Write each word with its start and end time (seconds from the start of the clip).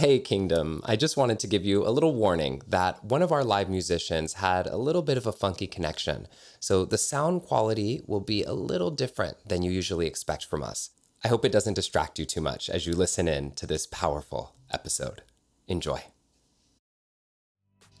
Hey, 0.00 0.18
Kingdom. 0.18 0.80
I 0.86 0.96
just 0.96 1.18
wanted 1.18 1.38
to 1.40 1.46
give 1.46 1.62
you 1.62 1.86
a 1.86 1.92
little 1.92 2.14
warning 2.14 2.62
that 2.66 3.04
one 3.04 3.20
of 3.20 3.32
our 3.32 3.44
live 3.44 3.68
musicians 3.68 4.32
had 4.32 4.66
a 4.66 4.78
little 4.78 5.02
bit 5.02 5.18
of 5.18 5.26
a 5.26 5.30
funky 5.30 5.66
connection. 5.66 6.26
So 6.58 6.86
the 6.86 6.96
sound 6.96 7.42
quality 7.42 8.00
will 8.06 8.22
be 8.22 8.42
a 8.42 8.54
little 8.54 8.90
different 8.90 9.36
than 9.46 9.60
you 9.60 9.70
usually 9.70 10.06
expect 10.06 10.46
from 10.46 10.62
us. 10.62 10.88
I 11.22 11.28
hope 11.28 11.44
it 11.44 11.52
doesn't 11.52 11.74
distract 11.74 12.18
you 12.18 12.24
too 12.24 12.40
much 12.40 12.70
as 12.70 12.86
you 12.86 12.94
listen 12.94 13.28
in 13.28 13.50
to 13.56 13.66
this 13.66 13.86
powerful 13.86 14.54
episode. 14.72 15.20
Enjoy. 15.68 16.02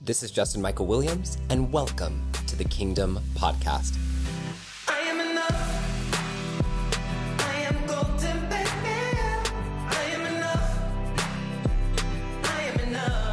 This 0.00 0.22
is 0.22 0.30
Justin 0.30 0.62
Michael 0.62 0.86
Williams, 0.86 1.36
and 1.50 1.70
welcome 1.70 2.22
to 2.46 2.56
the 2.56 2.64
Kingdom 2.64 3.20
Podcast. 3.34 3.98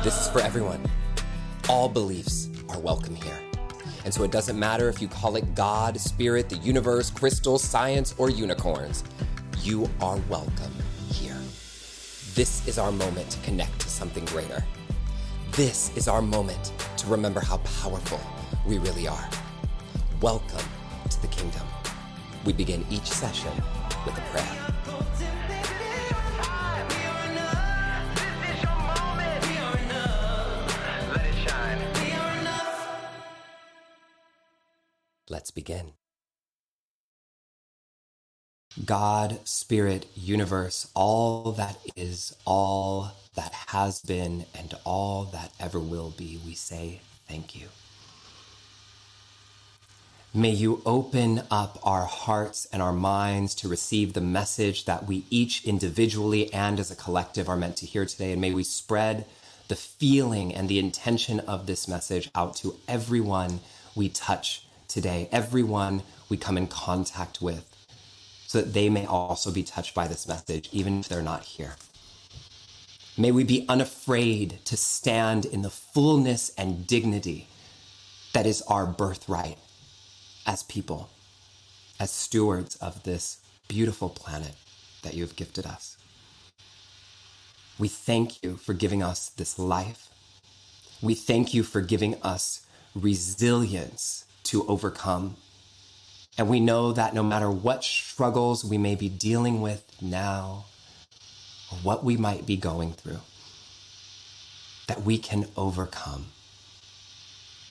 This 0.08 0.22
is 0.22 0.30
for 0.30 0.40
everyone. 0.40 0.80
All 1.68 1.90
beliefs 1.90 2.48
are 2.70 2.80
welcome 2.80 3.14
here. 3.14 3.38
And 4.06 4.14
so 4.14 4.24
it 4.24 4.32
doesn't 4.32 4.58
matter 4.58 4.88
if 4.88 5.02
you 5.02 5.10
call 5.10 5.36
it 5.36 5.54
God, 5.54 6.00
spirit, 6.00 6.48
the 6.48 6.56
universe, 6.60 7.10
crystals, 7.10 7.62
science, 7.62 8.16
or 8.18 8.30
unicorns. 8.30 9.04
You 9.64 9.90
are 10.00 10.16
welcome 10.30 10.72
here. 11.12 11.36
This 12.36 12.66
is 12.70 12.78
our 12.78 12.90
moment 12.90 13.30
to 13.32 13.40
connect 13.40 13.82
to 13.82 13.90
something 13.90 14.24
greater. 14.28 14.64
This 15.52 15.92
is 15.98 16.08
our 16.08 16.22
moment 16.22 16.72
to 16.96 17.08
remember 17.08 17.42
how 17.42 17.58
powerful 17.58 18.22
we 18.66 18.78
really 18.78 19.10
are. 19.10 19.30
Welcome 20.22 20.66
to 21.10 21.22
the 21.22 21.28
kingdom. 21.28 21.68
We 22.46 22.54
begin 22.54 22.86
each 22.90 23.12
session 23.12 23.52
with 24.06 24.18
a 24.18 24.22
prayer. 24.32 24.77
Let's 35.30 35.52
begin. 35.52 35.94
God, 38.86 39.40
Spirit, 39.44 40.06
universe, 40.16 40.90
all 40.94 41.52
that 41.54 41.78
is, 41.96 42.36
all 42.46 43.12
that 43.36 43.52
has 43.68 44.02
been, 44.02 44.46
and 44.58 44.74
all 44.84 45.24
that 45.26 45.52
ever 45.60 45.80
will 45.80 46.14
be, 46.16 46.40
we 46.46 46.54
say 46.54 47.02
thank 47.28 47.56
you. 47.56 47.68
May 50.34 50.52
you 50.52 50.82
open 50.86 51.42
up 51.50 51.80
our 51.82 52.06
hearts 52.06 52.68
and 52.72 52.82
our 52.82 52.94
minds 52.94 53.56
to 53.56 53.68
receive 53.68 54.14
the 54.14 54.22
message 54.22 54.86
that 54.86 55.08
we 55.08 55.26
each 55.32 55.66
individually 55.66 56.54
and 56.54 56.80
as 56.80 56.92
a 56.92 56.96
collective 56.96 57.50
are 57.50 57.58
meant 57.58 57.78
to 57.78 57.88
hear 57.88 58.06
today. 58.06 58.34
And 58.34 58.42
may 58.42 58.54
we 58.54 58.64
spread 58.64 59.26
the 59.68 59.76
feeling 59.76 60.54
and 60.54 60.70
the 60.70 60.78
intention 60.78 61.40
of 61.40 61.66
this 61.66 61.88
message 61.88 62.30
out 62.36 62.56
to 62.58 62.76
everyone 62.88 63.62
we 63.96 64.10
touch 64.10 64.67
today, 64.88 65.30
everyone 65.32 66.04
we 66.30 66.38
come 66.38 66.58
in 66.58 66.68
contact 66.68 67.42
with, 67.42 67.70
so 68.46 68.62
that 68.62 68.74
they 68.74 68.90
may 68.90 69.06
also 69.06 69.52
be 69.52 69.64
touched 69.64 69.94
by 69.94 70.08
this 70.08 70.28
message, 70.28 70.70
even 70.72 71.00
if 71.00 71.10
they're 71.10 71.22
not 71.22 71.44
here. 71.44 71.76
May 73.18 73.32
we 73.32 73.44
be 73.44 73.66
unafraid 73.68 74.60
to 74.66 74.78
stand 74.78 75.46
in 75.46 75.64
the 75.64 75.70
fullness 75.70 76.52
and 76.58 76.86
dignity 76.86 77.48
that 78.34 78.46
is 78.46 78.62
our 78.64 78.86
birthright 78.86 79.58
as 80.46 80.62
people, 80.64 81.10
as 82.00 82.12
stewards 82.12 82.76
of 82.76 83.02
this 83.04 83.40
beautiful 83.68 84.10
planet 84.10 84.54
that 85.02 85.16
you 85.16 85.24
have 85.24 85.36
gifted 85.36 85.66
us. 85.66 85.98
We 87.80 87.88
thank 87.88 88.44
you 88.44 88.58
for 88.58 88.74
giving 88.74 89.02
us 89.02 89.30
this 89.30 89.58
life. 89.58 90.10
We 91.02 91.16
thank 91.16 91.54
you 91.54 91.64
for 91.64 91.82
giving 91.82 92.22
us 92.22 92.66
resilience 92.94 94.26
to 94.48 94.66
overcome. 94.68 95.36
And 96.38 96.48
we 96.48 96.60
know 96.60 96.92
that 96.92 97.14
no 97.14 97.24
matter 97.24 97.50
what 97.50 97.84
struggles 97.84 98.64
we 98.64 98.78
may 98.78 98.96
be 98.96 99.10
dealing 99.10 99.62
with 99.62 99.84
now, 100.02 100.66
or 101.72 101.78
what 101.80 102.04
we 102.04 102.18
might 102.18 102.46
be 102.46 102.58
going 102.58 102.94
through, 102.94 103.20
that 104.88 105.04
we 105.04 105.18
can 105.18 105.48
overcome. 105.56 106.28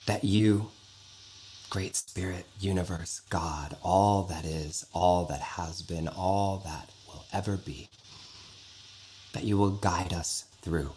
That 0.05 0.23
you, 0.23 0.69
Great 1.69 1.95
Spirit, 1.95 2.45
Universe, 2.59 3.21
God, 3.29 3.75
all 3.83 4.23
that 4.23 4.45
is, 4.45 4.85
all 4.93 5.25
that 5.25 5.41
has 5.41 5.81
been, 5.81 6.07
all 6.07 6.61
that 6.65 6.89
will 7.07 7.25
ever 7.33 7.57
be, 7.57 7.89
that 9.33 9.43
you 9.43 9.57
will 9.57 9.71
guide 9.71 10.13
us 10.13 10.45
through 10.61 10.91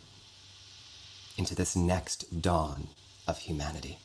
into 1.36 1.54
this 1.54 1.74
next 1.74 2.42
dawn 2.42 2.88
of 3.26 3.38
humanity. 3.38 3.98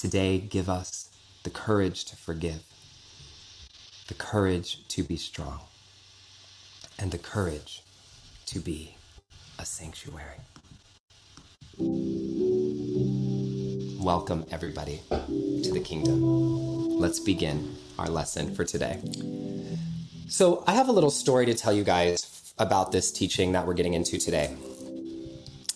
Today, 0.00 0.38
give 0.38 0.70
us 0.70 1.10
the 1.42 1.50
courage 1.50 2.06
to 2.06 2.16
forgive, 2.16 2.62
the 4.08 4.14
courage 4.14 4.88
to 4.88 5.02
be 5.02 5.18
strong, 5.18 5.60
and 6.98 7.10
the 7.10 7.18
courage 7.18 7.82
to 8.46 8.60
be 8.60 8.96
a 9.58 9.66
sanctuary. 9.66 10.40
Welcome, 14.02 14.46
everybody, 14.50 15.02
to 15.10 15.70
the 15.70 15.80
kingdom. 15.84 16.22
Let's 16.98 17.20
begin 17.20 17.76
our 17.98 18.08
lesson 18.08 18.54
for 18.54 18.64
today. 18.64 19.02
So, 20.28 20.64
I 20.66 20.72
have 20.72 20.88
a 20.88 20.92
little 20.92 21.10
story 21.10 21.44
to 21.44 21.52
tell 21.52 21.74
you 21.74 21.84
guys 21.84 22.54
about 22.58 22.90
this 22.90 23.12
teaching 23.12 23.52
that 23.52 23.66
we're 23.66 23.74
getting 23.74 23.92
into 23.92 24.16
today. 24.16 24.56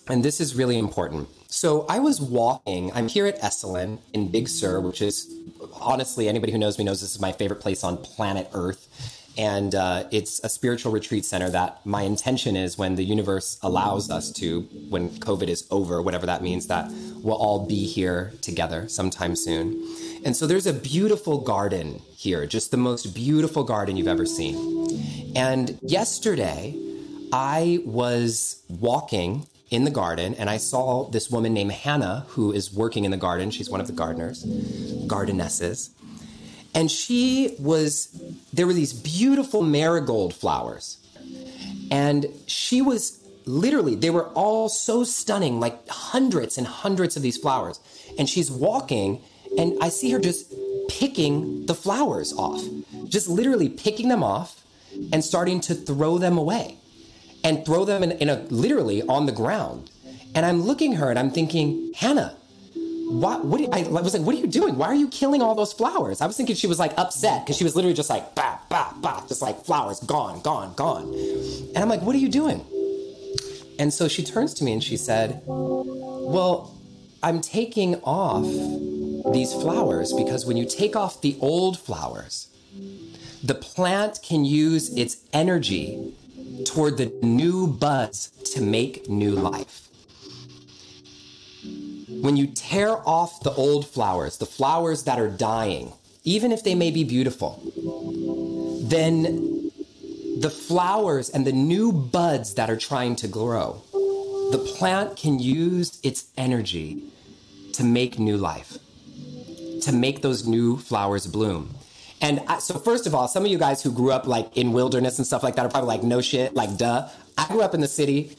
And 0.07 0.25
this 0.25 0.41
is 0.41 0.55
really 0.55 0.79
important. 0.79 1.29
So, 1.55 1.85
I 1.87 1.99
was 1.99 2.19
walking, 2.19 2.91
I'm 2.91 3.07
here 3.07 3.25
at 3.27 3.41
Esalen 3.41 3.99
in 4.11 4.29
Big 4.29 4.49
Sur, 4.49 4.81
which 4.81 5.01
is 5.01 5.33
honestly, 5.79 6.27
anybody 6.27 6.51
who 6.51 6.57
knows 6.57 6.77
me 6.77 6.83
knows 6.83 6.99
this 6.99 7.15
is 7.15 7.21
my 7.21 7.31
favorite 7.31 7.61
place 7.61 7.81
on 7.81 7.95
planet 7.95 8.49
Earth. 8.51 8.89
And 9.37 9.73
uh, 9.73 10.03
it's 10.11 10.43
a 10.43 10.49
spiritual 10.49 10.91
retreat 10.91 11.23
center 11.23 11.49
that 11.51 11.79
my 11.85 12.01
intention 12.01 12.57
is 12.57 12.77
when 12.77 12.95
the 12.95 13.05
universe 13.05 13.57
allows 13.63 14.11
us 14.11 14.33
to, 14.33 14.63
when 14.89 15.11
COVID 15.11 15.47
is 15.47 15.65
over, 15.71 16.01
whatever 16.01 16.25
that 16.25 16.43
means, 16.43 16.67
that 16.67 16.91
we'll 17.23 17.37
all 17.37 17.65
be 17.65 17.85
here 17.87 18.33
together 18.41 18.89
sometime 18.89 19.37
soon. 19.37 19.81
And 20.25 20.35
so 20.35 20.47
there's 20.47 20.67
a 20.67 20.73
beautiful 20.73 21.37
garden 21.39 22.01
here, 22.17 22.45
just 22.45 22.71
the 22.71 22.77
most 22.77 23.15
beautiful 23.15 23.63
garden 23.63 23.95
you've 23.95 24.09
ever 24.09 24.25
seen. 24.25 25.31
And 25.37 25.79
yesterday, 25.81 26.75
I 27.31 27.79
was 27.85 28.61
walking 28.67 29.47
in 29.71 29.83
the 29.83 29.91
garden 29.91 30.35
and 30.35 30.49
I 30.49 30.57
saw 30.57 31.09
this 31.09 31.29
woman 31.29 31.53
named 31.53 31.71
Hannah 31.71 32.25
who 32.29 32.51
is 32.51 32.73
working 32.73 33.05
in 33.05 33.11
the 33.11 33.17
garden. 33.17 33.51
She's 33.51 33.69
one 33.69 33.81
of 33.81 33.87
the 33.87 33.93
gardeners, 33.93 34.45
gardenesses. 35.07 35.89
And 36.73 36.91
she 36.91 37.55
was, 37.57 38.09
there 38.53 38.67
were 38.67 38.73
these 38.73 38.93
beautiful 38.93 39.63
marigold 39.63 40.33
flowers. 40.33 40.97
And 41.89 42.27
she 42.47 42.81
was 42.81 43.23
literally, 43.45 43.95
they 43.95 44.09
were 44.09 44.27
all 44.29 44.69
so 44.69 45.03
stunning, 45.03 45.59
like 45.59 45.87
hundreds 45.87 46.57
and 46.57 46.67
hundreds 46.67 47.15
of 47.15 47.23
these 47.23 47.37
flowers. 47.37 47.79
And 48.19 48.29
she's 48.29 48.51
walking, 48.51 49.21
and 49.57 49.77
I 49.81 49.89
see 49.89 50.11
her 50.11 50.19
just 50.19 50.53
picking 50.89 51.65
the 51.65 51.75
flowers 51.75 52.33
off, 52.33 52.61
just 53.07 53.29
literally 53.29 53.69
picking 53.69 54.09
them 54.09 54.23
off 54.23 54.63
and 55.13 55.23
starting 55.23 55.61
to 55.61 55.75
throw 55.75 56.17
them 56.17 56.37
away 56.37 56.77
and 57.45 57.63
throw 57.63 57.85
them 57.85 58.03
in, 58.03 58.11
in 58.13 58.27
a 58.27 58.37
literally 58.49 59.03
on 59.03 59.27
the 59.27 59.31
ground. 59.31 59.91
And 60.33 60.45
I'm 60.45 60.63
looking 60.63 60.93
her 60.93 61.09
and 61.11 61.17
I'm 61.17 61.29
thinking, 61.29 61.93
Hannah, 61.95 62.35
what, 63.07 63.45
what 63.45 63.61
I 63.71 63.83
was 63.83 64.15
like, 64.15 64.23
what 64.23 64.33
are 64.35 64.39
you 64.39 64.47
doing? 64.47 64.77
Why 64.77 64.87
are 64.87 64.95
you 64.95 65.07
killing 65.07 65.43
all 65.43 65.53
those 65.53 65.71
flowers? 65.71 66.21
I 66.21 66.25
was 66.25 66.35
thinking 66.35 66.55
she 66.55 66.65
was 66.65 66.79
like 66.79 66.97
upset 66.97 67.45
because 67.45 67.55
she 67.55 67.63
was 67.63 67.75
literally 67.75 67.93
just 67.93 68.09
like, 68.09 68.33
bah, 68.33 68.57
bah, 68.67 68.93
bah, 68.97 69.23
just 69.27 69.43
like 69.43 69.63
flowers 69.63 69.99
gone, 69.99 70.41
gone, 70.41 70.73
gone. 70.73 71.13
And 71.75 71.77
I'm 71.77 71.87
like, 71.87 72.01
what 72.01 72.15
are 72.15 72.19
you 72.19 72.29
doing? 72.29 72.65
And 73.77 73.93
so 73.93 74.07
she 74.07 74.23
turns 74.23 74.55
to 74.55 74.63
me 74.63 74.73
and 74.73 74.83
she 74.83 74.97
said, 74.97 75.43
well, 75.45 76.75
I'm 77.21 77.41
taking 77.41 77.95
off 78.03 78.43
these 79.33 79.53
flowers 79.53 80.13
because 80.13 80.47
when 80.47 80.57
you 80.57 80.65
take 80.65 80.95
off 80.95 81.21
the 81.21 81.37
old 81.41 81.77
flowers, 81.77 82.47
the 83.43 83.53
plant 83.53 84.19
can 84.23 84.45
use 84.45 84.95
its 84.97 85.17
energy 85.31 86.15
toward 86.75 86.97
the 86.97 87.09
new 87.21 87.67
buds 87.67 88.31
to 88.43 88.61
make 88.61 89.07
new 89.07 89.31
life. 89.31 89.87
When 92.09 92.35
you 92.35 92.47
tear 92.47 92.97
off 93.07 93.41
the 93.43 93.53
old 93.53 93.87
flowers, 93.87 94.37
the 94.39 94.45
flowers 94.45 95.03
that 95.03 95.17
are 95.17 95.29
dying, 95.29 95.93
even 96.25 96.51
if 96.51 96.65
they 96.65 96.75
may 96.75 96.91
be 96.91 97.05
beautiful, 97.05 97.61
then 98.83 99.71
the 100.37 100.49
flowers 100.49 101.29
and 101.29 101.47
the 101.47 101.53
new 101.53 101.93
buds 101.93 102.55
that 102.55 102.69
are 102.69 102.75
trying 102.75 103.15
to 103.17 103.27
grow, 103.29 103.81
the 104.51 104.73
plant 104.75 105.15
can 105.15 105.39
use 105.39 106.01
its 106.03 106.25
energy 106.37 107.03
to 107.71 107.85
make 107.85 108.19
new 108.19 108.35
life, 108.35 108.77
to 109.81 109.93
make 109.93 110.21
those 110.21 110.45
new 110.45 110.75
flowers 110.75 111.25
bloom. 111.25 111.74
And 112.21 112.41
I, 112.47 112.59
so, 112.59 112.79
first 112.79 113.07
of 113.07 113.13
all, 113.13 113.27
some 113.27 113.45
of 113.45 113.51
you 113.51 113.57
guys 113.57 113.83
who 113.83 113.91
grew 113.91 114.11
up 114.11 114.25
like 114.25 114.55
in 114.55 114.71
wilderness 114.71 115.17
and 115.17 115.27
stuff 115.27 115.43
like 115.43 115.55
that 115.55 115.65
are 115.65 115.69
probably 115.69 115.87
like, 115.87 116.03
no 116.03 116.21
shit, 116.21 116.53
like, 116.53 116.77
duh. 116.77 117.07
I 117.37 117.47
grew 117.47 117.61
up 117.61 117.73
in 117.73 117.81
the 117.81 117.87
city. 117.87 118.35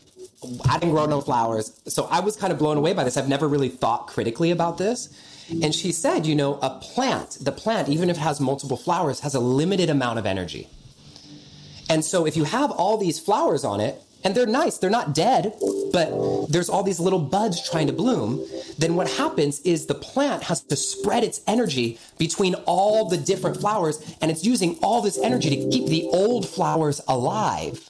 I 0.69 0.79
didn't 0.79 0.95
grow 0.95 1.07
no 1.07 1.21
flowers. 1.21 1.79
So 1.87 2.07
I 2.11 2.21
was 2.21 2.37
kind 2.37 2.53
of 2.53 2.59
blown 2.59 2.77
away 2.77 2.93
by 2.93 3.05
this. 3.05 3.17
I've 3.17 3.29
never 3.29 3.49
really 3.49 3.69
thought 3.69 4.07
critically 4.07 4.51
about 4.51 4.79
this. 4.79 5.09
And 5.63 5.75
she 5.75 5.93
said, 5.93 6.27
you 6.27 6.35
know, 6.35 6.59
a 6.61 6.71
plant, 6.71 7.39
the 7.41 7.53
plant, 7.53 7.89
even 7.89 8.11
if 8.11 8.17
it 8.17 8.21
has 8.21 8.41
multiple 8.41 8.77
flowers, 8.77 9.21
has 9.21 9.35
a 9.35 9.41
limited 9.41 9.91
amount 9.91 10.19
of 10.19 10.27
energy. 10.27 10.69
And 11.89 12.05
so 12.05 12.27
if 12.27 12.37
you 12.37 12.45
have 12.45 12.71
all 12.71 12.97
these 12.97 13.21
flowers 13.21 13.65
on 13.65 13.81
it, 13.81 14.03
and 14.27 14.35
they're 14.35 14.45
nice, 14.45 14.79
they're 14.79 14.91
not 14.91 15.15
dead, 15.15 15.55
but 15.93 16.11
there's 16.51 16.69
all 16.69 16.83
these 16.83 16.99
little 16.99 17.21
buds 17.21 17.71
trying 17.71 17.87
to 17.87 17.93
bloom, 17.93 18.45
then 18.77 18.97
what 18.97 19.09
happens 19.09 19.61
is 19.61 19.87
the 19.87 19.95
plant 19.95 20.43
has 20.43 20.63
to 20.63 20.75
spread 20.75 21.23
its 21.23 21.43
energy 21.47 22.01
between 22.19 22.57
all 22.67 23.09
the 23.09 23.17
different 23.17 23.57
flowers, 23.61 24.17
and 24.21 24.29
it's 24.29 24.45
using 24.45 24.81
all 24.83 25.01
this 25.01 25.17
energy 25.17 25.51
to 25.51 25.71
keep 25.71 25.87
the 25.87 26.09
old 26.13 26.49
flowers 26.49 27.01
alive. 27.07 27.89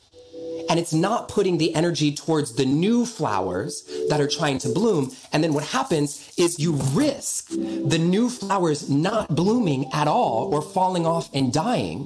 And 0.68 0.78
it's 0.78 0.92
not 0.92 1.28
putting 1.28 1.56
the 1.56 1.74
energy 1.74 2.14
towards 2.14 2.56
the 2.56 2.66
new 2.66 3.06
flowers 3.06 3.90
that 4.10 4.20
are 4.20 4.28
trying 4.28 4.58
to 4.58 4.68
bloom. 4.68 5.12
And 5.32 5.42
then 5.42 5.54
what 5.54 5.64
happens 5.64 6.34
is 6.36 6.58
you 6.58 6.72
risk 6.92 7.48
the 7.48 7.98
new 7.98 8.28
flowers 8.28 8.90
not 8.90 9.34
blooming 9.34 9.88
at 9.94 10.06
all 10.06 10.52
or 10.52 10.60
falling 10.60 11.06
off 11.06 11.30
and 11.32 11.50
dying 11.50 12.04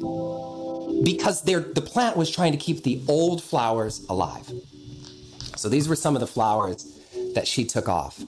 because 1.03 1.43
the 1.43 1.83
plant 1.85 2.17
was 2.17 2.31
trying 2.31 2.53
to 2.53 2.59
keep 2.59 2.83
the 2.83 3.03
old 3.09 3.43
flowers 3.43 4.05
alive. 4.09 4.51
So 5.57 5.69
these 5.69 5.89
were 5.89 5.97
some 5.97 6.17
of 6.17 6.21
the 6.21 6.27
flowers 6.27 6.99
that 7.35 7.47
she 7.47 7.65
took 7.65 7.89
off. 7.89 8.23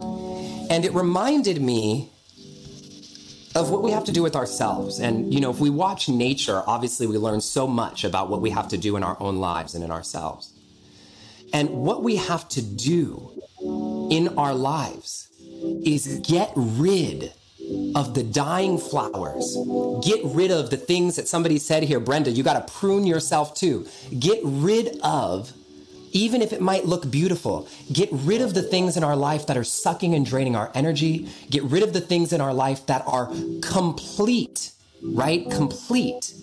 And 0.00 0.84
it 0.84 0.94
reminded 0.94 1.60
me 1.60 2.10
of 3.54 3.70
what 3.70 3.82
we 3.82 3.90
have 3.90 4.04
to 4.04 4.12
do 4.12 4.22
with 4.22 4.34
ourselves. 4.34 4.98
And, 4.98 5.32
you 5.32 5.40
know, 5.40 5.50
if 5.50 5.60
we 5.60 5.68
watch 5.68 6.08
nature, 6.08 6.62
obviously 6.66 7.06
we 7.06 7.18
learn 7.18 7.40
so 7.42 7.66
much 7.66 8.04
about 8.04 8.30
what 8.30 8.40
we 8.40 8.48
have 8.50 8.68
to 8.68 8.78
do 8.78 8.96
in 8.96 9.02
our 9.02 9.16
own 9.20 9.36
lives 9.36 9.74
and 9.74 9.84
in 9.84 9.90
ourselves. 9.90 10.52
And 11.52 11.68
what 11.68 12.02
we 12.02 12.16
have 12.16 12.48
to 12.50 12.62
do 12.62 13.42
in 14.10 14.38
our 14.38 14.54
lives 14.54 15.28
is 15.84 16.20
get 16.26 16.50
rid 16.56 17.32
of 17.94 18.14
the 18.14 18.22
dying 18.22 18.78
flowers. 18.78 19.56
Get 20.04 20.20
rid 20.24 20.50
of 20.50 20.70
the 20.70 20.76
things 20.76 21.16
that 21.16 21.28
somebody 21.28 21.58
said 21.58 21.82
here, 21.82 22.00
Brenda, 22.00 22.30
you 22.30 22.42
got 22.42 22.66
to 22.66 22.72
prune 22.72 23.06
yourself 23.06 23.54
too. 23.54 23.86
Get 24.18 24.40
rid 24.42 24.98
of, 25.02 25.52
even 26.12 26.42
if 26.42 26.52
it 26.52 26.60
might 26.60 26.86
look 26.86 27.10
beautiful, 27.10 27.68
get 27.92 28.08
rid 28.12 28.40
of 28.40 28.54
the 28.54 28.62
things 28.62 28.96
in 28.96 29.04
our 29.04 29.16
life 29.16 29.46
that 29.46 29.56
are 29.56 29.64
sucking 29.64 30.14
and 30.14 30.26
draining 30.26 30.56
our 30.56 30.70
energy. 30.74 31.28
Get 31.50 31.62
rid 31.64 31.82
of 31.82 31.92
the 31.92 32.00
things 32.00 32.32
in 32.32 32.40
our 32.40 32.54
life 32.54 32.86
that 32.86 33.02
are 33.06 33.26
complete, 33.62 34.72
right? 35.02 35.48
Complete. 35.50 36.34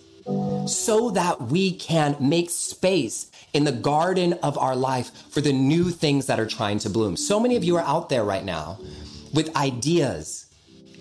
So 0.68 1.10
that 1.12 1.42
we 1.42 1.74
can 1.74 2.16
make 2.20 2.52
space 2.52 3.32
in 3.54 3.64
the 3.64 3.72
garden 3.72 4.34
of 4.44 4.60
our 4.60 4.76
life 4.76 5.12
for 5.32 5.42
the 5.42 5.52
new 5.52 5.90
things 5.90 6.28
that 6.28 6.40
are 6.40 6.46
trying 6.46 6.78
to 6.80 6.90
bloom. 6.90 7.18
So 7.18 7.40
many 7.40 7.56
of 7.56 7.64
you 7.64 7.78
are 7.78 7.86
out 7.86 8.10
there 8.10 8.24
right 8.24 8.46
now 8.46 8.78
with 9.34 9.56
ideas 9.56 10.49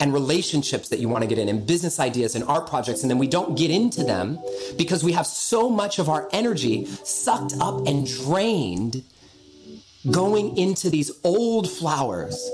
and 0.01 0.13
relationships 0.13 0.89
that 0.89 0.99
you 0.99 1.09
want 1.09 1.23
to 1.23 1.29
get 1.29 1.39
in 1.39 1.49
and 1.49 1.67
business 1.67 1.99
ideas 1.99 2.35
and 2.35 2.45
art 2.45 2.67
projects 2.69 3.03
and 3.03 3.11
then 3.11 3.19
we 3.19 3.27
don't 3.27 3.57
get 3.57 3.71
into 3.71 4.05
them 4.05 4.39
because 4.77 5.03
we 5.03 5.13
have 5.13 5.27
so 5.27 5.69
much 5.69 5.99
of 5.99 6.09
our 6.09 6.29
energy 6.33 6.87
sucked 6.87 7.55
up 7.61 7.87
and 7.87 8.07
drained 8.07 9.03
going 10.11 10.57
into 10.57 10.89
these 10.89 11.11
old 11.25 11.71
flowers 11.71 12.51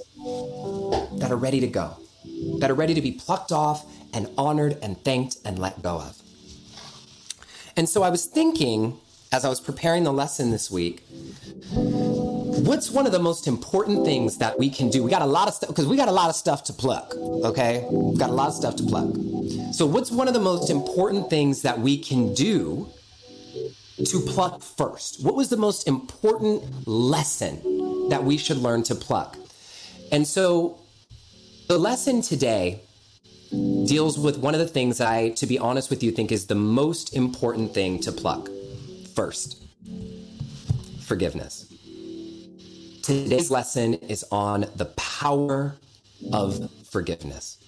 that 1.19 1.31
are 1.31 1.37
ready 1.37 1.61
to 1.61 1.67
go 1.67 1.97
that 2.59 2.71
are 2.71 2.75
ready 2.75 2.95
to 2.95 3.03
be 3.03 3.13
plucked 3.13 3.53
off 3.53 3.85
and 4.13 4.29
honored 4.39 4.79
and 4.83 5.03
thanked 5.05 5.37
and 5.45 5.59
let 5.59 5.83
go 5.83 5.97
of. 5.97 6.21
And 7.77 7.89
so 7.89 8.03
i 8.03 8.11
was 8.11 8.27
thinking 8.27 8.99
as 9.35 9.45
i 9.45 9.49
was 9.49 9.61
preparing 9.61 10.05
the 10.05 10.13
lesson 10.13 10.51
this 10.51 10.71
week 10.71 11.03
what's 12.65 12.91
one 12.91 13.05
of 13.07 13.13
the 13.13 13.19
most 13.19 13.47
important 13.47 14.05
things 14.05 14.39
that 14.39 14.59
we 14.59 14.71
can 14.71 14.89
do? 14.89 15.03
We 15.03 15.11
got 15.11 15.23
a 15.23 15.27
lot 15.27 15.49
of 15.49 15.55
stuff 15.55 15.71
because 15.71 15.87
we 15.87 15.97
got 15.97 16.09
a 16.09 16.13
lot 16.13 16.31
of 16.31 16.37
stuff 16.37 16.65
to 16.65 16.73
pluck. 16.73 17.15
Okay, 17.17 17.87
we've 17.91 18.19
got 18.19 18.31
a 18.31 18.33
lot 18.33 18.49
of 18.49 18.55
stuff 18.55 18.77
to 18.77 18.85
pluck. 18.85 19.15
So, 19.73 19.87
what's 19.87 20.11
one 20.11 20.29
of 20.29 20.35
the 20.35 20.41
most 20.41 20.71
important 20.71 21.31
things 21.31 21.63
that 21.63 21.79
we 21.81 21.99
can 21.99 22.33
do 22.35 22.89
to 24.05 24.21
pluck 24.21 24.63
first? 24.63 25.25
What 25.25 25.35
was 25.35 25.49
the 25.49 25.57
most 25.57 25.87
important 25.89 26.87
lesson 26.87 28.09
that 28.09 28.25
we 28.25 28.37
should 28.39 28.59
learn 28.59 28.83
to 28.85 28.95
pluck? 28.95 29.37
And 30.13 30.27
so, 30.27 30.79
the 31.69 31.79
lesson 31.79 32.23
today 32.23 32.81
deals 33.51 34.19
with 34.19 34.39
one 34.39 34.55
of 34.55 34.61
the 34.61 34.67
things 34.67 35.01
I, 35.01 35.31
to 35.31 35.47
be 35.47 35.59
honest 35.59 35.91
with 35.91 36.03
you, 36.03 36.11
think 36.11 36.33
is 36.33 36.47
the 36.47 36.55
most 36.55 37.15
important 37.15 37.75
thing 37.75 38.01
to 38.01 38.13
pluck 38.13 38.49
first 39.15 39.65
forgiveness. 41.03 41.73
Today's 43.03 43.51
lesson 43.51 43.95
is 43.95 44.25
on 44.31 44.67
the 44.77 44.87
power 44.97 45.77
of 46.33 46.71
forgiveness. 46.91 47.59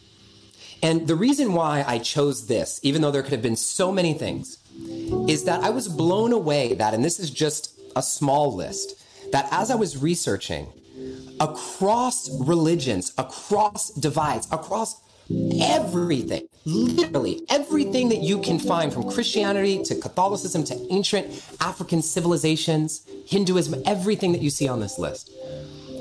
And 0.83 1.07
the 1.07 1.15
reason 1.15 1.53
why 1.53 1.85
I 1.87 1.99
chose 1.99 2.47
this, 2.47 2.81
even 2.83 3.03
though 3.03 3.11
there 3.11 3.23
could 3.23 3.33
have 3.33 3.43
been 3.43 3.57
so 3.57 3.93
many 3.93 4.15
things, 4.15 4.59
is 5.29 5.45
that 5.45 5.63
I 5.63 5.71
was 5.71 5.89
blown 5.89 6.33
away 6.33 6.75
that, 6.75 6.95
and 6.95 7.05
this 7.05 7.19
is 7.19 7.31
just 7.31 7.79
a 7.95 8.03
small 8.03 8.55
list, 8.55 9.03
that 9.33 9.49
as 9.51 9.71
I 9.71 9.75
was 9.75 9.97
researching 9.97 10.73
across 11.41 12.31
religions, 12.41 13.13
across 13.19 13.91
divides, 13.91 14.49
across 14.51 15.01
everything, 15.31 16.49
literally 16.65 17.43
everything 17.49 18.09
that 18.11 18.23
you 18.23 18.41
can 18.41 18.59
find 18.59 18.93
from 18.93 19.11
Christianity 19.11 19.83
to 19.85 19.95
Catholicism 19.95 20.65
to 20.65 20.87
ancient 20.91 21.43
African 21.61 22.03
civilizations, 22.03 23.07
Hinduism, 23.27 23.83
everything 23.87 24.33
that 24.33 24.43
you 24.43 24.51
see 24.51 24.69
on 24.69 24.81
this 24.81 24.99
list. 24.99 25.31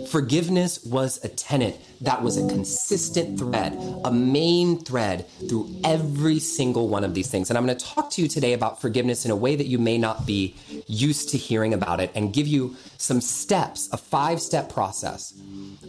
Forgiveness 0.07 0.83
was 0.83 1.23
a 1.23 1.29
tenet 1.29 1.79
that 2.01 2.21
was 2.21 2.37
a 2.37 2.47
consistent 2.47 3.39
thread, 3.39 3.73
a 4.03 4.11
main 4.11 4.79
thread 4.79 5.27
through 5.49 5.73
every 5.83 6.39
single 6.39 6.87
one 6.87 7.03
of 7.03 7.13
these 7.13 7.29
things. 7.29 7.49
And 7.49 7.57
I'm 7.57 7.65
going 7.65 7.77
to 7.77 7.85
talk 7.85 8.09
to 8.11 8.21
you 8.21 8.27
today 8.27 8.53
about 8.53 8.81
forgiveness 8.81 9.25
in 9.25 9.31
a 9.31 9.35
way 9.35 9.55
that 9.55 9.67
you 9.67 9.79
may 9.79 9.97
not 9.97 10.25
be 10.25 10.55
used 10.87 11.29
to 11.29 11.37
hearing 11.37 11.73
about 11.73 11.99
it 11.99 12.11
and 12.15 12.33
give 12.33 12.47
you 12.47 12.75
some 12.97 13.21
steps, 13.21 13.89
a 13.91 13.97
five 13.97 14.41
step 14.41 14.71
process 14.71 15.33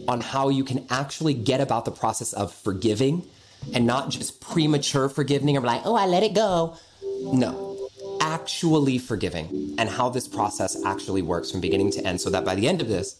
on 0.07 0.21
how 0.21 0.49
you 0.49 0.63
can 0.63 0.85
actually 0.89 1.33
get 1.33 1.61
about 1.61 1.85
the 1.85 1.91
process 1.91 2.33
of 2.33 2.53
forgiving 2.53 3.27
and 3.73 3.85
not 3.85 4.09
just 4.09 4.41
premature 4.41 5.09
forgiving 5.09 5.55
or 5.57 5.61
like, 5.61 5.81
oh, 5.85 5.95
I 5.95 6.05
let 6.05 6.23
it 6.23 6.33
go. 6.33 6.77
No, 7.21 7.89
actually 8.21 8.97
forgiving 8.97 9.75
and 9.77 9.89
how 9.89 10.09
this 10.09 10.27
process 10.27 10.77
actually 10.85 11.21
works 11.21 11.51
from 11.51 11.61
beginning 11.61 11.91
to 11.91 12.05
end 12.05 12.21
so 12.21 12.29
that 12.29 12.45
by 12.45 12.55
the 12.55 12.67
end 12.67 12.81
of 12.81 12.87
this, 12.87 13.19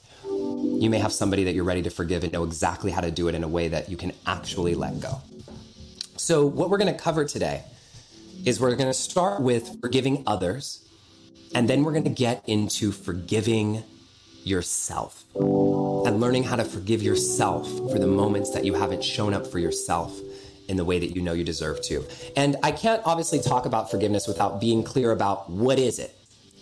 you 0.82 0.90
may 0.90 1.00
have 1.00 1.12
somebody 1.12 1.44
that 1.46 1.54
you're 1.54 1.64
ready 1.64 1.82
to 1.84 1.90
forgive 1.90 2.24
and 2.24 2.32
know 2.32 2.44
exactly 2.44 2.92
how 2.92 3.02
to 3.02 3.12
do 3.12 3.28
it 3.28 3.36
in 3.36 3.44
a 3.44 3.48
way 3.48 3.68
that 3.68 3.90
you 3.90 3.98
can 3.98 4.12
actually 4.26 4.76
let 4.76 5.00
go. 5.00 5.22
So, 6.18 6.46
what 6.46 6.70
we're 6.70 6.78
going 6.78 6.94
to 6.94 7.00
cover 7.00 7.26
today 7.26 7.64
is 8.46 8.60
we're 8.60 8.76
going 8.76 8.90
to 8.90 8.94
start 8.94 9.42
with 9.42 9.80
forgiving 9.82 10.24
others, 10.26 10.88
and 11.54 11.70
then 11.70 11.84
we're 11.84 11.92
going 11.92 12.04
to 12.04 12.10
get 12.10 12.44
into 12.48 12.92
forgiving 12.92 13.84
yourself 14.44 15.26
and 15.36 16.20
learning 16.20 16.44
how 16.44 16.56
to 16.56 16.64
forgive 16.64 17.04
yourself 17.04 17.68
for 17.92 18.00
the 18.00 18.08
moments 18.08 18.52
that 18.52 18.64
you 18.66 18.74
haven't 18.74 19.04
shown 19.04 19.34
up 19.34 19.46
for 19.46 19.60
yourself 19.60 20.18
in 20.68 20.78
the 20.78 20.86
way 20.86 21.00
that 21.00 21.16
you 21.16 21.22
know 21.22 21.34
you 21.34 21.44
deserve 21.44 21.82
to. 21.82 22.04
And 22.36 22.56
I 22.64 22.72
can't 22.72 23.02
obviously 23.06 23.40
talk 23.40 23.66
about 23.66 23.92
forgiveness 23.92 24.28
without 24.28 24.60
being 24.60 24.84
clear 24.84 25.12
about 25.12 25.50
what 25.50 25.80
is 25.80 26.00
it? 26.00 26.17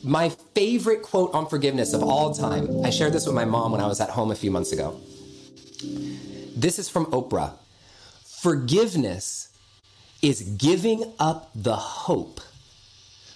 My 0.06 0.30
favorite 0.30 1.02
quote 1.02 1.34
on 1.34 1.48
forgiveness 1.48 1.94
of 1.94 2.04
all 2.04 2.32
time, 2.32 2.86
I 2.86 2.92
shared 2.92 3.12
this 3.12 3.26
with 3.26 3.34
my 3.34 3.44
mom 3.44 3.72
when 3.72 3.82
I 3.82 3.88
was 3.88 4.00
at 4.00 4.12
home 4.12 4.30
a 4.30 4.36
few 4.36 4.52
months 4.52 4.72
ago. 4.72 5.02
This 6.56 6.78
is 6.78 6.88
from 6.88 7.08
Oprah. 7.08 7.54
Forgiveness 8.24 9.50
is 10.22 10.42
giving 10.42 11.12
up 11.18 11.50
the 11.56 11.76
hope 11.76 12.40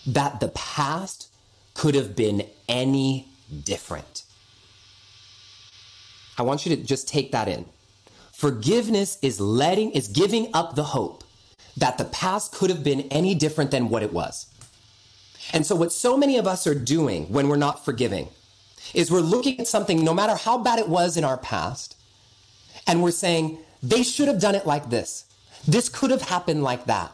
that 0.05 0.39
the 0.39 0.49
past 0.49 1.33
could 1.73 1.95
have 1.95 2.15
been 2.15 2.45
any 2.67 3.27
different. 3.63 4.25
I 6.38 6.43
want 6.43 6.67
you 6.67 6.75
to 6.75 6.83
just 6.83 7.07
take 7.07 7.31
that 7.31 7.47
in. 7.47 7.65
Forgiveness 8.31 9.17
is 9.23 9.41
letting, 9.41 9.89
is 9.91 10.07
giving 10.07 10.51
up 10.53 10.75
the 10.75 10.83
hope 10.83 11.23
that 11.77 11.97
the 11.97 12.05
past 12.05 12.53
could 12.53 12.69
have 12.69 12.83
been 12.83 13.01
any 13.09 13.33
different 13.33 13.71
than 13.71 13.89
what 13.89 14.03
it 14.03 14.13
was. 14.13 14.45
And 15.53 15.65
so, 15.65 15.75
what 15.75 15.91
so 15.91 16.18
many 16.18 16.38
of 16.38 16.48
us 16.48 16.68
are 16.68 16.75
doing 16.75 17.25
when 17.32 17.48
we're 17.50 17.58
not 17.58 17.84
forgiving 17.84 18.29
is 18.94 19.12
we're 19.12 19.20
looking 19.20 19.60
at 19.60 19.68
something, 19.68 20.03
no 20.03 20.13
matter 20.13 20.36
how 20.36 20.58
bad 20.58 20.79
it 20.79 20.88
was 20.88 21.18
in 21.18 21.24
our 21.24 21.38
past, 21.38 21.96
and 22.88 23.03
we're 23.03 23.12
saying, 23.12 23.60
they 23.82 24.03
should 24.03 24.27
have 24.27 24.39
done 24.39 24.56
it 24.56 24.65
like 24.65 24.89
this. 24.89 25.25
This 25.68 25.89
could 25.89 26.12
have 26.12 26.24
happened 26.24 26.63
like 26.63 26.86
that. 26.86 27.12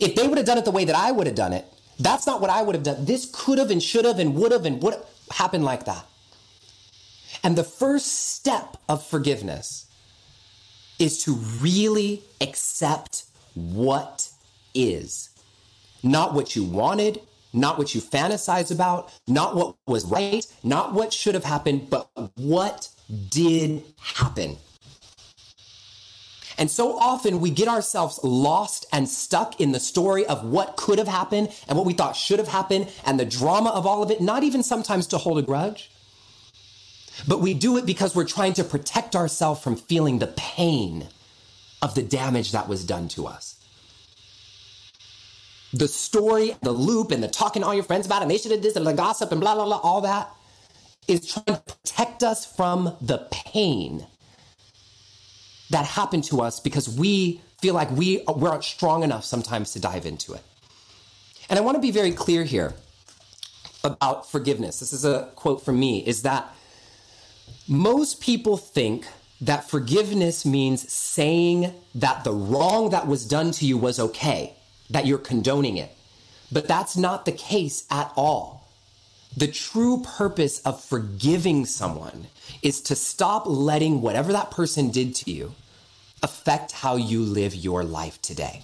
If 0.00 0.14
they 0.14 0.26
would 0.26 0.38
have 0.38 0.46
done 0.46 0.58
it 0.58 0.64
the 0.64 0.70
way 0.70 0.84
that 0.84 0.96
I 0.96 1.10
would 1.10 1.26
have 1.26 1.36
done 1.36 1.52
it, 1.52 1.64
that's 1.98 2.26
not 2.26 2.40
what 2.40 2.50
I 2.50 2.62
would 2.62 2.74
have 2.74 2.84
done. 2.84 3.04
This 3.04 3.28
could 3.32 3.58
have 3.58 3.70
and 3.70 3.82
should 3.82 4.04
have 4.04 4.18
and 4.18 4.34
would 4.34 4.52
have 4.52 4.64
and 4.64 4.82
would 4.82 4.94
have 4.94 5.06
happened 5.32 5.64
like 5.64 5.84
that. 5.84 6.04
And 7.42 7.56
the 7.56 7.64
first 7.64 8.34
step 8.34 8.76
of 8.88 9.04
forgiveness 9.04 9.86
is 10.98 11.22
to 11.24 11.34
really 11.34 12.22
accept 12.40 13.24
what 13.54 14.30
is. 14.74 15.30
Not 16.02 16.34
what 16.34 16.54
you 16.54 16.64
wanted, 16.64 17.20
not 17.52 17.78
what 17.78 17.94
you 17.94 18.00
fantasize 18.00 18.70
about, 18.70 19.12
not 19.26 19.56
what 19.56 19.76
was 19.86 20.04
right, 20.04 20.46
not 20.62 20.92
what 20.92 21.12
should 21.12 21.34
have 21.34 21.44
happened, 21.44 21.88
but 21.90 22.10
what 22.36 22.88
did 23.30 23.84
happen. 24.00 24.56
And 26.58 26.68
so 26.68 26.98
often 26.98 27.40
we 27.40 27.50
get 27.50 27.68
ourselves 27.68 28.18
lost 28.24 28.86
and 28.92 29.08
stuck 29.08 29.60
in 29.60 29.70
the 29.70 29.78
story 29.78 30.26
of 30.26 30.44
what 30.44 30.76
could 30.76 30.98
have 30.98 31.06
happened 31.06 31.50
and 31.68 31.78
what 31.78 31.86
we 31.86 31.92
thought 31.92 32.16
should 32.16 32.40
have 32.40 32.48
happened 32.48 32.92
and 33.06 33.18
the 33.18 33.24
drama 33.24 33.70
of 33.70 33.86
all 33.86 34.02
of 34.02 34.10
it, 34.10 34.20
not 34.20 34.42
even 34.42 34.64
sometimes 34.64 35.06
to 35.06 35.18
hold 35.18 35.38
a 35.38 35.42
grudge. 35.42 35.90
But 37.26 37.40
we 37.40 37.54
do 37.54 37.76
it 37.76 37.86
because 37.86 38.14
we're 38.14 38.24
trying 38.24 38.54
to 38.54 38.64
protect 38.64 39.14
ourselves 39.14 39.60
from 39.62 39.76
feeling 39.76 40.18
the 40.18 40.26
pain 40.36 41.06
of 41.80 41.94
the 41.94 42.02
damage 42.02 42.52
that 42.52 42.68
was 42.68 42.84
done 42.84 43.06
to 43.08 43.26
us. 43.26 43.57
The 45.72 45.88
story, 45.88 46.56
the 46.62 46.72
loop, 46.72 47.10
and 47.10 47.22
the 47.22 47.28
talking 47.28 47.62
to 47.62 47.68
all 47.68 47.74
your 47.74 47.84
friends 47.84 48.06
about 48.06 48.20
it, 48.20 48.22
and 48.22 48.30
they 48.30 48.38
should 48.38 48.52
have 48.52 48.62
this, 48.62 48.76
and 48.76 48.86
the 48.86 48.92
gossip, 48.94 49.32
and 49.32 49.40
blah, 49.40 49.54
blah, 49.54 49.64
blah, 49.64 49.78
all 49.78 50.00
that 50.02 50.30
is 51.06 51.26
trying 51.26 51.56
to 51.56 51.62
protect 51.62 52.22
us 52.22 52.44
from 52.44 52.96
the 53.00 53.26
pain 53.30 54.06
that 55.70 55.84
happened 55.84 56.24
to 56.24 56.40
us 56.40 56.60
because 56.60 56.88
we 56.88 57.40
feel 57.60 57.74
like 57.74 57.90
we, 57.90 58.22
we 58.36 58.48
aren't 58.48 58.64
strong 58.64 59.02
enough 59.02 59.24
sometimes 59.24 59.72
to 59.72 59.80
dive 59.80 60.06
into 60.06 60.32
it. 60.34 60.42
And 61.50 61.58
I 61.58 61.62
want 61.62 61.76
to 61.76 61.80
be 61.80 61.90
very 61.90 62.12
clear 62.12 62.44
here 62.44 62.74
about 63.84 64.30
forgiveness. 64.30 64.80
This 64.80 64.92
is 64.92 65.04
a 65.04 65.30
quote 65.34 65.64
from 65.64 65.78
me 65.80 66.04
is 66.06 66.22
that 66.22 66.54
most 67.66 68.20
people 68.20 68.56
think 68.56 69.06
that 69.40 69.68
forgiveness 69.68 70.44
means 70.44 70.90
saying 70.92 71.72
that 71.94 72.24
the 72.24 72.32
wrong 72.32 72.90
that 72.90 73.06
was 73.06 73.26
done 73.26 73.50
to 73.52 73.66
you 73.66 73.78
was 73.78 73.98
okay, 73.98 74.54
that 74.90 75.06
you're 75.06 75.18
condoning 75.18 75.76
it. 75.76 75.90
But 76.50 76.66
that's 76.66 76.96
not 76.96 77.24
the 77.24 77.32
case 77.32 77.84
at 77.90 78.12
all. 78.16 78.68
The 79.36 79.48
true 79.48 80.02
purpose 80.02 80.60
of 80.60 80.82
forgiving 80.82 81.66
someone 81.66 82.26
is 82.62 82.80
to 82.82 82.96
stop 82.96 83.44
letting 83.46 84.00
whatever 84.00 84.32
that 84.32 84.50
person 84.50 84.90
did 84.90 85.14
to 85.16 85.30
you 85.30 85.54
affect 86.22 86.72
how 86.72 86.96
you 86.96 87.22
live 87.22 87.54
your 87.54 87.84
life 87.84 88.20
today. 88.22 88.62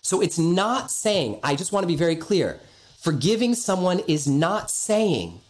So 0.00 0.20
it's 0.20 0.38
not 0.38 0.90
saying, 0.90 1.38
I 1.44 1.54
just 1.54 1.72
want 1.72 1.84
to 1.84 1.88
be 1.88 1.96
very 1.96 2.16
clear 2.16 2.58
forgiving 3.02 3.52
someone 3.52 3.98
is 4.06 4.28
not 4.28 4.70
saying, 4.70 5.40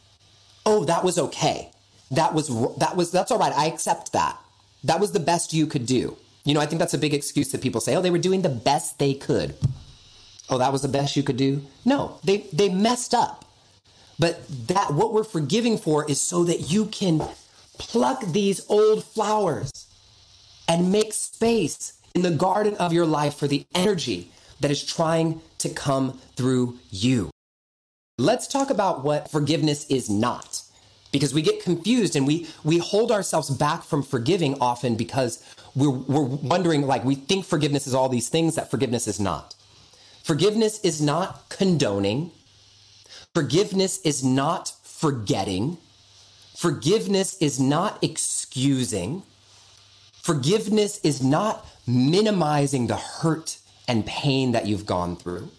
oh, 0.64 0.84
that 0.86 1.04
was 1.04 1.18
okay. 1.18 1.70
That 2.10 2.32
was, 2.32 2.48
that 2.78 2.96
was, 2.96 3.10
that's 3.10 3.30
all 3.30 3.38
right. 3.38 3.52
I 3.52 3.66
accept 3.66 4.12
that. 4.14 4.38
That 4.84 5.00
was 5.00 5.12
the 5.12 5.20
best 5.20 5.52
you 5.52 5.66
could 5.66 5.84
do. 5.84 6.16
You 6.44 6.54
know, 6.54 6.60
I 6.60 6.66
think 6.66 6.78
that's 6.78 6.94
a 6.94 6.98
big 6.98 7.12
excuse 7.12 7.52
that 7.52 7.60
people 7.60 7.80
say, 7.80 7.94
oh, 7.94 8.00
they 8.00 8.10
were 8.10 8.18
doing 8.18 8.40
the 8.40 8.48
best 8.48 8.98
they 8.98 9.12
could. 9.12 9.54
Oh, 10.52 10.58
that 10.58 10.70
was 10.70 10.82
the 10.82 10.88
best 10.88 11.16
you 11.16 11.22
could 11.22 11.38
do? 11.38 11.62
No, 11.82 12.18
they, 12.24 12.46
they 12.52 12.68
messed 12.68 13.14
up. 13.14 13.46
But 14.18 14.46
that 14.68 14.92
what 14.92 15.14
we're 15.14 15.24
forgiving 15.24 15.78
for 15.78 16.04
is 16.10 16.20
so 16.20 16.44
that 16.44 16.70
you 16.70 16.84
can 16.84 17.26
pluck 17.78 18.22
these 18.26 18.60
old 18.68 19.02
flowers 19.02 19.70
and 20.68 20.92
make 20.92 21.14
space 21.14 21.98
in 22.14 22.20
the 22.20 22.30
garden 22.30 22.74
of 22.74 22.92
your 22.92 23.06
life 23.06 23.34
for 23.34 23.48
the 23.48 23.64
energy 23.74 24.30
that 24.60 24.70
is 24.70 24.84
trying 24.84 25.40
to 25.56 25.70
come 25.70 26.20
through 26.36 26.78
you. 26.90 27.30
Let's 28.18 28.46
talk 28.46 28.68
about 28.68 29.02
what 29.02 29.30
forgiveness 29.30 29.86
is 29.86 30.10
not. 30.10 30.60
Because 31.12 31.32
we 31.32 31.40
get 31.40 31.62
confused 31.62 32.14
and 32.14 32.26
we, 32.26 32.46
we 32.62 32.76
hold 32.76 33.10
ourselves 33.10 33.48
back 33.48 33.84
from 33.84 34.02
forgiving 34.02 34.60
often 34.60 34.96
because 34.96 35.42
we're, 35.74 35.88
we're 35.88 36.20
wondering, 36.20 36.82
like, 36.82 37.04
we 37.04 37.14
think 37.14 37.46
forgiveness 37.46 37.86
is 37.86 37.94
all 37.94 38.10
these 38.10 38.28
things 38.28 38.56
that 38.56 38.70
forgiveness 38.70 39.08
is 39.08 39.18
not. 39.18 39.54
Forgiveness 40.32 40.80
is 40.80 41.02
not 41.02 41.50
condoning. 41.50 42.30
Forgiveness 43.34 44.00
is 44.00 44.24
not 44.24 44.72
forgetting. 44.82 45.76
Forgiveness 46.56 47.36
is 47.38 47.60
not 47.60 47.98
excusing. 48.02 49.24
Forgiveness 50.22 51.00
is 51.04 51.22
not 51.22 51.66
minimizing 51.86 52.86
the 52.86 52.96
hurt 52.96 53.58
and 53.86 54.06
pain 54.06 54.52
that 54.52 54.66
you've 54.66 54.86
gone 54.86 55.16
through. 55.16 55.50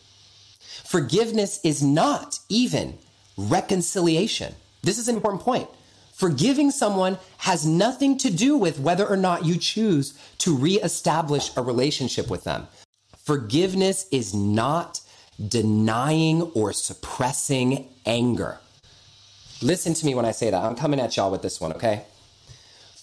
Forgiveness 0.59 1.59
is 1.63 1.83
not 1.83 2.39
even 2.49 2.97
reconciliation. 3.37 4.55
This 4.81 4.97
is 4.97 5.07
an 5.07 5.15
important 5.15 5.43
point. 5.43 5.69
Forgiving 6.13 6.71
someone 6.71 7.19
has 7.37 7.63
nothing 7.63 8.17
to 8.17 8.31
do 8.31 8.57
with 8.57 8.79
whether 8.79 9.05
or 9.05 9.17
not 9.17 9.45
you 9.45 9.55
choose 9.55 10.17
to 10.39 10.57
reestablish 10.57 11.55
a 11.55 11.61
relationship 11.61 12.27
with 12.27 12.43
them. 12.43 12.65
Forgiveness 13.23 14.05
is 14.11 14.33
not 14.33 14.99
denying 15.47 16.41
or 16.53 16.73
suppressing 16.73 17.87
anger. 18.05 18.59
Listen 19.61 19.93
to 19.93 20.05
me 20.05 20.13
when 20.13 20.25
I 20.25 20.31
say 20.31 20.49
that. 20.49 20.61
I'm 20.61 20.75
coming 20.75 20.99
at 20.99 21.15
y'all 21.15 21.31
with 21.31 21.41
this 21.41 21.61
one, 21.61 21.71
okay? 21.73 22.03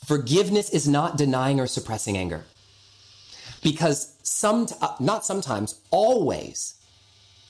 Forgiveness 0.04 0.68
is 0.70 0.86
not 0.86 1.16
denying 1.16 1.58
or 1.58 1.66
suppressing 1.66 2.18
anger. 2.18 2.44
Because 3.62 4.14
some 4.22 4.66
uh, 4.80 4.94
not 5.00 5.24
sometimes, 5.24 5.80
always 5.90 6.74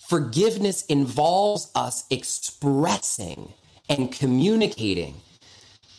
forgiveness 0.09 0.85
involves 0.87 1.71
us 1.75 2.05
expressing 2.11 3.53
and 3.89 4.13
communicating 4.13 5.15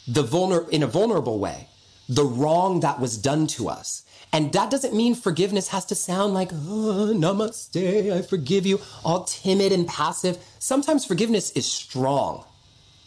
the 0.07 0.23
vulner 0.23 0.67
in 0.69 0.83
a 0.83 0.87
vulnerable 0.87 1.39
way 1.39 1.67
the 2.09 2.25
wrong 2.25 2.81
that 2.81 2.99
was 2.99 3.17
done 3.17 3.47
to 3.47 3.69
us. 3.69 4.03
And 4.33 4.53
that 4.53 4.69
doesn't 4.69 4.95
mean 4.95 5.13
forgiveness 5.13 5.67
has 5.69 5.85
to 5.88 5.95
sound 5.95 6.33
like, 6.33 6.51
oh, 6.53 7.13
namaste, 7.13 8.11
I 8.11 8.21
forgive 8.21 8.65
you, 8.65 8.79
all 9.03 9.25
timid 9.25 9.73
and 9.73 9.88
passive. 9.88 10.38
Sometimes 10.59 11.05
forgiveness 11.05 11.51
is 11.51 11.69
strong. 11.69 12.45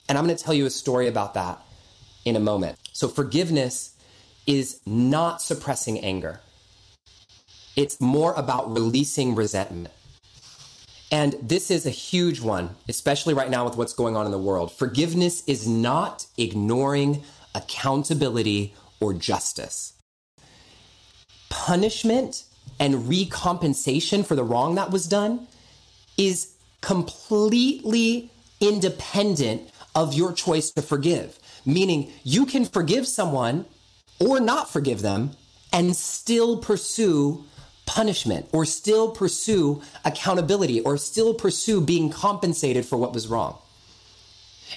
And 0.09 0.19
I'm 0.19 0.27
going 0.27 0.37
to 0.37 0.43
tell 0.43 0.53
you 0.53 0.67
a 0.67 0.71
story 0.71 1.09
about 1.09 1.35
that 1.35 1.61
in 2.27 2.37
a 2.37 2.41
moment. 2.41 2.79
So, 2.93 3.09
forgiveness 3.09 3.95
is 4.47 4.81
not 4.85 5.41
suppressing 5.41 5.99
anger, 6.01 6.41
it's 7.77 8.01
more 8.01 8.35
about 8.35 8.73
releasing 8.73 9.35
resentment. 9.35 9.95
And 11.11 11.35
this 11.41 11.71
is 11.71 11.87
a 11.87 11.91
huge 11.91 12.41
one, 12.41 12.75
especially 12.89 13.35
right 13.35 13.49
now 13.49 13.65
with 13.65 13.77
what's 13.77 13.93
going 13.93 14.17
on 14.17 14.27
in 14.27 14.33
the 14.33 14.39
world. 14.39 14.73
Forgiveness 14.73 15.45
is 15.47 15.67
not 15.67 16.27
ignoring 16.37 17.23
accountability 17.55 18.75
or 19.01 19.15
justice. 19.15 19.94
Punishment 21.55 22.45
and 22.79 23.09
recompensation 23.09 24.27
for 24.27 24.35
the 24.35 24.45
wrong 24.45 24.75
that 24.75 24.91
was 24.91 25.07
done 25.07 25.47
is 26.19 26.55
completely 26.81 28.31
independent 28.61 29.71
of 29.95 30.15
your 30.15 30.33
choice 30.33 30.71
to 30.73 30.83
forgive. 30.83 31.39
Meaning, 31.65 32.13
you 32.25 32.45
can 32.45 32.65
forgive 32.65 33.07
someone 33.07 33.65
or 34.19 34.41
not 34.41 34.71
forgive 34.71 35.01
them 35.01 35.31
and 35.73 35.97
still 35.97 36.59
pursue 36.59 37.45
punishment 37.87 38.49
or 38.53 38.65
still 38.65 39.11
pursue 39.11 39.81
accountability 40.05 40.81
or 40.81 40.97
still 40.99 41.35
pursue 41.35 41.81
being 41.81 42.11
compensated 42.11 42.85
for 42.85 42.97
what 42.97 43.15
was 43.15 43.29
wrong. 43.29 43.59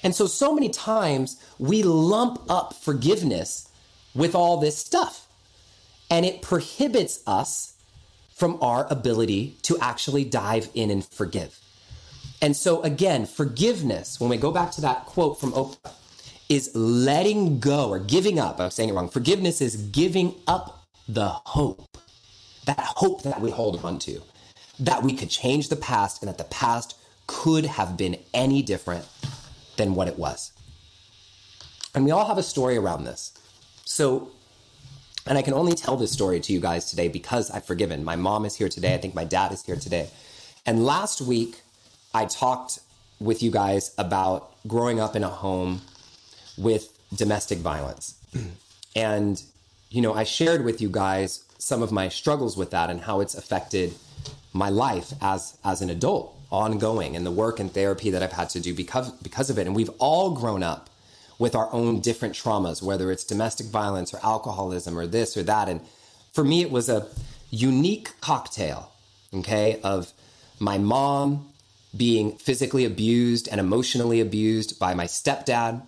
And 0.04 0.16
so, 0.16 0.28
so 0.28 0.54
many 0.54 0.70
times 0.70 1.42
we 1.58 1.84
lump 1.84 2.42
up 2.50 2.74
forgiveness 2.74 3.70
with 4.14 4.36
all 4.36 4.58
this 4.58 4.78
stuff, 4.78 5.27
and 6.10 6.26
it 6.26 6.42
prohibits 6.42 7.22
us 7.28 7.74
from 8.34 8.58
our 8.62 8.88
ability 8.90 9.58
to 9.64 9.78
actually 9.80 10.24
dive 10.24 10.70
in 10.74 10.92
and 10.92 11.06
forgive. 11.06 11.60
And 12.42 12.56
so, 12.56 12.82
again, 12.84 13.26
forgiveness, 13.26 14.20
when 14.20 14.30
we 14.30 14.38
go 14.38 14.52
back 14.52 14.72
to 14.74 14.82
that 14.82 15.06
quote 15.06 15.40
from 15.40 15.54
Oprah, 15.54 15.92
is 16.50 16.74
letting 16.76 17.60
go 17.60 17.90
or 17.90 18.00
giving 18.00 18.40
up. 18.40 18.60
I'm 18.60 18.72
saying 18.72 18.90
it 18.90 18.94
wrong. 18.94 19.10
Forgiveness 19.10 19.60
is 19.60 19.76
giving 19.76 20.36
up 20.48 20.86
the 21.08 21.28
hope, 21.28 21.98
that 22.66 22.80
hope 22.80 23.24
that 23.24 23.42
we 23.42 23.50
hold 23.50 23.84
on 23.84 24.00
to, 24.00 24.22
that 24.80 25.04
we 25.04 25.14
could 25.14 25.30
change 25.30 25.70
the 25.70 25.76
past 25.76 26.22
and 26.22 26.30
that 26.30 26.38
the 26.38 26.46
past 26.46 26.98
could 27.26 27.66
have 27.66 27.98
been 27.98 28.18
any 28.34 28.62
different 28.62 29.06
than 29.76 29.96
what 29.96 30.08
it 30.08 30.18
was. 30.18 30.54
And 31.94 32.06
we 32.06 32.12
all 32.12 32.26
have 32.26 32.38
a 32.38 32.44
story 32.44 32.78
around 32.78 33.04
this. 33.04 33.34
So, 33.84 34.32
and 35.28 35.38
I 35.38 35.42
can 35.42 35.54
only 35.54 35.74
tell 35.74 35.98
this 35.98 36.12
story 36.12 36.40
to 36.40 36.54
you 36.54 36.60
guys 36.60 36.90
today 36.90 37.08
because 37.08 37.52
I've 37.52 37.66
forgiven. 37.66 38.04
My 38.04 38.16
mom 38.16 38.46
is 38.46 38.56
here 38.56 38.70
today. 38.70 38.94
I 38.94 38.98
think 38.98 39.14
my 39.14 39.26
dad 39.26 39.52
is 39.52 39.64
here 39.64 39.76
today. 39.76 40.10
And 40.66 40.86
last 40.86 41.22
week, 41.22 41.62
I 42.14 42.26
talked 42.26 42.80
with 43.20 43.44
you 43.44 43.52
guys 43.52 43.94
about 43.98 44.56
growing 44.68 45.00
up 45.00 45.16
in 45.16 45.24
a 45.24 45.30
home 45.30 45.82
with 46.58 46.98
domestic 47.16 47.60
violence. 47.60 48.16
and, 48.96 49.42
you 49.90 50.02
know, 50.02 50.14
I 50.14 50.24
shared 50.24 50.64
with 50.64 50.82
you 50.82 50.90
guys 50.90 51.44
some 51.58 51.82
of 51.82 51.92
my 51.92 52.10
struggles 52.10 52.56
with 52.56 52.72
that 52.72 52.90
and 52.90 53.02
how 53.02 53.20
it's 53.20 53.36
affected 53.36 53.94
my 54.54 54.70
life 54.70 55.14
as 55.22 55.58
as 55.64 55.82
an 55.82 55.90
adult 55.90 56.34
ongoing 56.52 57.16
and 57.16 57.26
the 57.26 57.32
work 57.32 57.60
and 57.60 57.72
therapy 57.74 58.10
that 58.12 58.24
I've 58.24 58.32
had 58.32 58.50
to 58.52 58.60
do 58.60 58.74
because 58.74 59.12
because 59.22 59.50
of 59.50 59.60
it 59.60 59.68
and 59.68 59.76
we've 59.76 59.90
all 60.00 60.32
grown 60.32 60.64
up 60.64 60.90
with 61.40 61.56
our 61.56 61.72
own 61.74 62.00
different 62.00 62.34
traumas 62.34 62.82
whether 62.82 63.12
it's 63.12 63.24
domestic 63.24 63.68
violence 63.68 64.14
or 64.14 64.20
alcoholism 64.24 64.98
or 64.98 65.08
this 65.08 65.36
or 65.38 65.44
that 65.44 65.70
and 65.70 65.82
for 66.34 66.44
me 66.44 66.62
it 66.62 66.72
was 66.72 66.90
a 66.90 67.08
unique 67.50 68.10
cocktail 68.22 68.92
okay 69.34 69.80
of 69.84 70.14
my 70.60 70.78
mom 70.78 71.48
being 71.96 72.38
physically 72.38 72.86
abused 72.86 73.48
and 73.48 73.60
emotionally 73.60 74.20
abused 74.20 74.80
by 74.80 74.94
my 74.94 75.06
stepdad, 75.06 75.82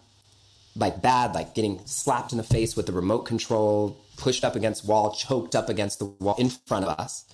like 0.76 1.02
bad, 1.02 1.34
like 1.34 1.56
getting 1.56 1.80
slapped 1.86 2.32
in 2.32 2.38
the 2.38 2.44
face 2.44 2.76
with 2.76 2.86
the 2.86 2.92
remote 2.92 3.24
control, 3.24 3.98
pushed 4.18 4.44
up 4.44 4.56
against 4.56 4.86
wall, 4.86 5.12
choked 5.12 5.56
up 5.56 5.70
against 5.70 6.00
the 6.00 6.06
wall 6.06 6.36
in 6.38 6.50
front 6.50 6.86
of 6.86 7.00
us. 7.00 7.26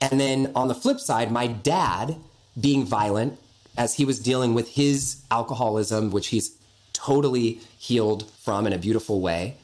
And 0.00 0.20
then 0.20 0.52
on 0.54 0.68
the 0.68 0.74
flip 0.74 1.00
side, 1.00 1.30
my 1.30 1.46
dad 1.46 2.16
being 2.60 2.84
violent 2.84 3.38
as 3.76 3.94
he 3.94 4.04
was 4.04 4.20
dealing 4.20 4.54
with 4.54 4.70
his 4.70 5.22
alcoholism, 5.30 6.10
which 6.10 6.28
he's 6.28 6.56
totally 7.04 7.60
healed 7.78 8.30
from 8.30 8.66
in 8.66 8.72
a 8.72 8.78
beautiful 8.78 9.20
way, 9.20 9.56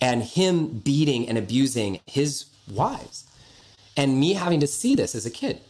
and 0.00 0.22
him 0.22 0.66
beating 0.68 1.28
and 1.28 1.38
abusing 1.38 2.00
his 2.06 2.46
wives, 2.70 3.24
and 3.96 4.18
me 4.20 4.34
having 4.34 4.60
to 4.60 4.66
see 4.66 4.94
this 4.94 5.14
as 5.14 5.24
a 5.24 5.30
kid. 5.30 5.60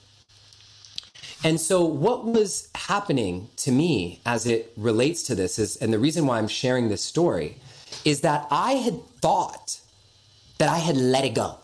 And 1.44 1.60
so, 1.60 1.84
what 1.84 2.24
was 2.24 2.68
happening 2.74 3.48
to 3.58 3.70
me 3.70 4.20
as 4.24 4.46
it 4.46 4.72
relates 4.76 5.22
to 5.24 5.34
this 5.34 5.58
is, 5.58 5.76
and 5.76 5.92
the 5.92 5.98
reason 5.98 6.26
why 6.26 6.38
I'm 6.38 6.48
sharing 6.48 6.88
this 6.88 7.02
story 7.02 7.58
is 8.04 8.22
that 8.22 8.46
I 8.50 8.72
had 8.72 9.06
thought 9.20 9.80
that 10.58 10.68
I 10.68 10.78
had 10.78 10.96
let 10.96 11.24
it 11.24 11.34
go. 11.34 11.58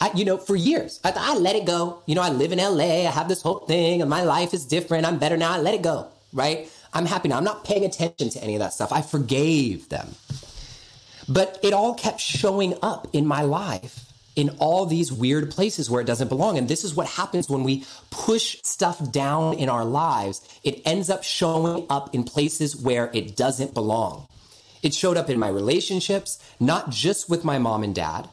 I, 0.00 0.10
you 0.14 0.24
know, 0.24 0.36
for 0.36 0.56
years, 0.56 1.00
I, 1.04 1.12
I 1.16 1.36
let 1.38 1.54
it 1.54 1.64
go. 1.64 2.02
You 2.06 2.16
know, 2.16 2.22
I 2.22 2.30
live 2.30 2.52
in 2.52 2.58
LA, 2.58 3.06
I 3.06 3.12
have 3.18 3.28
this 3.28 3.40
whole 3.40 3.60
thing, 3.60 4.00
and 4.00 4.10
my 4.10 4.24
life 4.24 4.52
is 4.52 4.66
different. 4.66 5.06
I'm 5.06 5.18
better 5.18 5.36
now. 5.36 5.52
I 5.52 5.58
let 5.58 5.74
it 5.74 5.82
go, 5.82 6.08
right? 6.32 6.68
I'm 6.94 7.06
happy 7.06 7.28
now. 7.28 7.36
I'm 7.36 7.44
not 7.44 7.64
paying 7.64 7.84
attention 7.84 8.30
to 8.30 8.42
any 8.42 8.54
of 8.54 8.60
that 8.60 8.72
stuff. 8.72 8.92
I 8.92 9.02
forgave 9.02 9.88
them. 9.88 10.14
But 11.28 11.58
it 11.62 11.72
all 11.72 11.94
kept 11.94 12.20
showing 12.20 12.74
up 12.82 13.08
in 13.12 13.26
my 13.26 13.42
life 13.42 14.04
in 14.36 14.50
all 14.58 14.86
these 14.86 15.12
weird 15.12 15.50
places 15.50 15.90
where 15.90 16.00
it 16.00 16.06
doesn't 16.06 16.28
belong. 16.28 16.58
And 16.58 16.68
this 16.68 16.84
is 16.84 16.94
what 16.94 17.06
happens 17.06 17.48
when 17.48 17.62
we 17.62 17.84
push 18.10 18.56
stuff 18.62 19.12
down 19.12 19.54
in 19.54 19.68
our 19.68 19.84
lives. 19.84 20.40
It 20.64 20.82
ends 20.84 21.10
up 21.10 21.22
showing 21.22 21.86
up 21.88 22.14
in 22.14 22.24
places 22.24 22.76
where 22.76 23.10
it 23.12 23.36
doesn't 23.36 23.74
belong. 23.74 24.26
It 24.82 24.92
showed 24.94 25.16
up 25.16 25.30
in 25.30 25.38
my 25.38 25.48
relationships, 25.48 26.38
not 26.60 26.90
just 26.90 27.30
with 27.30 27.44
my 27.44 27.58
mom 27.58 27.82
and 27.82 27.94
dad, 27.94 28.28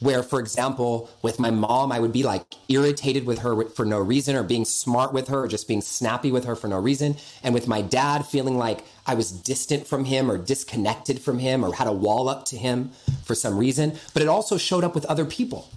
where, 0.00 0.22
for 0.22 0.40
example, 0.40 1.08
with 1.22 1.38
my 1.38 1.50
mom, 1.50 1.90
I 1.90 2.00
would 2.00 2.12
be 2.12 2.22
like 2.22 2.44
irritated 2.68 3.24
with 3.24 3.38
her 3.38 3.64
for 3.70 3.86
no 3.86 3.98
reason 3.98 4.36
or 4.36 4.42
being 4.42 4.64
smart 4.64 5.12
with 5.12 5.28
her 5.28 5.44
or 5.44 5.48
just 5.48 5.66
being 5.66 5.80
snappy 5.80 6.30
with 6.30 6.44
her 6.44 6.54
for 6.54 6.68
no 6.68 6.78
reason. 6.78 7.16
And 7.42 7.54
with 7.54 7.66
my 7.66 7.80
dad, 7.80 8.26
feeling 8.26 8.58
like 8.58 8.84
I 9.06 9.14
was 9.14 9.30
distant 9.30 9.86
from 9.86 10.04
him 10.04 10.30
or 10.30 10.36
disconnected 10.36 11.20
from 11.20 11.38
him 11.38 11.64
or 11.64 11.74
had 11.74 11.86
a 11.86 11.92
wall 11.92 12.28
up 12.28 12.44
to 12.46 12.56
him 12.56 12.90
for 13.24 13.34
some 13.34 13.56
reason. 13.56 13.94
But 14.12 14.22
it 14.22 14.28
also 14.28 14.58
showed 14.58 14.84
up 14.84 14.94
with 14.94 15.06
other 15.06 15.24
people 15.24 15.70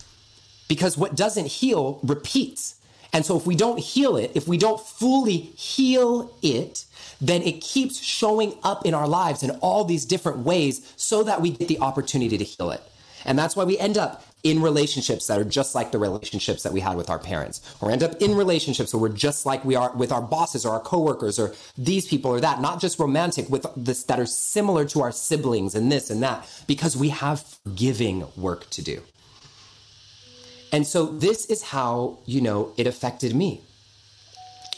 because 0.67 0.97
what 0.97 1.15
doesn't 1.15 1.47
heal 1.47 1.99
repeats. 2.03 2.75
And 3.13 3.25
so 3.25 3.37
if 3.37 3.45
we 3.45 3.55
don't 3.55 3.79
heal 3.79 4.17
it, 4.17 4.31
if 4.35 4.47
we 4.47 4.57
don't 4.57 4.79
fully 4.79 5.37
heal 5.37 6.31
it, 6.41 6.85
then 7.21 7.41
it 7.41 7.61
keeps 7.61 7.99
showing 8.01 8.57
up 8.63 8.85
in 8.85 8.93
our 8.93 9.07
lives 9.07 9.43
in 9.43 9.51
all 9.61 9.83
these 9.83 10.05
different 10.05 10.39
ways 10.39 10.93
so 10.95 11.23
that 11.23 11.41
we 11.41 11.51
get 11.51 11.67
the 11.67 11.79
opportunity 11.79 12.37
to 12.37 12.43
heal 12.43 12.71
it. 12.71 12.81
And 13.25 13.37
that's 13.37 13.55
why 13.55 13.63
we 13.63 13.77
end 13.77 13.97
up 13.97 14.23
in 14.43 14.61
relationships 14.61 15.27
that 15.27 15.37
are 15.37 15.43
just 15.43 15.75
like 15.75 15.91
the 15.91 15.97
relationships 15.97 16.63
that 16.63 16.71
we 16.71 16.79
had 16.79 16.95
with 16.95 17.09
our 17.09 17.19
parents, 17.19 17.61
or 17.81 17.91
end 17.91 18.03
up 18.03 18.15
in 18.21 18.35
relationships 18.35 18.93
where 18.93 19.01
we're 19.01 19.09
just 19.09 19.45
like 19.45 19.65
we 19.65 19.75
are 19.75 19.93
with 19.95 20.11
our 20.11 20.21
bosses 20.21 20.65
or 20.65 20.73
our 20.73 20.79
coworkers 20.79 21.37
or 21.37 21.53
these 21.77 22.07
people 22.07 22.31
or 22.31 22.39
that, 22.39 22.61
not 22.61 22.79
just 22.79 22.97
romantic 22.99 23.49
with 23.49 23.65
this 23.75 24.03
that 24.03 24.19
are 24.19 24.25
similar 24.25 24.85
to 24.85 25.01
our 25.01 25.11
siblings 25.11 25.75
and 25.75 25.91
this 25.91 26.09
and 26.09 26.23
that, 26.23 26.47
because 26.67 26.95
we 26.95 27.09
have 27.09 27.41
forgiving 27.41 28.25
work 28.37 28.69
to 28.69 28.81
do. 28.81 29.01
And 30.71 30.87
so 30.87 31.05
this 31.05 31.47
is 31.47 31.63
how, 31.63 32.19
you 32.25 32.41
know, 32.41 32.71
it 32.77 32.87
affected 32.87 33.35
me. 33.35 33.61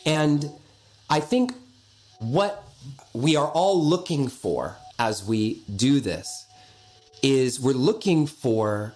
And 0.06 0.50
I 1.10 1.20
think 1.20 1.54
what 2.20 2.64
we 3.14 3.36
are 3.36 3.48
all 3.48 3.84
looking 3.84 4.28
for 4.28 4.78
as 4.98 5.24
we 5.24 5.62
do 5.76 6.00
this 6.00 6.48
is 7.22 7.60
we're 7.60 7.74
looking 7.74 8.26
for 8.26 8.94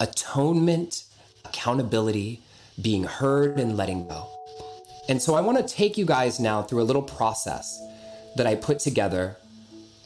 atonement, 0.00 1.04
accountability, 1.44 2.42
being 2.80 3.04
heard, 3.04 3.58
and 3.58 3.76
letting 3.76 4.08
go. 4.08 4.28
And 5.08 5.20
so 5.20 5.34
I 5.34 5.40
want 5.40 5.58
to 5.58 5.74
take 5.74 5.96
you 5.96 6.04
guys 6.04 6.38
now 6.38 6.62
through 6.62 6.82
a 6.82 6.84
little 6.84 7.02
process 7.02 7.80
that 8.36 8.46
I 8.46 8.54
put 8.54 8.78
together 8.78 9.36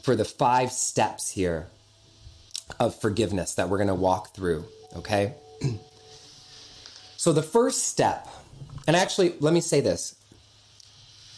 for 0.01 0.15
the 0.15 0.25
five 0.25 0.71
steps 0.71 1.31
here 1.31 1.67
of 2.79 2.99
forgiveness 2.99 3.55
that 3.55 3.69
we're 3.69 3.77
going 3.77 3.87
to 3.87 3.95
walk 3.95 4.33
through, 4.33 4.65
okay? 4.95 5.33
so 7.17 7.31
the 7.31 7.43
first 7.43 7.87
step, 7.87 8.27
and 8.87 8.95
actually, 8.95 9.35
let 9.39 9.53
me 9.53 9.61
say 9.61 9.81
this. 9.81 10.15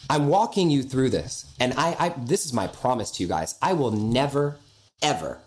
I'm 0.08 0.28
walking 0.28 0.70
you 0.70 0.84
through 0.84 1.10
this, 1.10 1.52
and 1.60 1.74
I, 1.74 1.96
I 2.00 2.10
this 2.10 2.46
is 2.46 2.54
my 2.54 2.68
promise 2.68 3.10
to 3.12 3.24
you 3.24 3.30
guys. 3.30 3.56
I 3.60 3.74
will 3.74 3.92
never, 3.92 4.58
ever 5.02 5.40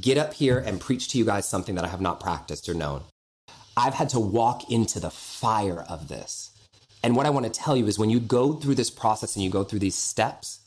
get 0.00 0.18
up 0.18 0.34
here 0.34 0.58
and 0.58 0.80
preach 0.80 1.08
to 1.08 1.18
you 1.18 1.24
guys 1.24 1.48
something 1.48 1.74
that 1.74 1.84
I 1.84 1.88
have 1.88 2.00
not 2.00 2.20
practiced 2.20 2.68
or 2.68 2.74
known. 2.74 3.02
I've 3.76 3.94
had 3.94 4.08
to 4.10 4.20
walk 4.20 4.70
into 4.70 5.00
the 5.00 5.10
fire 5.10 5.84
of 5.88 6.08
this. 6.08 6.50
And 7.02 7.16
what 7.16 7.26
I 7.26 7.30
want 7.30 7.44
to 7.44 7.52
tell 7.52 7.76
you 7.76 7.86
is 7.86 7.98
when 7.98 8.10
you 8.10 8.20
go 8.20 8.54
through 8.54 8.76
this 8.76 8.90
process 8.90 9.36
and 9.36 9.44
you 9.44 9.50
go 9.50 9.64
through 9.64 9.80
these 9.80 9.94
steps, 9.94 10.60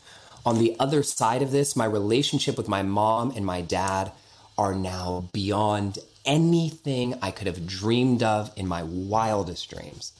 on 0.45 0.59
the 0.59 0.75
other 0.79 1.03
side 1.03 1.41
of 1.41 1.51
this, 1.51 1.75
my 1.75 1.85
relationship 1.85 2.57
with 2.57 2.67
my 2.67 2.83
mom 2.83 3.31
and 3.35 3.45
my 3.45 3.61
dad 3.61 4.11
are 4.57 4.73
now 4.73 5.27
beyond 5.33 5.99
anything 6.25 7.15
I 7.21 7.31
could 7.31 7.47
have 7.47 7.65
dreamed 7.65 8.23
of 8.23 8.51
in 8.55 8.67
my 8.67 8.83
wildest 8.83 9.69
dreams. 9.69 10.13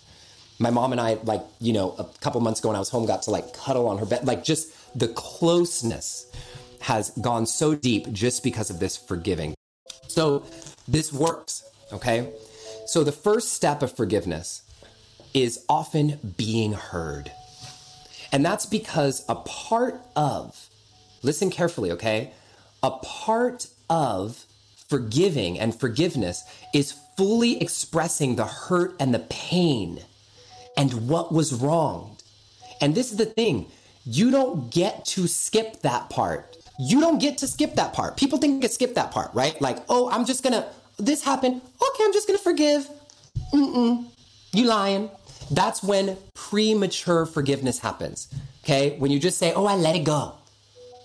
My 0.60 0.70
mom 0.70 0.92
and 0.92 1.00
I, 1.00 1.16
like, 1.24 1.44
you 1.60 1.72
know, 1.72 1.96
a 2.00 2.06
couple 2.20 2.42
months 2.42 2.60
ago 2.60 2.70
when 2.70 2.76
I 2.76 2.80
was 2.80 2.90
home, 2.90 3.06
got 3.06 3.22
to 3.24 3.32
like 3.32 3.54
cuddle 3.54 3.88
on 3.88 4.00
her 4.00 4.06
bed, 4.06 4.26
like 4.26 4.44
just 4.44 4.74
the 4.98 5.08
closeness 5.10 6.32
has 6.82 7.10
gone 7.12 7.46
so 7.46 7.76
deep 7.76 8.12
just 8.12 8.44
because 8.44 8.70
of 8.70 8.80
this 8.80 8.98
forgiving. 8.98 9.54
So 10.08 10.44
this 10.88 11.12
works, 11.12 11.64
okay? 11.92 12.32
So 12.86 13.04
the 13.04 13.12
first 13.12 13.54
step 13.54 13.82
of 13.82 13.96
forgiveness 13.96 14.64
is 15.34 15.64
often 15.68 16.34
being 16.38 16.74
heard. 16.74 17.32
And 18.32 18.46
that's 18.46 18.66
because 18.66 19.26
a 19.30 19.36
part 19.36 20.02
of, 20.16 20.70
listen 21.24 21.50
carefully, 21.50 21.92
okay? 21.92 22.32
A 22.84 22.92
part 22.92 23.68
of 23.90 24.46
forgiving 24.90 25.60
and 25.60 25.78
forgiveness 25.78 26.44
is 26.74 26.94
fully 27.18 27.62
expressing 27.62 28.36
the 28.36 28.46
hurt 28.46 28.96
and 29.00 29.14
the 29.14 29.26
pain 29.30 30.00
and 30.78 31.10
what 31.10 31.32
was 31.32 31.54
wronged. 31.54 32.24
And 32.80 32.96
this 32.96 33.12
is 33.12 33.18
the 33.18 33.26
thing 33.26 33.68
you 34.06 34.32
don't 34.32 34.72
get 34.72 35.04
to 35.06 35.28
skip 35.28 35.82
that 35.82 36.10
part. 36.10 36.56
You 36.80 37.00
don't 37.00 37.20
get 37.20 37.40
to 37.40 37.48
skip 37.48 37.76
that 37.76 37.94
part. 37.94 38.18
People 38.18 38.38
think 38.38 38.62
can 38.62 38.70
skip 38.70 38.96
that 38.96 39.12
part, 39.12 39.34
right? 39.34 39.60
Like, 39.62 39.78
oh, 39.90 40.10
I'm 40.10 40.26
just 40.26 40.44
gonna, 40.44 40.68
this 40.98 41.24
happened. 41.24 41.62
Okay, 41.62 42.04
I'm 42.04 42.14
just 42.14 42.28
gonna 42.28 42.40
forgive. 42.40 42.90
Mm-mm. 43.54 44.06
You 44.54 44.66
lying. 44.66 45.10
That's 45.50 45.82
when 45.82 46.18
premature 46.34 47.26
forgiveness 47.26 47.80
happens. 47.80 48.28
Okay? 48.64 48.98
When 49.00 49.12
you 49.12 49.20
just 49.20 49.38
say, 49.38 49.54
oh, 49.54 49.66
I 49.66 49.76
let 49.76 49.96
it 49.96 50.04
go. 50.04 50.34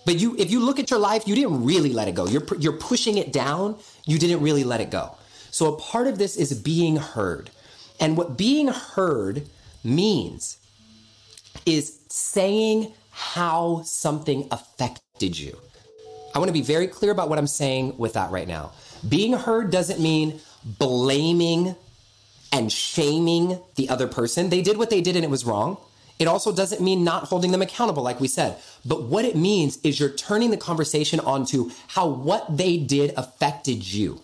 But 0.05 0.19
you, 0.19 0.35
if 0.37 0.51
you 0.51 0.59
look 0.59 0.79
at 0.79 0.91
your 0.91 0.99
life, 0.99 1.27
you 1.27 1.35
didn't 1.35 1.63
really 1.63 1.93
let 1.93 2.07
it 2.07 2.15
go. 2.15 2.27
You're, 2.27 2.43
you're 2.59 2.73
pushing 2.73 3.17
it 3.17 3.31
down. 3.31 3.77
You 4.05 4.19
didn't 4.19 4.41
really 4.41 4.63
let 4.65 4.81
it 4.81 4.91
go. 4.91 5.15
So 5.49 5.73
a 5.73 5.79
part 5.79 6.07
of 6.07 6.17
this 6.17 6.35
is 6.35 6.53
being 6.53 6.97
heard. 6.97 7.49
And 7.99 8.17
what 8.17 8.37
being 8.37 8.67
heard 8.67 9.47
means 9.83 10.57
is 11.65 11.99
saying 12.09 12.91
how 13.11 13.83
something 13.85 14.47
affected 14.51 15.03
you. 15.31 15.57
I 16.33 16.39
want 16.39 16.49
to 16.49 16.53
be 16.53 16.61
very 16.61 16.87
clear 16.87 17.11
about 17.11 17.29
what 17.29 17.37
I'm 17.37 17.47
saying 17.47 17.97
with 17.97 18.13
that 18.13 18.31
right 18.31 18.47
now. 18.47 18.71
Being 19.07 19.33
heard 19.33 19.71
doesn't 19.71 19.99
mean 19.99 20.39
blaming 20.63 21.75
and 22.51 22.71
shaming 22.71 23.59
the 23.75 23.89
other 23.89 24.07
person. 24.07 24.49
They 24.49 24.61
did 24.61 24.77
what 24.77 24.89
they 24.89 25.01
did 25.01 25.15
and 25.15 25.25
it 25.25 25.31
was 25.31 25.45
wrong. 25.45 25.77
It 26.19 26.27
also 26.27 26.55
doesn't 26.55 26.81
mean 26.81 27.03
not 27.03 27.25
holding 27.25 27.51
them 27.51 27.61
accountable, 27.61 28.03
like 28.03 28.19
we 28.19 28.27
said. 28.27 28.57
But 28.85 29.03
what 29.03 29.25
it 29.25 29.35
means 29.35 29.77
is 29.83 29.99
you're 29.99 30.09
turning 30.09 30.51
the 30.51 30.57
conversation 30.57 31.19
onto 31.19 31.71
how 31.87 32.07
what 32.07 32.57
they 32.57 32.77
did 32.77 33.13
affected 33.17 33.91
you. 33.91 34.21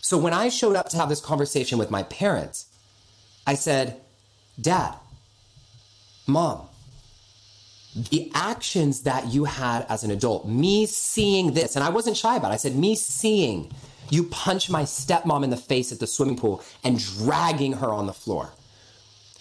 So 0.00 0.18
when 0.18 0.32
I 0.32 0.48
showed 0.48 0.76
up 0.76 0.88
to 0.90 0.96
have 0.96 1.08
this 1.08 1.20
conversation 1.20 1.78
with 1.78 1.90
my 1.90 2.02
parents, 2.04 2.66
I 3.46 3.54
said, 3.54 4.00
Dad, 4.60 4.94
Mom, 6.26 6.68
the 7.94 8.30
actions 8.34 9.02
that 9.02 9.28
you 9.28 9.44
had 9.44 9.86
as 9.88 10.02
an 10.02 10.10
adult, 10.10 10.48
me 10.48 10.86
seeing 10.86 11.54
this, 11.54 11.76
and 11.76 11.84
I 11.84 11.90
wasn't 11.90 12.16
shy 12.16 12.36
about 12.36 12.50
it. 12.50 12.54
I 12.54 12.58
said, 12.58 12.74
me 12.74 12.94
seeing 12.96 13.72
you 14.10 14.24
punch 14.24 14.68
my 14.68 14.82
stepmom 14.82 15.44
in 15.44 15.50
the 15.50 15.56
face 15.56 15.92
at 15.92 16.00
the 16.00 16.06
swimming 16.06 16.36
pool 16.36 16.62
and 16.82 16.98
dragging 16.98 17.74
her 17.74 17.88
on 17.92 18.06
the 18.06 18.12
floor. 18.12 18.52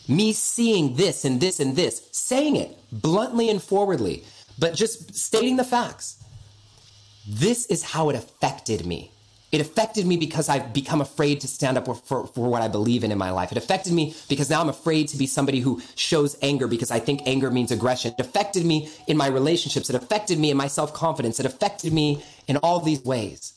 Me 0.08 0.34
seeing 0.34 0.96
this 0.96 1.26
and 1.26 1.40
this 1.40 1.60
and 1.60 1.76
this, 1.76 2.08
saying 2.12 2.56
it 2.56 2.78
bluntly 2.92 3.50
and 3.50 3.62
forwardly, 3.62 4.24
but 4.60 4.76
just 4.76 5.16
stating 5.16 5.56
the 5.56 5.64
facts. 5.64 6.24
This 7.28 7.66
is 7.68 7.84
how 7.84 8.10
it 8.10 8.16
affected 8.16 8.86
me. 8.86 9.13
It 9.54 9.62
affected 9.62 10.08
me 10.08 10.18
because 10.18 10.50
I've 10.50 10.74
become 10.74 11.00
afraid 11.00 11.42
to 11.42 11.48
stand 11.48 11.78
up 11.78 11.86
for, 11.86 12.26
for 12.26 12.50
what 12.50 12.64
I 12.64 12.68
believe 12.68 13.04
in 13.04 13.12
in 13.12 13.20
my 13.20 13.30
life. 13.30 13.52
It 13.52 13.58
affected 13.60 13.94
me 13.94 14.16
because 14.28 14.50
now 14.50 14.60
I'm 14.60 14.68
afraid 14.68 15.10
to 15.10 15.18
be 15.18 15.28
somebody 15.28 15.60
who 15.60 15.80
shows 15.94 16.36
anger 16.42 16.68
because 16.68 16.90
I 16.90 16.98
think 16.98 17.22
anger 17.28 17.52
means 17.52 17.70
aggression. 17.70 18.16
It 18.18 18.20
affected 18.26 18.66
me 18.66 18.90
in 19.06 19.16
my 19.16 19.28
relationships. 19.28 19.92
It 19.92 19.96
affected 19.96 20.40
me 20.40 20.50
in 20.50 20.58
my 20.58 20.66
self 20.66 20.92
confidence. 20.96 21.40
It 21.40 21.46
affected 21.46 21.94
me 21.94 22.24
in 22.48 22.58
all 22.58 22.80
these 22.80 23.06
ways. 23.06 23.54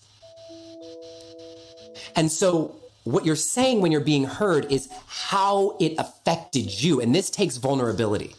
And 2.14 2.30
so, 2.30 2.76
what 3.04 3.24
you're 3.24 3.34
saying 3.34 3.80
when 3.80 3.90
you're 3.90 4.02
being 4.02 4.24
heard 4.24 4.70
is 4.70 4.90
how 5.06 5.78
it 5.80 5.94
affected 5.96 6.82
you. 6.82 7.00
And 7.00 7.14
this 7.14 7.30
takes 7.30 7.56
vulnerability 7.56 8.34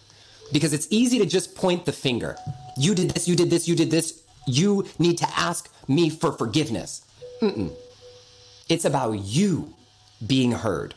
because 0.53 0.73
it's 0.73 0.87
easy 0.91 1.17
to 1.17 1.25
just 1.25 1.55
point 1.55 1.85
the 1.85 1.91
finger. 1.91 2.35
You 2.77 2.93
did 2.93 3.09
this, 3.11 3.27
you 3.27 3.35
did 3.35 3.49
this, 3.49 3.67
you 3.67 3.75
did 3.75 3.89
this. 3.89 4.21
You 4.45 4.85
need 4.99 5.17
to 5.17 5.27
ask 5.35 5.71
me 5.87 6.11
for 6.11 6.31
forgiveness. 6.33 7.01
Mm-mm. 7.41 7.73
It's 8.69 8.85
about 8.85 9.19
you 9.19 9.73
being 10.25 10.51
heard. 10.51 10.95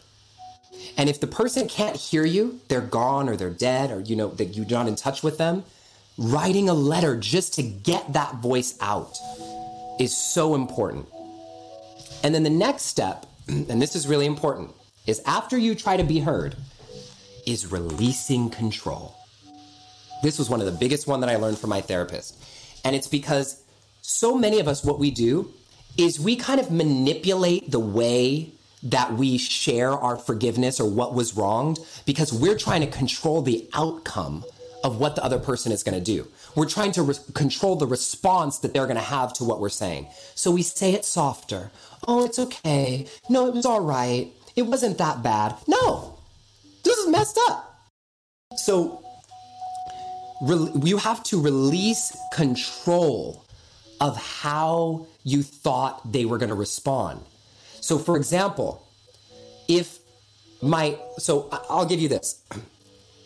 And 0.97 1.09
if 1.09 1.21
the 1.21 1.27
person 1.27 1.69
can't 1.69 1.97
hear 1.97 2.25
you, 2.25 2.61
they're 2.69 2.81
gone 2.81 3.29
or 3.29 3.37
they're 3.37 3.51
dead 3.51 3.91
or 3.91 4.01
you 4.01 4.17
know 4.17 4.29
that 4.29 4.57
you're 4.57 4.67
not 4.67 4.89
in 4.89 4.97
touch 4.97 5.23
with 5.23 5.39
them, 5.39 5.65
writing 6.17 6.69
a 6.69 6.75
letter 6.75 7.17
just 7.17 7.55
to 7.55 7.63
get 7.63 8.13
that 8.13 8.37
voice 8.37 8.77
out 8.81 9.19
is 9.99 10.17
so 10.17 10.55
important. 10.55 11.07
And 12.23 12.35
then 12.35 12.43
the 12.43 12.51
next 12.51 12.85
step, 12.85 13.27
and 13.49 13.81
this 13.81 13.95
is 13.95 14.07
really 14.07 14.27
important, 14.27 14.73
is 15.07 15.21
after 15.27 15.57
you 15.57 15.75
try 15.75 15.97
to 15.97 16.05
be 16.05 16.21
heard, 16.21 16.57
is 17.47 17.71
releasing 17.71 18.51
control. 18.51 19.15
This 20.23 20.39
was 20.39 20.51
one 20.51 20.61
of 20.61 20.67
the 20.67 20.73
biggest 20.73 21.07
one 21.07 21.21
that 21.21 21.31
I 21.31 21.37
learned 21.37 21.59
from 21.59 21.71
my 21.71 21.81
therapist. 21.81 22.37
And 22.85 22.95
it's 22.95 23.09
because 23.09 23.63
so 24.03 24.37
many 24.37 24.61
of 24.61 24.69
us 24.69 24.85
what 24.85 24.99
we 24.99 25.11
do 25.11 25.53
is 26.01 26.19
we 26.19 26.37
kind 26.37 26.61
of 26.61 26.71
manipulate 26.71 27.71
the 27.71 27.79
way 27.79 28.53
that 28.83 29.13
we 29.13 29.37
share 29.37 29.91
our 29.91 30.17
forgiveness 30.17 30.81
or 30.81 30.89
what 30.89 31.15
was 31.15 31.37
wronged 31.37 31.79
because 32.07 32.33
we're 32.33 32.57
trying 32.57 32.81
to 32.81 32.87
control 32.87 33.43
the 33.43 33.69
outcome 33.75 34.45
of 34.83 34.99
what 34.99 35.15
the 35.15 35.23
other 35.23 35.39
person 35.39 35.71
is 35.73 35.83
going 35.83 35.99
to 35.99 36.05
do. 36.05 36.27
We're 36.55 36.69
trying 36.69 36.93
to 36.93 37.03
re- 37.03 37.15
control 37.35 37.77
the 37.77 37.87
response 37.87 38.59
that 38.61 38.73
they're 38.73 38.87
going 38.87 38.97
to 38.97 39.03
have 39.03 39.35
to 39.35 39.45
what 39.45 39.61
we're 39.61 39.69
saying. 39.69 40.07
So 40.35 40.51
we 40.51 40.63
say 40.63 40.95
it 40.95 41.05
softer. 41.05 41.71
Oh, 42.09 42.25
it's 42.25 42.39
okay. 42.39 43.07
No, 43.29 43.47
it 43.47 43.55
was 43.55 43.67
all 43.67 43.83
right. 43.83 44.33
It 44.57 44.63
wasn't 44.63 44.97
that 44.99 45.23
bad. 45.23 45.55
No, 45.69 46.19
this 46.83 46.97
is 46.97 47.09
messed 47.09 47.39
up. 47.49 47.91
So 48.57 49.05
re- 50.43 50.73
you 50.83 50.97
have 50.97 51.23
to 51.25 51.41
release 51.41 52.17
control 52.33 53.45
of 54.01 54.17
how 54.17 55.07
you 55.25 55.43
thought 55.43 56.13
they 56.13 56.25
were 56.25 56.39
going 56.39 56.49
to 56.49 56.55
respond. 56.55 57.21
So, 57.81 57.99
for 57.99 58.17
example, 58.17 58.87
if 59.69 59.99
my, 60.63 60.99
so 61.19 61.49
I'll 61.69 61.87
give 61.87 62.01
you 62.01 62.09
this. 62.09 62.43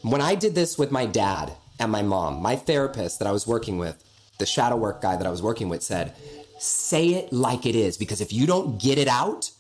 When 0.03 0.21
I 0.21 0.35
did 0.35 0.55
this 0.55 0.77
with 0.77 0.91
my 0.91 1.07
dad 1.07 1.55
and 1.81 1.91
my 1.91 2.03
mom, 2.03 2.43
my 2.43 2.57
therapist 2.57 3.21
that 3.21 3.27
I 3.27 3.33
was 3.33 3.47
working 3.47 3.79
with, 3.79 4.05
the 4.39 4.45
shadow 4.45 4.77
work 4.77 5.01
guy 5.01 5.17
that 5.17 5.27
I 5.27 5.31
was 5.31 5.41
working 5.41 5.71
with 5.71 5.83
said, 5.83 6.13
say 6.59 7.15
it 7.15 7.33
like 7.33 7.65
it 7.65 7.75
is, 7.75 7.97
because 7.97 8.21
if 8.21 8.31
you 8.31 8.47
don't 8.47 8.79
get 8.79 8.99
it 8.99 9.09
out, 9.09 9.51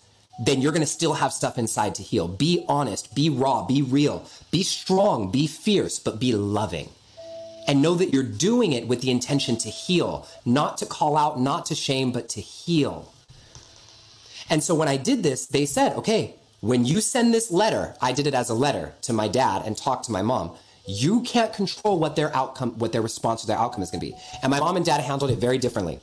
then 0.44 0.60
you're 0.60 0.72
going 0.72 0.82
to 0.82 0.86
still 0.86 1.14
have 1.14 1.32
stuff 1.32 1.56
inside 1.56 1.94
to 1.94 2.02
heal. 2.02 2.28
Be 2.28 2.62
honest, 2.68 3.14
be 3.14 3.30
raw, 3.30 3.64
be 3.64 3.80
real, 3.80 4.26
be 4.50 4.62
strong, 4.62 5.30
be 5.30 5.46
fierce, 5.46 5.98
but 5.98 6.20
be 6.20 6.34
loving 6.34 6.90
and 7.66 7.82
know 7.82 7.94
that 7.94 8.12
you're 8.12 8.22
doing 8.22 8.72
it 8.72 8.86
with 8.86 9.00
the 9.00 9.10
intention 9.10 9.56
to 9.58 9.68
heal, 9.68 10.26
not 10.44 10.78
to 10.78 10.86
call 10.86 11.16
out, 11.16 11.40
not 11.40 11.66
to 11.66 11.74
shame, 11.74 12.12
but 12.12 12.28
to 12.30 12.40
heal. 12.40 13.12
And 14.50 14.62
so 14.62 14.74
when 14.74 14.88
I 14.88 14.96
did 14.96 15.22
this, 15.22 15.46
they 15.46 15.66
said, 15.66 15.94
okay, 15.94 16.34
when 16.60 16.84
you 16.84 17.00
send 17.00 17.32
this 17.32 17.50
letter, 17.50 17.94
I 18.00 18.12
did 18.12 18.26
it 18.26 18.34
as 18.34 18.50
a 18.50 18.54
letter 18.54 18.94
to 19.02 19.12
my 19.12 19.28
dad 19.28 19.62
and 19.64 19.76
talked 19.76 20.04
to 20.06 20.12
my 20.12 20.22
mom. 20.22 20.56
You 20.86 21.22
can't 21.22 21.52
control 21.52 21.98
what 21.98 22.16
their 22.16 22.34
outcome, 22.36 22.78
what 22.78 22.92
their 22.92 23.02
response 23.02 23.42
to 23.42 23.46
their 23.46 23.58
outcome 23.58 23.82
is 23.82 23.90
going 23.90 24.00
to 24.00 24.06
be. 24.06 24.16
And 24.42 24.50
my 24.50 24.60
mom 24.60 24.76
and 24.76 24.84
dad 24.84 25.00
handled 25.00 25.30
it 25.30 25.38
very 25.38 25.58
differently. 25.58 26.00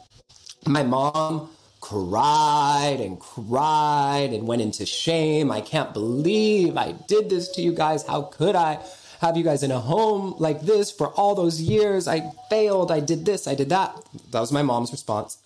My 0.66 0.84
mom 0.84 1.50
cried 1.82 2.98
and 3.00 3.20
cried 3.20 4.30
and 4.32 4.48
went 4.48 4.62
into 4.62 4.86
shame. 4.86 5.52
I 5.52 5.62
can't 5.62 5.94
believe 5.94 6.78
I 6.78 6.94
did 7.08 7.30
this 7.30 7.50
to 7.54 7.62
you 7.62 7.74
guys. 7.74 8.06
How 8.06 8.24
could 8.24 8.56
I 8.56 8.80
have 9.22 9.38
you 9.38 9.44
guys 9.44 9.62
in 9.62 9.70
a 9.70 9.80
home 9.80 10.34
like 10.40 10.62
this 10.62 10.92
for 10.92 11.10
all 11.10 11.36
those 11.36 11.62
years? 11.62 12.08
I 12.08 12.32
failed. 12.50 12.92
I 12.92 13.00
did 13.00 13.24
this. 13.24 13.48
I 13.48 13.54
did 13.54 13.70
that. 13.70 13.96
That 14.32 14.40
was 14.40 14.52
my 14.52 14.64
mom's 14.64 14.92
response. 14.92 15.38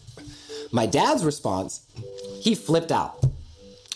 My 0.72 0.86
dad's 0.86 1.26
response, 1.26 1.86
he 2.40 2.56
flipped 2.56 2.92
out. 2.92 3.22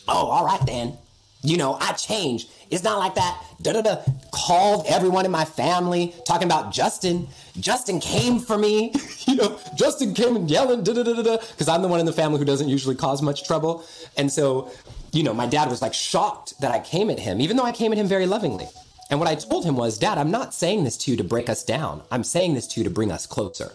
Oh, 0.07 0.27
all 0.27 0.45
right 0.45 0.59
then. 0.65 0.97
You 1.43 1.55
know, 1.55 1.77
I 1.79 1.93
changed. 1.93 2.51
It's 2.69 2.83
not 2.83 2.99
like 2.99 3.15
that. 3.15 3.41
Da 3.61 3.71
da 3.71 3.81
da. 3.81 4.01
Called 4.33 4.85
everyone 4.85 5.23
in 5.23 5.31
my 5.31 5.45
family 5.45 6.13
talking 6.27 6.45
about 6.45 6.73
Justin. 6.73 7.29
Justin 7.57 8.01
came 8.01 8.39
for 8.39 8.57
me. 8.57 8.93
you 9.27 9.35
know, 9.35 9.57
Justin 9.75 10.13
came 10.13 10.35
and 10.35 10.51
yelling 10.51 10.83
da 10.83 10.91
da 10.91 11.03
da 11.03 11.13
da 11.13 11.23
da. 11.23 11.37
Because 11.37 11.69
I'm 11.69 11.81
the 11.81 11.87
one 11.87 12.01
in 12.01 12.05
the 12.05 12.11
family 12.11 12.37
who 12.37 12.45
doesn't 12.45 12.67
usually 12.67 12.95
cause 12.95 13.21
much 13.21 13.47
trouble. 13.47 13.85
And 14.17 14.29
so, 14.29 14.69
you 15.13 15.23
know, 15.23 15.33
my 15.33 15.47
dad 15.47 15.69
was 15.69 15.81
like 15.81 15.93
shocked 15.93 16.59
that 16.59 16.71
I 16.71 16.81
came 16.81 17.09
at 17.09 17.19
him, 17.19 17.39
even 17.39 17.55
though 17.55 17.63
I 17.63 17.71
came 17.71 17.93
at 17.93 17.97
him 17.97 18.07
very 18.07 18.25
lovingly. 18.25 18.67
And 19.09 19.19
what 19.19 19.27
I 19.27 19.35
told 19.35 19.65
him 19.65 19.75
was, 19.75 19.97
Dad, 19.97 20.17
I'm 20.17 20.31
not 20.31 20.53
saying 20.53 20.83
this 20.83 20.97
to 20.97 21.11
you 21.11 21.17
to 21.17 21.23
break 21.23 21.49
us 21.49 21.63
down. 21.63 22.03
I'm 22.11 22.23
saying 22.23 22.53
this 22.53 22.67
to 22.67 22.79
you 22.79 22.83
to 22.83 22.89
bring 22.89 23.11
us 23.11 23.25
closer. 23.25 23.71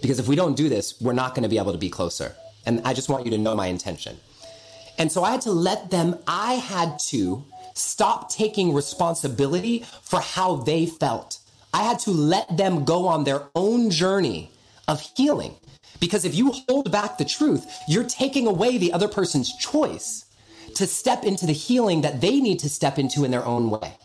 Because 0.00 0.18
if 0.18 0.28
we 0.28 0.36
don't 0.36 0.56
do 0.56 0.68
this, 0.68 0.98
we're 1.00 1.12
not 1.12 1.34
going 1.34 1.42
to 1.42 1.48
be 1.48 1.58
able 1.58 1.72
to 1.72 1.78
be 1.78 1.90
closer. 1.90 2.34
And 2.64 2.80
I 2.84 2.94
just 2.94 3.08
want 3.08 3.24
you 3.24 3.30
to 3.32 3.38
know 3.38 3.54
my 3.54 3.66
intention. 3.66 4.16
And 4.96 5.12
so 5.12 5.24
I 5.24 5.32
had 5.32 5.42
to 5.42 5.52
let 5.52 5.90
them, 5.90 6.16
I 6.26 6.54
had 6.54 6.98
to 7.10 7.44
stop 7.74 8.30
taking 8.30 8.72
responsibility 8.72 9.84
for 10.02 10.20
how 10.20 10.56
they 10.56 10.86
felt. 10.86 11.38
I 11.72 11.82
had 11.82 11.98
to 12.00 12.10
let 12.10 12.56
them 12.56 12.84
go 12.84 13.06
on 13.06 13.24
their 13.24 13.42
own 13.54 13.90
journey 13.90 14.50
of 14.88 15.00
healing. 15.16 15.54
Because 16.00 16.24
if 16.24 16.34
you 16.34 16.52
hold 16.68 16.90
back 16.90 17.18
the 17.18 17.24
truth, 17.24 17.66
you're 17.88 18.04
taking 18.04 18.46
away 18.46 18.78
the 18.78 18.92
other 18.92 19.08
person's 19.08 19.54
choice 19.56 20.24
to 20.74 20.86
step 20.86 21.24
into 21.24 21.46
the 21.46 21.52
healing 21.52 22.02
that 22.02 22.20
they 22.20 22.40
need 22.40 22.58
to 22.60 22.68
step 22.68 22.98
into 22.98 23.24
in 23.24 23.30
their 23.30 23.44
own 23.44 23.70
way. 23.70 23.96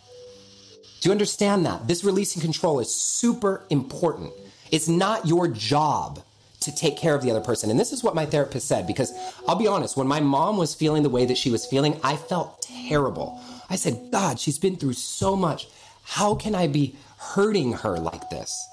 Do 1.03 1.09
you 1.09 1.11
understand 1.11 1.65
that? 1.65 1.85
This 1.85 2.05
releasing 2.05 2.41
control 2.41 2.79
is 2.79 2.95
super 2.95 3.65
important. 3.69 4.31
It's 4.71 4.87
not 4.87 5.27
your 5.27 5.49
job 5.49 6.23
to 6.61 6.73
take 6.73 6.95
care 6.95 7.13
of 7.13 7.21
the 7.21 7.29
other 7.29 7.41
person. 7.41 7.69
And 7.69 7.77
this 7.77 7.91
is 7.91 8.05
what 8.05 8.15
my 8.15 8.25
therapist 8.25 8.69
said 8.69 8.87
because 8.87 9.11
I'll 9.45 9.57
be 9.57 9.67
honest, 9.67 9.97
when 9.97 10.07
my 10.07 10.21
mom 10.21 10.55
was 10.55 10.73
feeling 10.73 11.03
the 11.03 11.09
way 11.09 11.25
that 11.25 11.37
she 11.37 11.51
was 11.51 11.65
feeling, 11.65 11.99
I 12.05 12.15
felt 12.15 12.61
terrible. 12.61 13.37
I 13.69 13.75
said, 13.75 14.11
God, 14.13 14.39
she's 14.39 14.57
been 14.57 14.77
through 14.77 14.93
so 14.93 15.35
much. 15.35 15.67
How 16.03 16.35
can 16.35 16.55
I 16.55 16.67
be 16.67 16.95
hurting 17.17 17.73
her 17.73 17.97
like 17.97 18.29
this? 18.29 18.65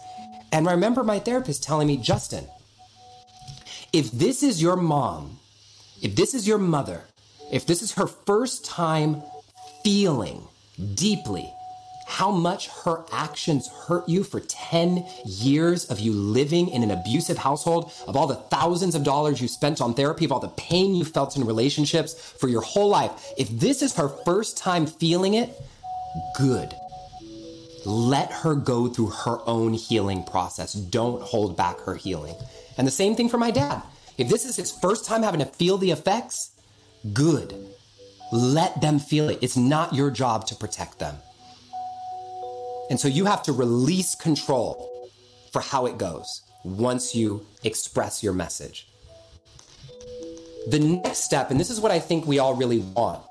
And 0.53 0.69
I 0.69 0.71
remember 0.71 1.03
my 1.03 1.19
therapist 1.19 1.65
telling 1.65 1.89
me, 1.89 1.97
Justin, 1.97 2.47
if 3.93 4.09
this 4.13 4.45
is 4.45 4.63
your 4.63 4.77
mom, 4.77 5.41
if 6.01 6.15
this 6.15 6.35
is 6.35 6.47
your 6.47 6.59
mother, 6.59 7.03
if 7.51 7.67
this 7.67 7.83
is 7.83 7.95
her 7.95 8.07
first 8.07 8.65
time 8.65 9.21
feeling 9.83 10.47
deeply 10.95 11.53
how 12.11 12.31
much 12.31 12.69
her 12.85 13.05
actions 13.13 13.69
hurt 13.69 14.09
you 14.09 14.25
for 14.25 14.41
10 14.41 15.07
years 15.25 15.85
of 15.87 16.01
you 16.01 16.13
living 16.13 16.69
in 16.69 16.83
an 16.83 16.91
abusive 16.91 17.39
household, 17.39 17.93
of 18.09 18.17
all 18.17 18.27
the 18.27 18.35
thousands 18.35 18.97
of 18.97 19.05
dollars 19.05 19.41
you 19.41 19.47
spent 19.47 19.81
on 19.81 19.95
therapy, 19.95 20.25
of 20.25 20.33
all 20.33 20.41
the 20.41 20.49
pain 20.49 20.95
you 20.95 21.05
felt 21.05 21.37
in 21.37 21.45
relationships 21.47 22.15
for 22.39 22.49
your 22.49 22.63
whole 22.63 22.89
life. 22.89 23.13
If 23.39 23.49
this 23.49 23.81
is 23.81 23.95
her 23.95 24.09
first 24.09 24.59
time 24.59 24.87
feeling 24.87 25.35
it, 25.35 25.51
good. 26.37 26.75
Let 27.87 28.33
her 28.33 28.57
go 28.57 28.89
through 28.89 29.11
her 29.25 29.39
own 29.47 29.73
healing 29.73 30.25
process. 30.25 30.73
Don't 30.73 31.23
hold 31.23 31.57
back 31.57 31.79
her 31.81 31.95
healing. 31.95 32.35
And 32.77 32.87
the 32.87 32.93
same 32.93 33.15
thing 33.15 33.29
for 33.29 33.39
my 33.39 33.53
dad. 33.53 33.83
If 34.19 34.29
this 34.29 34.45
is 34.45 34.57
his 34.57 34.73
first 34.73 35.07
time 35.07 35.23
having 35.23 35.41
to 35.41 35.47
feel 35.47 35.79
the 35.79 35.93
effects, 35.93 36.51
good. 37.13 37.55
Let 38.33 38.81
them 38.81 38.99
feel 38.99 39.29
it. 39.29 39.39
It's 39.41 39.57
not 39.57 39.95
your 39.95 40.11
job 40.11 40.47
to 40.49 40.57
protect 40.57 40.99
them. 40.99 41.17
And 42.91 42.99
so 42.99 43.09
you 43.09 43.25
have 43.25 43.43
to 43.45 43.53
release 43.53 44.15
control 44.17 45.09
for 45.53 45.63
how 45.63 45.87
it 45.87 45.97
goes 45.97 46.43
once 46.65 47.15
you 47.15 47.47
express 47.65 48.23
your 48.23 48.33
message. 48.33 48.89
The 50.69 50.81
next 50.81 51.25
step, 51.25 51.51
and 51.51 51.59
this 51.59 51.71
is 51.71 51.81
what 51.81 51.93
I 51.93 52.01
think 52.01 52.27
we 52.27 52.39
all 52.39 52.55
really 52.55 52.81
want 52.81 53.23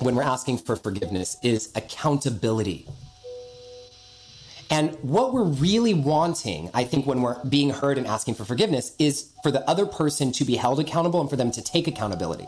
when 0.00 0.14
we're 0.14 0.22
asking 0.22 0.58
for 0.58 0.76
forgiveness, 0.76 1.36
is 1.42 1.72
accountability. 1.74 2.86
And 4.70 4.94
what 5.00 5.32
we're 5.32 5.44
really 5.44 5.94
wanting, 5.94 6.70
I 6.74 6.84
think, 6.84 7.06
when 7.06 7.22
we're 7.22 7.42
being 7.44 7.70
heard 7.70 7.96
and 7.96 8.06
asking 8.06 8.34
for 8.34 8.44
forgiveness, 8.44 8.94
is 8.98 9.32
for 9.42 9.50
the 9.50 9.68
other 9.68 9.86
person 9.86 10.30
to 10.32 10.44
be 10.44 10.56
held 10.56 10.78
accountable 10.78 11.20
and 11.20 11.30
for 11.30 11.36
them 11.36 11.50
to 11.52 11.62
take 11.62 11.88
accountability. 11.88 12.46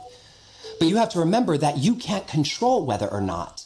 But 0.78 0.88
you 0.88 0.96
have 0.96 1.08
to 1.10 1.18
remember 1.18 1.56
that 1.56 1.78
you 1.78 1.94
can't 1.94 2.28
control 2.28 2.84
whether 2.84 3.08
or 3.08 3.22
not 3.22 3.64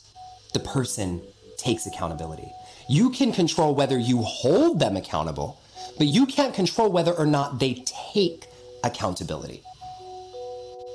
the 0.52 0.60
person 0.60 1.20
takes 1.64 1.86
accountability. 1.86 2.52
You 2.88 3.10
can 3.10 3.32
control 3.32 3.74
whether 3.74 3.98
you 3.98 4.22
hold 4.22 4.78
them 4.78 4.96
accountable, 4.96 5.58
but 5.96 6.06
you 6.06 6.26
can't 6.26 6.54
control 6.54 6.90
whether 6.90 7.12
or 7.12 7.26
not 7.26 7.58
they 7.58 7.82
take 7.86 8.46
accountability. 8.82 9.62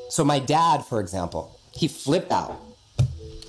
So 0.10 0.24
my 0.24 0.40
dad, 0.40 0.86
for 0.86 1.00
example, 1.00 1.60
he 1.72 1.88
flipped 1.88 2.32
out. 2.32 2.60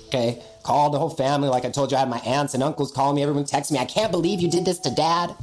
Okay, 0.07 0.41
called 0.63 0.93
the 0.93 0.99
whole 0.99 1.09
family. 1.09 1.47
Like 1.47 1.63
I 1.63 1.69
told 1.69 1.91
you, 1.91 1.97
I 1.97 2.01
had 2.01 2.09
my 2.09 2.19
aunts 2.19 2.53
and 2.53 2.61
uncles 2.61 2.91
calling 2.91 3.15
me. 3.15 3.23
Everyone 3.23 3.45
texting 3.45 3.73
me. 3.73 3.79
I 3.79 3.85
can't 3.85 4.11
believe 4.11 4.41
you 4.41 4.49
did 4.49 4.65
this 4.65 4.79
to 4.79 4.91
dad. 4.91 5.33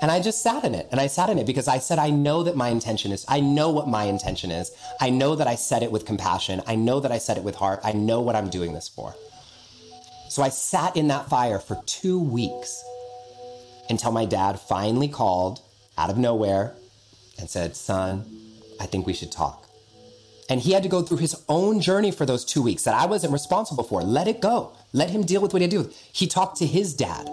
And 0.00 0.10
I 0.10 0.20
just 0.20 0.42
sat 0.42 0.64
in 0.64 0.74
it. 0.74 0.88
And 0.90 1.00
I 1.00 1.06
sat 1.08 1.30
in 1.30 1.38
it 1.38 1.46
because 1.46 1.68
I 1.68 1.78
said, 1.78 1.98
I 1.98 2.10
know 2.10 2.42
that 2.44 2.56
my 2.56 2.68
intention 2.68 3.12
is, 3.12 3.24
I 3.28 3.40
know 3.40 3.70
what 3.70 3.88
my 3.88 4.04
intention 4.04 4.50
is. 4.50 4.70
I 5.00 5.10
know 5.10 5.36
that 5.36 5.46
I 5.46 5.56
said 5.56 5.82
it 5.82 5.90
with 5.92 6.04
compassion. 6.06 6.62
I 6.66 6.74
know 6.74 7.00
that 7.00 7.12
I 7.12 7.18
said 7.18 7.36
it 7.36 7.44
with 7.44 7.56
heart. 7.56 7.80
I 7.84 7.92
know 7.92 8.20
what 8.20 8.36
I'm 8.36 8.48
doing 8.48 8.72
this 8.72 8.88
for. 8.88 9.14
So 10.28 10.42
I 10.42 10.48
sat 10.48 10.96
in 10.96 11.08
that 11.08 11.28
fire 11.28 11.58
for 11.58 11.82
two 11.86 12.20
weeks 12.20 12.82
until 13.88 14.12
my 14.12 14.24
dad 14.24 14.58
finally 14.58 15.08
called 15.08 15.60
out 15.96 16.10
of 16.10 16.18
nowhere 16.18 16.74
and 17.38 17.48
said, 17.48 17.76
Son, 17.76 18.24
I 18.80 18.86
think 18.86 19.06
we 19.06 19.12
should 19.12 19.32
talk. 19.32 19.68
And 20.48 20.60
he 20.60 20.72
had 20.72 20.82
to 20.84 20.88
go 20.88 21.02
through 21.02 21.18
his 21.18 21.42
own 21.48 21.80
journey 21.80 22.10
for 22.10 22.24
those 22.24 22.44
two 22.44 22.62
weeks 22.62 22.84
that 22.84 22.94
I 22.94 23.06
wasn't 23.06 23.32
responsible 23.32 23.84
for. 23.84 24.02
Let 24.02 24.28
it 24.28 24.40
go. 24.40 24.72
Let 24.92 25.10
him 25.10 25.24
deal 25.24 25.40
with 25.40 25.52
what 25.52 25.60
he 25.60 25.64
had 25.64 25.70
to 25.72 25.84
do. 25.84 25.90
He 26.12 26.26
talked 26.26 26.58
to 26.58 26.66
his 26.66 26.94
dad, 26.94 27.28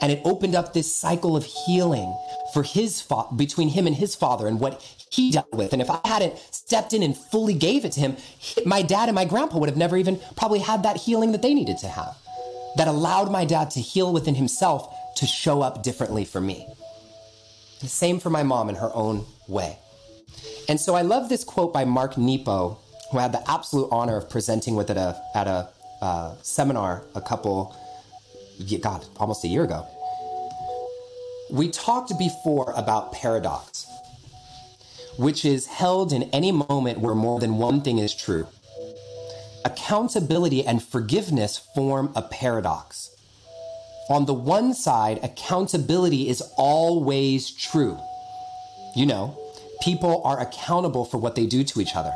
and 0.00 0.12
it 0.12 0.20
opened 0.24 0.54
up 0.54 0.72
this 0.72 0.94
cycle 0.94 1.36
of 1.36 1.44
healing 1.44 2.16
for 2.52 2.62
his 2.62 3.00
fa- 3.00 3.26
between 3.34 3.68
him 3.68 3.86
and 3.86 3.96
his 3.96 4.14
father 4.14 4.46
and 4.46 4.60
what 4.60 4.80
he 5.10 5.32
dealt 5.32 5.52
with. 5.52 5.72
And 5.72 5.82
if 5.82 5.90
I 5.90 6.00
hadn't 6.04 6.38
stepped 6.50 6.92
in 6.92 7.02
and 7.02 7.16
fully 7.16 7.54
gave 7.54 7.84
it 7.84 7.92
to 7.92 8.00
him, 8.00 8.16
my 8.64 8.82
dad 8.82 9.08
and 9.08 9.14
my 9.14 9.24
grandpa 9.24 9.58
would 9.58 9.68
have 9.68 9.78
never 9.78 9.96
even 9.96 10.20
probably 10.36 10.60
had 10.60 10.84
that 10.84 10.98
healing 10.98 11.32
that 11.32 11.42
they 11.42 11.54
needed 11.54 11.78
to 11.78 11.88
have. 11.88 12.16
That 12.76 12.88
allowed 12.88 13.30
my 13.30 13.44
dad 13.44 13.70
to 13.72 13.80
heal 13.80 14.12
within 14.12 14.34
himself 14.34 14.94
to 15.16 15.26
show 15.26 15.62
up 15.62 15.82
differently 15.82 16.24
for 16.24 16.40
me. 16.40 16.66
The 17.80 17.88
same 17.88 18.20
for 18.20 18.30
my 18.30 18.42
mom 18.42 18.68
in 18.68 18.76
her 18.76 18.90
own 18.94 19.26
way. 19.48 19.78
And 20.68 20.80
so 20.80 20.94
I 20.94 21.02
love 21.02 21.28
this 21.28 21.44
quote 21.44 21.72
by 21.72 21.84
Mark 21.84 22.16
Nepo, 22.16 22.78
who 23.10 23.18
I 23.18 23.22
had 23.22 23.32
the 23.32 23.50
absolute 23.50 23.88
honor 23.90 24.16
of 24.16 24.30
presenting 24.30 24.76
with 24.76 24.90
at 24.90 24.96
a, 24.96 25.20
at 25.34 25.46
a 25.46 25.68
uh, 26.00 26.34
seminar 26.42 27.04
a 27.14 27.20
couple, 27.20 27.76
God, 28.80 29.04
almost 29.16 29.44
a 29.44 29.48
year 29.48 29.64
ago. 29.64 29.86
We 31.50 31.70
talked 31.70 32.18
before 32.18 32.72
about 32.76 33.12
paradox, 33.12 33.86
which 35.18 35.44
is 35.44 35.66
held 35.66 36.12
in 36.12 36.24
any 36.32 36.52
moment 36.52 37.00
where 37.00 37.14
more 37.14 37.38
than 37.38 37.58
one 37.58 37.82
thing 37.82 37.98
is 37.98 38.14
true. 38.14 38.46
Accountability 39.64 40.66
and 40.66 40.82
forgiveness 40.82 41.58
form 41.74 42.12
a 42.16 42.22
paradox. 42.22 43.10
On 44.10 44.26
the 44.26 44.34
one 44.34 44.74
side, 44.74 45.20
accountability 45.22 46.28
is 46.28 46.42
always 46.56 47.50
true. 47.50 47.98
You 48.96 49.06
know, 49.06 49.38
people 49.82 50.20
are 50.24 50.40
accountable 50.40 51.04
for 51.04 51.18
what 51.18 51.36
they 51.36 51.46
do 51.46 51.62
to 51.64 51.80
each 51.80 51.94
other. 51.94 52.12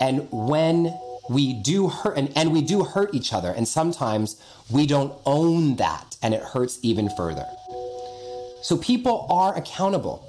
And 0.00 0.28
when 0.30 0.94
we 1.28 1.54
do 1.54 1.88
hurt, 1.88 2.16
and, 2.16 2.30
and 2.36 2.52
we 2.52 2.62
do 2.62 2.84
hurt 2.84 3.14
each 3.14 3.32
other, 3.32 3.50
and 3.50 3.66
sometimes 3.66 4.40
we 4.70 4.86
don't 4.86 5.12
own 5.26 5.76
that, 5.76 6.16
and 6.22 6.34
it 6.34 6.42
hurts 6.42 6.78
even 6.82 7.08
further. 7.10 7.46
So 8.62 8.76
people 8.76 9.26
are 9.30 9.56
accountable. 9.56 10.24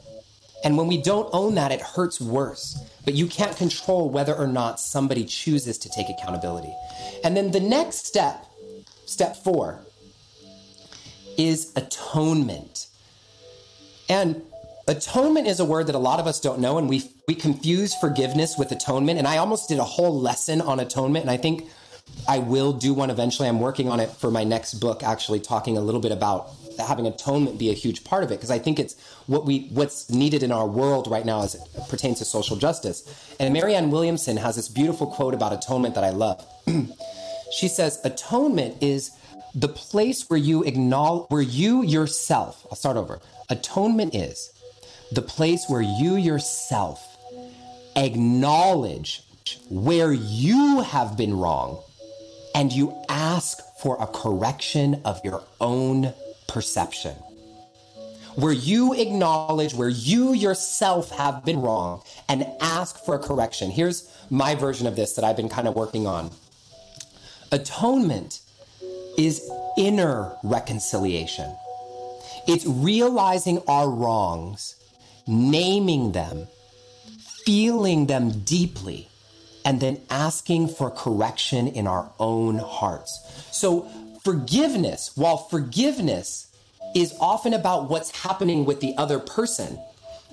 And 0.63 0.77
when 0.77 0.87
we 0.87 1.01
don't 1.01 1.29
own 1.33 1.55
that, 1.55 1.71
it 1.71 1.81
hurts 1.81 2.19
worse. 2.19 2.77
But 3.09 3.15
you 3.15 3.25
can't 3.25 3.57
control 3.57 4.07
whether 4.07 4.35
or 4.35 4.45
not 4.45 4.79
somebody 4.79 5.25
chooses 5.25 5.79
to 5.79 5.89
take 5.89 6.09
accountability. 6.11 6.71
And 7.23 7.35
then 7.35 7.49
the 7.49 7.59
next 7.59 8.05
step, 8.05 8.45
step 9.07 9.35
four, 9.35 9.79
is 11.35 11.73
atonement. 11.75 12.85
And 14.09 14.43
atonement 14.87 15.47
is 15.47 15.59
a 15.59 15.65
word 15.65 15.87
that 15.87 15.95
a 15.95 15.97
lot 15.97 16.19
of 16.19 16.27
us 16.27 16.39
don't 16.39 16.59
know, 16.59 16.77
and 16.77 16.87
we 16.87 17.11
we 17.27 17.33
confuse 17.33 17.95
forgiveness 17.95 18.59
with 18.59 18.71
atonement. 18.71 19.17
And 19.17 19.27
I 19.27 19.37
almost 19.37 19.69
did 19.69 19.79
a 19.79 19.83
whole 19.83 20.21
lesson 20.21 20.61
on 20.61 20.79
atonement, 20.79 21.23
and 21.23 21.31
I 21.31 21.37
think 21.37 21.67
I 22.27 22.37
will 22.37 22.73
do 22.73 22.93
one 22.93 23.09
eventually. 23.09 23.49
I'm 23.49 23.59
working 23.59 23.89
on 23.89 23.99
it 23.99 24.11
for 24.11 24.29
my 24.29 24.43
next 24.43 24.75
book, 24.75 25.01
actually 25.01 25.39
talking 25.39 25.77
a 25.77 25.81
little 25.81 26.01
bit 26.01 26.11
about 26.11 26.51
having 26.87 27.07
atonement 27.07 27.57
be 27.57 27.69
a 27.69 27.73
huge 27.73 28.03
part 28.03 28.23
of 28.23 28.31
it 28.31 28.35
because 28.35 28.51
I 28.51 28.59
think 28.59 28.79
it's 28.79 28.95
what 29.27 29.45
we 29.45 29.67
what's 29.71 30.09
needed 30.09 30.43
in 30.43 30.51
our 30.51 30.67
world 30.67 31.07
right 31.07 31.25
now 31.25 31.43
as 31.43 31.55
it 31.55 31.61
pertains 31.89 32.19
to 32.19 32.25
social 32.25 32.57
justice. 32.57 33.35
And 33.39 33.53
Marianne 33.53 33.91
Williamson 33.91 34.37
has 34.37 34.55
this 34.55 34.69
beautiful 34.69 35.07
quote 35.07 35.33
about 35.33 35.53
atonement 35.53 35.95
that 35.95 36.03
I 36.03 36.09
love. 36.09 36.45
she 37.51 37.67
says, 37.67 37.99
"Atonement 38.03 38.81
is 38.81 39.11
the 39.55 39.67
place 39.67 40.29
where 40.29 40.39
you 40.39 40.63
acknowledge 40.63 41.25
where 41.29 41.41
you 41.41 41.83
yourself. 41.83 42.65
I'll 42.69 42.77
start 42.77 42.97
over. 42.97 43.19
Atonement 43.49 44.13
is 44.13 44.51
the 45.11 45.21
place 45.21 45.65
where 45.67 45.81
you 45.81 46.15
yourself 46.15 47.17
acknowledge 47.95 49.23
where 49.69 50.13
you 50.13 50.81
have 50.81 51.17
been 51.17 51.35
wrong 51.35 51.81
and 52.53 52.71
you 52.71 52.95
ask 53.09 53.59
for 53.79 53.97
a 53.99 54.07
correction 54.07 55.01
of 55.05 55.19
your 55.23 55.43
own 55.59 56.13
perception. 56.49 57.15
Where 58.35 58.53
you 58.53 58.93
acknowledge 58.93 59.73
where 59.73 59.89
you 59.89 60.33
yourself 60.33 61.11
have 61.11 61.45
been 61.45 61.61
wrong 61.61 62.01
and 62.27 62.45
ask 62.61 63.03
for 63.03 63.15
a 63.15 63.19
correction. 63.19 63.71
Here's 63.71 64.15
my 64.29 64.55
version 64.55 64.87
of 64.87 64.95
this 64.95 65.13
that 65.13 65.25
I've 65.25 65.37
been 65.37 65.49
kind 65.49 65.67
of 65.67 65.75
working 65.75 66.07
on. 66.07 66.31
Atonement 67.51 68.41
is 69.17 69.49
inner 69.77 70.31
reconciliation. 70.43 71.55
It's 72.47 72.65
realizing 72.65 73.61
our 73.67 73.89
wrongs, 73.89 74.75
naming 75.27 76.13
them, 76.13 76.47
feeling 77.45 78.05
them 78.07 78.41
deeply, 78.41 79.09
and 79.65 79.81
then 79.81 79.99
asking 80.09 80.69
for 80.69 80.89
correction 80.89 81.67
in 81.67 81.85
our 81.85 82.11
own 82.19 82.59
hearts. 82.59 83.19
So, 83.51 83.87
forgiveness, 84.23 85.11
while 85.15 85.37
forgiveness 85.37 86.47
is 86.95 87.13
often 87.19 87.53
about 87.53 87.89
what's 87.89 88.11
happening 88.23 88.65
with 88.65 88.79
the 88.81 88.95
other 88.97 89.19
person, 89.19 89.79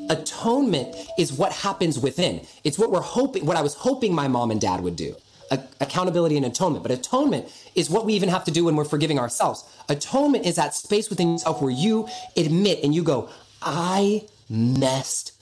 atonement 0.09 0.94
is 1.18 1.33
what 1.33 1.53
happens 1.53 1.99
within. 1.99 2.46
It's 2.64 2.79
what 2.79 2.90
we're 2.90 3.01
hoping, 3.01 3.46
what 3.46 3.57
I 3.57 3.62
was 3.62 3.75
hoping 3.75 4.14
my 4.14 4.29
mom 4.29 4.51
and 4.51 4.61
dad 4.61 4.81
would 4.81 4.96
do. 4.96 5.14
A- 5.51 5.62
accountability 5.81 6.37
and 6.37 6.44
atonement. 6.44 6.83
But 6.83 6.90
atonement 6.90 7.49
is 7.75 7.88
what 7.88 8.05
we 8.05 8.14
even 8.14 8.29
have 8.29 8.44
to 8.44 8.51
do 8.51 8.64
when 8.64 8.75
we're 8.75 8.85
forgiving 8.85 9.18
ourselves. 9.18 9.64
Atonement 9.88 10.44
is 10.44 10.57
that 10.57 10.75
space 10.75 11.09
within 11.09 11.33
yourself 11.33 11.62
where 11.62 11.70
you 11.70 12.09
admit 12.37 12.81
and 12.83 12.94
you 12.94 13.03
go, 13.03 13.29
I 13.62 14.27
messed 14.51 15.33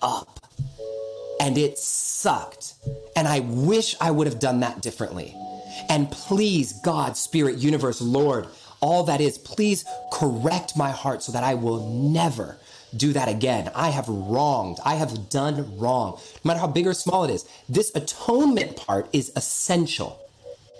up 0.00 0.40
and 1.40 1.56
it 1.58 1.78
sucked. 1.78 2.74
And 3.14 3.28
I 3.28 3.40
wish 3.40 3.94
I 4.00 4.10
would 4.10 4.26
have 4.26 4.40
done 4.40 4.60
that 4.60 4.80
differently. 4.80 5.34
And 5.88 6.10
please, 6.10 6.72
God, 6.72 7.16
Spirit, 7.16 7.58
Universe, 7.58 8.00
Lord, 8.00 8.46
all 8.80 9.04
that 9.04 9.20
is, 9.20 9.38
please 9.38 9.84
correct 10.12 10.76
my 10.76 10.90
heart 10.90 11.22
so 11.22 11.32
that 11.32 11.44
I 11.44 11.54
will 11.54 11.88
never 11.88 12.58
do 12.96 13.12
that 13.12 13.28
again. 13.28 13.70
I 13.74 13.90
have 13.90 14.08
wronged. 14.08 14.78
I 14.84 14.96
have 14.96 15.30
done 15.30 15.78
wrong. 15.78 16.18
No 16.44 16.48
matter 16.48 16.60
how 16.60 16.66
big 16.66 16.86
or 16.86 16.94
small 16.94 17.24
it 17.24 17.30
is, 17.30 17.48
this 17.68 17.92
atonement 17.94 18.76
part 18.76 19.08
is 19.12 19.32
essential. 19.36 20.18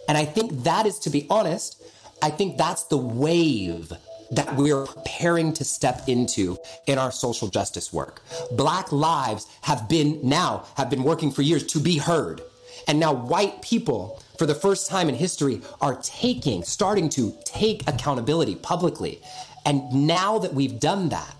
And 0.08 0.18
I 0.18 0.24
think 0.24 0.64
that 0.64 0.84
is, 0.84 0.98
to 1.00 1.10
be 1.10 1.26
honest, 1.30 1.82
I 2.20 2.30
think 2.30 2.58
that's 2.58 2.84
the 2.84 2.98
wave 2.98 3.92
that 4.32 4.56
we're 4.56 4.86
preparing 4.86 5.52
to 5.52 5.64
step 5.64 6.08
into 6.08 6.58
in 6.86 6.98
our 6.98 7.12
social 7.12 7.48
justice 7.48 7.92
work. 7.92 8.22
Black 8.50 8.90
lives 8.90 9.46
have 9.62 9.88
been 9.88 10.18
now, 10.22 10.64
have 10.76 10.88
been 10.90 11.02
working 11.02 11.30
for 11.30 11.42
years 11.42 11.64
to 11.64 11.78
be 11.78 11.98
heard. 11.98 12.40
And 12.88 12.98
now 12.98 13.12
white 13.12 13.62
people, 13.62 14.22
for 14.42 14.46
the 14.46 14.54
first 14.56 14.90
time 14.90 15.08
in 15.08 15.14
history, 15.14 15.60
are 15.80 15.94
taking, 16.02 16.64
starting 16.64 17.08
to 17.08 17.32
take 17.44 17.88
accountability 17.88 18.56
publicly. 18.56 19.22
And 19.64 20.08
now 20.08 20.40
that 20.40 20.52
we've 20.52 20.80
done 20.80 21.10
that, 21.10 21.36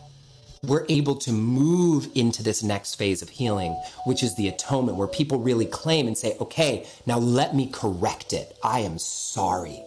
we're 0.62 0.86
able 0.88 1.16
to 1.16 1.32
move 1.32 2.08
into 2.14 2.44
this 2.44 2.62
next 2.62 2.94
phase 2.94 3.20
of 3.20 3.28
healing, 3.28 3.72
which 4.06 4.22
is 4.22 4.36
the 4.36 4.46
atonement, 4.46 4.96
where 4.98 5.08
people 5.08 5.40
really 5.40 5.66
claim 5.66 6.06
and 6.06 6.16
say, 6.16 6.36
okay, 6.40 6.86
now 7.04 7.18
let 7.18 7.56
me 7.56 7.66
correct 7.66 8.32
it. 8.32 8.56
I 8.62 8.78
am 8.82 9.00
sorry. 9.00 9.82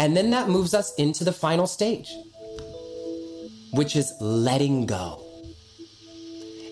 And 0.00 0.16
then 0.16 0.30
that 0.30 0.48
moves 0.48 0.72
us 0.72 0.94
into 0.94 1.24
the 1.24 1.32
final 1.32 1.66
stage, 1.66 2.10
which 3.74 3.96
is 3.96 4.14
letting 4.18 4.86
go. 4.86 5.22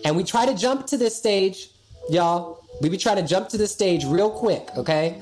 And 0.06 0.16
we 0.16 0.24
try 0.24 0.46
to 0.46 0.54
jump 0.54 0.86
to 0.86 0.96
this 0.96 1.14
stage, 1.14 1.68
y'all. 2.08 2.63
We 2.80 2.88
be 2.88 2.98
trying 2.98 3.16
to 3.16 3.22
jump 3.22 3.48
to 3.50 3.58
the 3.58 3.66
stage 3.66 4.04
real 4.04 4.30
quick, 4.30 4.68
okay? 4.76 5.20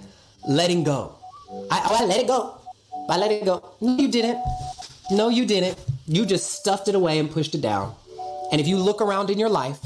Letting 0.48 0.84
go. 0.84 1.14
I, 1.70 1.82
oh, 1.84 1.96
I 2.00 2.04
let 2.06 2.20
it 2.20 2.26
go. 2.26 2.58
I 3.08 3.16
let 3.18 3.30
it 3.30 3.44
go. 3.44 3.74
No, 3.80 3.96
you 3.96 4.08
didn't. 4.08 4.42
No, 5.10 5.28
you 5.28 5.44
didn't. 5.44 5.78
You 6.06 6.24
just 6.24 6.52
stuffed 6.52 6.88
it 6.88 6.94
away 6.94 7.18
and 7.18 7.30
pushed 7.30 7.54
it 7.54 7.60
down. 7.60 7.94
And 8.50 8.60
if 8.60 8.66
you 8.66 8.76
look 8.76 9.00
around 9.00 9.30
in 9.30 9.38
your 9.38 9.48
life, 9.48 9.78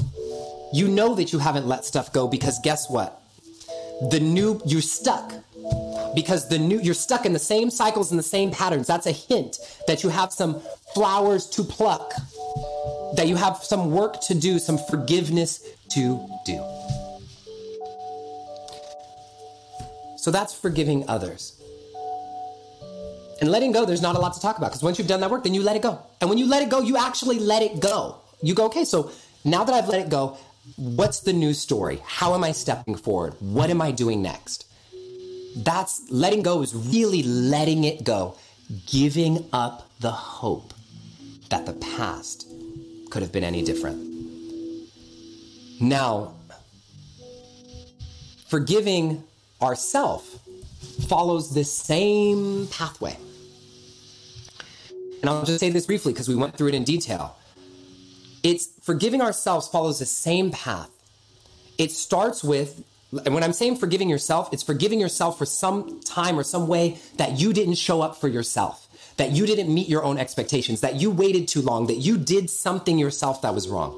you 0.73 0.87
know 0.87 1.15
that 1.15 1.31
you 1.33 1.39
haven't 1.39 1.67
let 1.67 1.85
stuff 1.85 2.11
go 2.11 2.27
because 2.27 2.59
guess 2.59 2.89
what? 2.89 3.21
The 4.11 4.19
new, 4.19 4.61
you're 4.65 4.81
stuck 4.81 5.33
because 6.15 6.47
the 6.47 6.57
new 6.57 6.79
you're 6.79 6.93
stuck 6.93 7.25
in 7.25 7.33
the 7.33 7.39
same 7.39 7.69
cycles 7.69 8.11
and 8.11 8.19
the 8.19 8.23
same 8.23 8.51
patterns 8.51 8.87
that's 8.87 9.05
a 9.05 9.11
hint 9.11 9.59
that 9.87 10.03
you 10.03 10.09
have 10.09 10.31
some 10.31 10.61
flowers 10.93 11.45
to 11.47 11.63
pluck 11.63 12.13
that 13.15 13.27
you 13.27 13.35
have 13.35 13.57
some 13.57 13.91
work 13.91 14.19
to 14.21 14.33
do 14.33 14.59
some 14.59 14.77
forgiveness 14.77 15.67
to 15.89 16.25
do 16.45 16.76
So 20.27 20.31
that's 20.31 20.53
forgiving 20.53 21.07
others. 21.07 21.57
And 23.39 23.49
letting 23.49 23.71
go, 23.71 23.85
there's 23.85 24.01
not 24.01 24.17
a 24.17 24.19
lot 24.19 24.33
to 24.33 24.41
talk 24.41 24.57
about 24.57 24.71
because 24.71 24.83
once 24.83 24.99
you've 24.99 25.07
done 25.07 25.21
that 25.21 25.31
work, 25.31 25.45
then 25.45 25.53
you 25.53 25.63
let 25.63 25.77
it 25.77 25.81
go. 25.81 26.01
And 26.19 26.29
when 26.29 26.37
you 26.37 26.49
let 26.49 26.61
it 26.61 26.67
go, 26.67 26.81
you 26.81 26.97
actually 26.97 27.39
let 27.39 27.61
it 27.61 27.79
go. 27.79 28.17
You 28.41 28.53
go, 28.53 28.65
okay, 28.65 28.83
so 28.83 29.09
now 29.45 29.63
that 29.63 29.73
I've 29.73 29.87
let 29.87 30.01
it 30.01 30.09
go, 30.09 30.37
what's 30.75 31.21
the 31.21 31.31
new 31.31 31.53
story? 31.53 32.01
How 32.03 32.35
am 32.35 32.43
I 32.43 32.51
stepping 32.51 32.97
forward? 32.97 33.35
What 33.39 33.69
am 33.69 33.81
I 33.81 33.91
doing 33.91 34.21
next? 34.21 34.67
That's 35.55 36.01
letting 36.11 36.41
go 36.41 36.61
is 36.61 36.75
really 36.75 37.23
letting 37.23 37.85
it 37.85 38.03
go, 38.03 38.35
giving 38.85 39.45
up 39.53 39.89
the 40.01 40.11
hope 40.11 40.73
that 41.51 41.65
the 41.65 41.71
past 41.95 42.49
could 43.11 43.21
have 43.21 43.31
been 43.31 43.45
any 43.45 43.63
different. 43.63 44.05
Now, 45.79 46.33
forgiving 48.47 49.23
ourself 49.61 50.39
follows 51.07 51.53
this 51.53 51.71
same 51.71 52.67
pathway. 52.67 53.17
And 55.21 55.29
I'll 55.29 55.45
just 55.45 55.59
say 55.59 55.69
this 55.69 55.85
briefly 55.85 56.13
because 56.13 56.27
we 56.27 56.35
went 56.35 56.55
through 56.55 56.69
it 56.69 56.75
in 56.75 56.83
detail. 56.83 57.37
It's 58.43 58.67
forgiving 58.81 59.21
ourselves 59.21 59.67
follows 59.67 59.99
the 59.99 60.05
same 60.05 60.51
path. 60.51 60.89
It 61.77 61.91
starts 61.91 62.43
with, 62.43 62.83
and 63.25 63.33
when 63.33 63.43
I'm 63.43 63.53
saying 63.53 63.77
forgiving 63.77 64.09
yourself, 64.09 64.49
it's 64.53 64.63
forgiving 64.63 64.99
yourself 64.99 65.37
for 65.37 65.45
some 65.45 65.99
time 66.01 66.37
or 66.37 66.43
some 66.43 66.67
way 66.67 66.97
that 67.17 67.39
you 67.39 67.51
didn't 67.53 67.75
show 67.75 68.01
up 68.01 68.15
for 68.15 68.27
yourself, 68.27 68.87
that 69.17 69.31
you 69.31 69.45
didn't 69.45 69.73
meet 69.73 69.89
your 69.89 70.03
own 70.03 70.17
expectations, 70.17 70.81
that 70.81 70.95
you 70.95 71.11
waited 71.11 71.47
too 71.47 71.61
long, 71.61 71.87
that 71.87 71.97
you 71.97 72.17
did 72.17 72.49
something 72.49 72.97
yourself 72.97 73.41
that 73.41 73.53
was 73.53 73.67
wrong. 73.67 73.93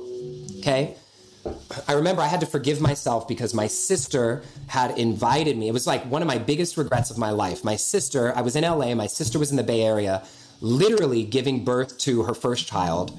Okay? 0.59 0.95
I 1.87 1.93
remember 1.93 2.21
I 2.21 2.27
had 2.27 2.41
to 2.41 2.45
forgive 2.45 2.81
myself 2.81 3.27
because 3.27 3.53
my 3.53 3.67
sister 3.67 4.43
had 4.67 4.97
invited 4.97 5.57
me. 5.57 5.67
It 5.67 5.71
was 5.71 5.87
like 5.87 6.03
one 6.05 6.21
of 6.21 6.27
my 6.27 6.37
biggest 6.37 6.77
regrets 6.77 7.11
of 7.11 7.17
my 7.17 7.31
life. 7.31 7.63
My 7.63 7.75
sister, 7.75 8.35
I 8.35 8.41
was 8.41 8.55
in 8.55 8.63
LA, 8.63 8.93
my 8.95 9.07
sister 9.07 9.39
was 9.39 9.51
in 9.51 9.57
the 9.57 9.63
Bay 9.63 9.81
Area, 9.81 10.23
literally 10.61 11.23
giving 11.23 11.63
birth 11.63 11.97
to 11.99 12.23
her 12.23 12.33
first 12.33 12.67
child. 12.67 13.17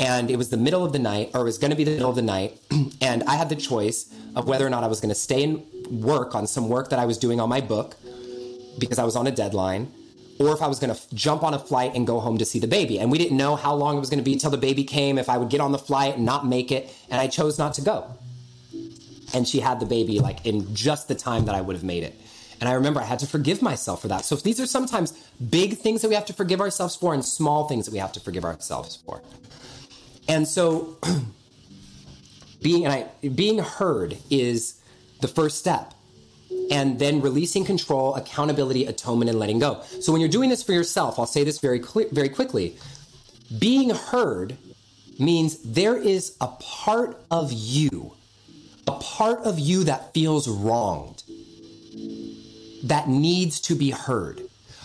And 0.00 0.30
it 0.30 0.36
was 0.36 0.48
the 0.48 0.56
middle 0.56 0.84
of 0.84 0.92
the 0.92 0.98
night, 0.98 1.30
or 1.34 1.40
it 1.40 1.44
was 1.44 1.58
going 1.58 1.70
to 1.70 1.76
be 1.76 1.84
the 1.84 1.90
middle 1.90 2.10
of 2.10 2.16
the 2.16 2.22
night. 2.22 2.60
And 3.00 3.22
I 3.24 3.36
had 3.36 3.48
the 3.48 3.56
choice 3.56 4.12
of 4.34 4.46
whether 4.46 4.66
or 4.66 4.70
not 4.70 4.82
I 4.82 4.86
was 4.86 5.00
going 5.00 5.10
to 5.10 5.14
stay 5.14 5.44
and 5.44 5.62
work 6.02 6.34
on 6.34 6.46
some 6.46 6.68
work 6.68 6.90
that 6.90 6.98
I 6.98 7.06
was 7.06 7.16
doing 7.16 7.40
on 7.40 7.48
my 7.48 7.60
book 7.60 7.96
because 8.78 8.98
I 8.98 9.04
was 9.04 9.16
on 9.16 9.26
a 9.26 9.30
deadline, 9.30 9.92
or 10.38 10.52
if 10.52 10.62
I 10.62 10.68
was 10.68 10.78
going 10.78 10.94
to 10.94 11.14
jump 11.14 11.42
on 11.42 11.54
a 11.54 11.58
flight 11.58 11.94
and 11.94 12.06
go 12.06 12.20
home 12.20 12.38
to 12.38 12.44
see 12.44 12.58
the 12.58 12.68
baby. 12.68 12.98
And 12.98 13.10
we 13.10 13.18
didn't 13.18 13.36
know 13.36 13.56
how 13.56 13.74
long 13.74 13.96
it 13.96 14.00
was 14.00 14.10
going 14.10 14.22
to 14.22 14.24
be 14.24 14.36
till 14.36 14.50
the 14.50 14.56
baby 14.56 14.84
came, 14.84 15.18
if 15.18 15.28
I 15.28 15.36
would 15.36 15.48
get 15.48 15.60
on 15.60 15.72
the 15.72 15.78
flight 15.78 16.16
and 16.16 16.24
not 16.24 16.46
make 16.46 16.70
it. 16.70 16.94
And 17.10 17.20
I 17.20 17.26
chose 17.26 17.58
not 17.58 17.74
to 17.74 17.82
go. 17.82 18.06
And 19.34 19.46
she 19.46 19.60
had 19.60 19.80
the 19.80 19.86
baby 19.86 20.20
like 20.20 20.46
in 20.46 20.74
just 20.74 21.08
the 21.08 21.14
time 21.14 21.46
that 21.46 21.54
I 21.54 21.60
would 21.60 21.74
have 21.74 21.84
made 21.84 22.04
it. 22.04 22.14
And 22.60 22.68
I 22.68 22.72
remember 22.72 23.00
I 23.00 23.04
had 23.04 23.20
to 23.20 23.26
forgive 23.26 23.62
myself 23.62 24.02
for 24.02 24.08
that. 24.08 24.24
So 24.24 24.36
these 24.36 24.60
are 24.60 24.66
sometimes 24.66 25.12
big 25.50 25.78
things 25.78 26.02
that 26.02 26.08
we 26.08 26.14
have 26.14 26.26
to 26.26 26.32
forgive 26.32 26.60
ourselves 26.60 26.96
for 26.96 27.14
and 27.14 27.24
small 27.24 27.68
things 27.68 27.84
that 27.86 27.92
we 27.92 27.98
have 27.98 28.12
to 28.12 28.20
forgive 28.20 28.44
ourselves 28.44 28.96
for. 28.96 29.22
And 30.28 30.46
so 30.46 30.96
being 32.62 32.84
and 32.84 32.92
I, 32.92 33.28
being 33.28 33.58
heard 33.58 34.16
is 34.30 34.80
the 35.20 35.28
first 35.28 35.58
step 35.58 35.94
and 36.70 36.98
then 36.98 37.20
releasing 37.20 37.64
control, 37.64 38.14
accountability, 38.14 38.84
atonement, 38.86 39.30
and 39.30 39.38
letting 39.38 39.58
go. 39.58 39.82
So 40.00 40.12
when 40.12 40.20
you're 40.20 40.30
doing 40.30 40.50
this 40.50 40.62
for 40.62 40.72
yourself, 40.72 41.18
I'll 41.18 41.26
say 41.26 41.44
this 41.44 41.58
very 41.58 41.82
very 42.12 42.28
quickly. 42.28 42.76
Being 43.58 43.90
heard 43.90 44.56
means 45.18 45.58
there 45.58 45.96
is 45.96 46.36
a 46.40 46.48
part 46.48 47.20
of 47.30 47.52
you, 47.52 48.12
a 48.86 48.92
part 48.92 49.40
of 49.40 49.58
you 49.58 49.84
that 49.84 50.12
feels 50.14 50.46
wronged, 50.48 51.22
that 52.84 53.08
needs 53.08 53.60
to 53.62 53.74
be 53.74 53.90
heard. 53.90 54.42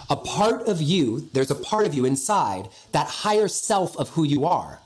A 0.10 0.16
part 0.16 0.68
of 0.68 0.82
you, 0.82 1.30
there's 1.34 1.52
a 1.52 1.56
part 1.56 1.86
of 1.86 1.94
you 1.94 2.06
inside, 2.06 2.70
that 2.92 3.08
higher 3.08 3.48
self 3.48 3.98
of 3.98 4.10
who 4.10 4.24
you 4.24 4.46
are, 4.46 4.80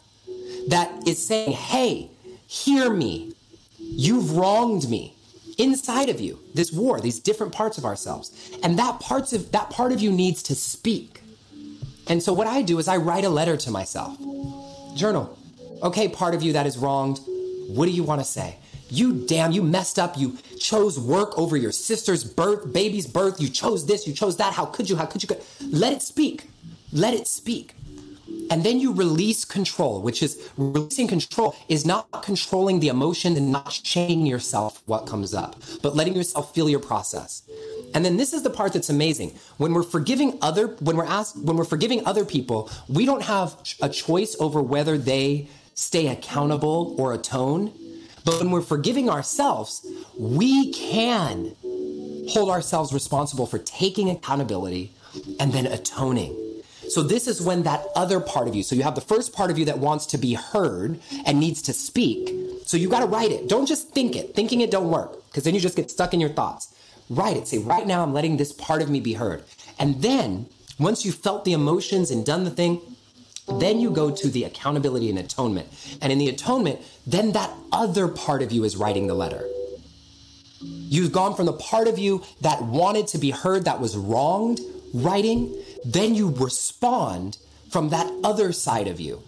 that 0.67 1.08
is 1.08 1.26
saying, 1.26 1.52
hey, 1.52 2.12
hear 2.45 2.89
me. 2.93 3.34
You've 3.80 4.36
wronged 4.36 4.89
me 4.89 5.15
inside 5.58 6.10
of 6.10 6.20
you 6.20 6.39
this 6.54 6.72
war 6.72 7.00
these 7.00 7.20
different 7.20 7.54
parts 7.54 7.78
of 7.78 7.86
ourselves. 7.86 8.32
And 8.63 8.78
that 8.80 9.00
parts 9.00 9.34
of 9.34 9.52
that 9.52 9.70
part 9.70 9.91
of 9.91 10.02
you 10.02 10.12
needs 10.12 10.43
to 10.43 10.56
speak. 10.56 11.22
And 12.08 12.24
so 12.24 12.34
what 12.34 12.48
i 12.48 12.62
do 12.62 12.80
is 12.80 12.88
i 12.88 12.98
write 12.98 13.26
a 13.26 13.30
letter 13.30 13.58
to 13.58 13.72
myself. 13.72 14.17
Journal. 14.96 15.38
Okay 15.84 16.08
part 16.08 16.34
of 16.36 16.43
you 16.43 16.54
that 16.54 16.65
is 16.65 16.78
wronged 16.78 17.20
what 17.67 17.86
do 17.86 17.91
you 17.91 18.04
want 18.04 18.22
to 18.22 18.26
say? 18.26 18.58
You 18.89 19.26
damn 19.26 19.52
you 19.52 19.62
messed 19.62 20.00
up. 20.00 20.17
You 20.17 20.38
chose 20.60 20.98
work 20.98 21.38
over 21.38 21.58
your 21.58 21.74
sister's 21.74 22.24
birth 22.24 22.72
baby's 22.72 23.06
birth. 23.06 23.41
You 23.41 23.50
chose 23.50 23.86
this 23.86 24.08
you 24.08 24.13
chose 24.13 24.38
that. 24.38 24.54
How 24.54 24.65
could 24.65 24.89
you 24.89 24.96
how 24.96 25.06
could 25.06 25.24
you 25.24 25.30
let 25.70 25.93
it 25.93 26.02
speak. 26.02 26.50
Let 26.93 27.13
it 27.13 27.28
speak 27.28 27.76
and 28.49 28.63
then 28.63 28.79
you 28.79 28.93
release 28.93 29.45
control, 29.45 30.01
which 30.01 30.23
is 30.23 30.49
releasing 30.57 31.07
control 31.07 31.55
is 31.67 31.85
not 31.85 32.23
controlling 32.23 32.79
the 32.79 32.87
emotion 32.87 33.35
and 33.35 33.51
not 33.51 33.69
chaining 33.69 34.25
yourself 34.25 34.81
what 34.85 35.05
comes 35.05 35.33
up, 35.33 35.61
but 35.81 35.95
letting 35.95 36.15
yourself 36.15 36.53
feel 36.53 36.69
your 36.69 36.79
process. 36.79 37.43
And 37.93 38.05
then 38.05 38.17
this 38.17 38.33
is 38.33 38.43
the 38.43 38.49
part 38.49 38.73
that's 38.73 38.89
amazing. 38.89 39.37
When 39.57 39.73
we're 39.73 39.83
forgiving 39.83 40.37
other, 40.41 40.67
when 40.79 40.97
we're 40.97 41.05
asked, 41.05 41.37
when 41.37 41.57
we're 41.57 41.65
forgiving 41.65 42.05
other 42.05 42.25
people, 42.25 42.69
we 42.87 43.05
don't 43.05 43.23
have 43.23 43.57
a 43.81 43.89
choice 43.89 44.35
over 44.39 44.61
whether 44.61 44.97
they 44.97 45.49
stay 45.73 46.07
accountable 46.07 46.95
or 46.97 47.13
atone. 47.13 47.73
But 48.25 48.39
when 48.39 48.51
we're 48.51 48.61
forgiving 48.61 49.09
ourselves, 49.09 49.85
we 50.17 50.71
can 50.73 51.55
hold 52.29 52.49
ourselves 52.49 52.93
responsible 52.93 53.45
for 53.45 53.57
taking 53.57 54.09
accountability 54.09 54.93
and 55.39 55.53
then 55.53 55.65
atoning. 55.65 56.46
So 56.89 57.04
this 57.04 57.28
is 57.28 57.41
when 57.41 57.63
that 57.63 57.86
other 57.95 58.19
part 58.19 58.47
of 58.47 58.56
you, 58.56 58.63
so 58.63 58.76
you 58.76 58.84
have 58.84 58.95
the 58.95 59.02
first 59.02 59.34
part 59.34 59.52
of 59.52 59.58
you 59.58 59.65
that 59.65 59.80
wants 59.80 60.06
to 60.08 60.17
be 60.17 60.34
heard 60.34 61.00
and 61.26 61.39
needs 61.39 61.62
to 61.63 61.73
speak. 61.73 62.34
So 62.65 62.78
you 62.78 62.89
got 62.89 63.00
to 63.02 63.06
write 63.06 63.32
it. 63.32 63.47
Don't 63.47 63.65
just 63.65 63.89
think 63.89 64.15
it. 64.15 64.36
Thinking 64.36 64.62
it 64.62 64.71
don't 64.71 64.89
work 64.89 65.26
because 65.28 65.43
then 65.43 65.54
you 65.54 65.60
just 65.60 65.76
get 65.76 65.91
stuck 65.91 66.13
in 66.13 66.19
your 66.19 66.30
thoughts. 66.30 66.73
Write 67.10 67.38
it. 67.38 67.47
Say, 67.47 67.60
right 67.60 67.88
now 67.88 68.04
I'm 68.04 68.13
letting 68.13 68.38
this 68.38 68.52
part 68.52 68.82
of 68.82 68.89
me 68.89 69.00
be 69.00 69.13
heard. 69.13 69.43
And 69.80 70.02
then 70.02 70.47
once 70.80 71.06
you've 71.06 71.15
felt 71.15 71.45
the 71.45 71.54
emotions 71.54 72.12
and 72.12 72.26
done 72.26 72.43
the 72.43 72.50
thing, 72.50 72.82
then 73.47 73.80
you 73.80 73.89
go 73.89 74.12
to 74.12 74.28
the 74.28 74.43
accountability 74.43 75.10
and 75.10 75.17
atonement. 75.17 75.69
And 76.02 76.12
in 76.12 76.17
the 76.17 76.28
atonement, 76.28 76.82
then 77.06 77.32
that 77.32 77.50
other 77.71 78.08
part 78.08 78.41
of 78.41 78.52
you 78.52 78.63
is 78.63 78.76
writing 78.76 79.08
the 79.08 79.13
letter. 79.13 79.47
You've 80.60 81.12
gone 81.12 81.36
from 81.36 81.45
the 81.45 81.54
part 81.54 81.88
of 81.88 81.97
you 81.97 82.23
that 82.41 82.62
wanted 82.62 83.08
to 83.10 83.17
be 83.17 83.32
heard, 83.32 83.65
that 83.65 83.80
was 83.80 83.95
wronged, 83.95 84.60
writing, 84.93 85.56
then 85.85 86.15
you 86.15 86.29
respond 86.29 87.37
from 87.69 87.89
that 87.89 88.11
other 88.23 88.51
side 88.51 88.87
of 88.87 88.99
you, 88.99 89.21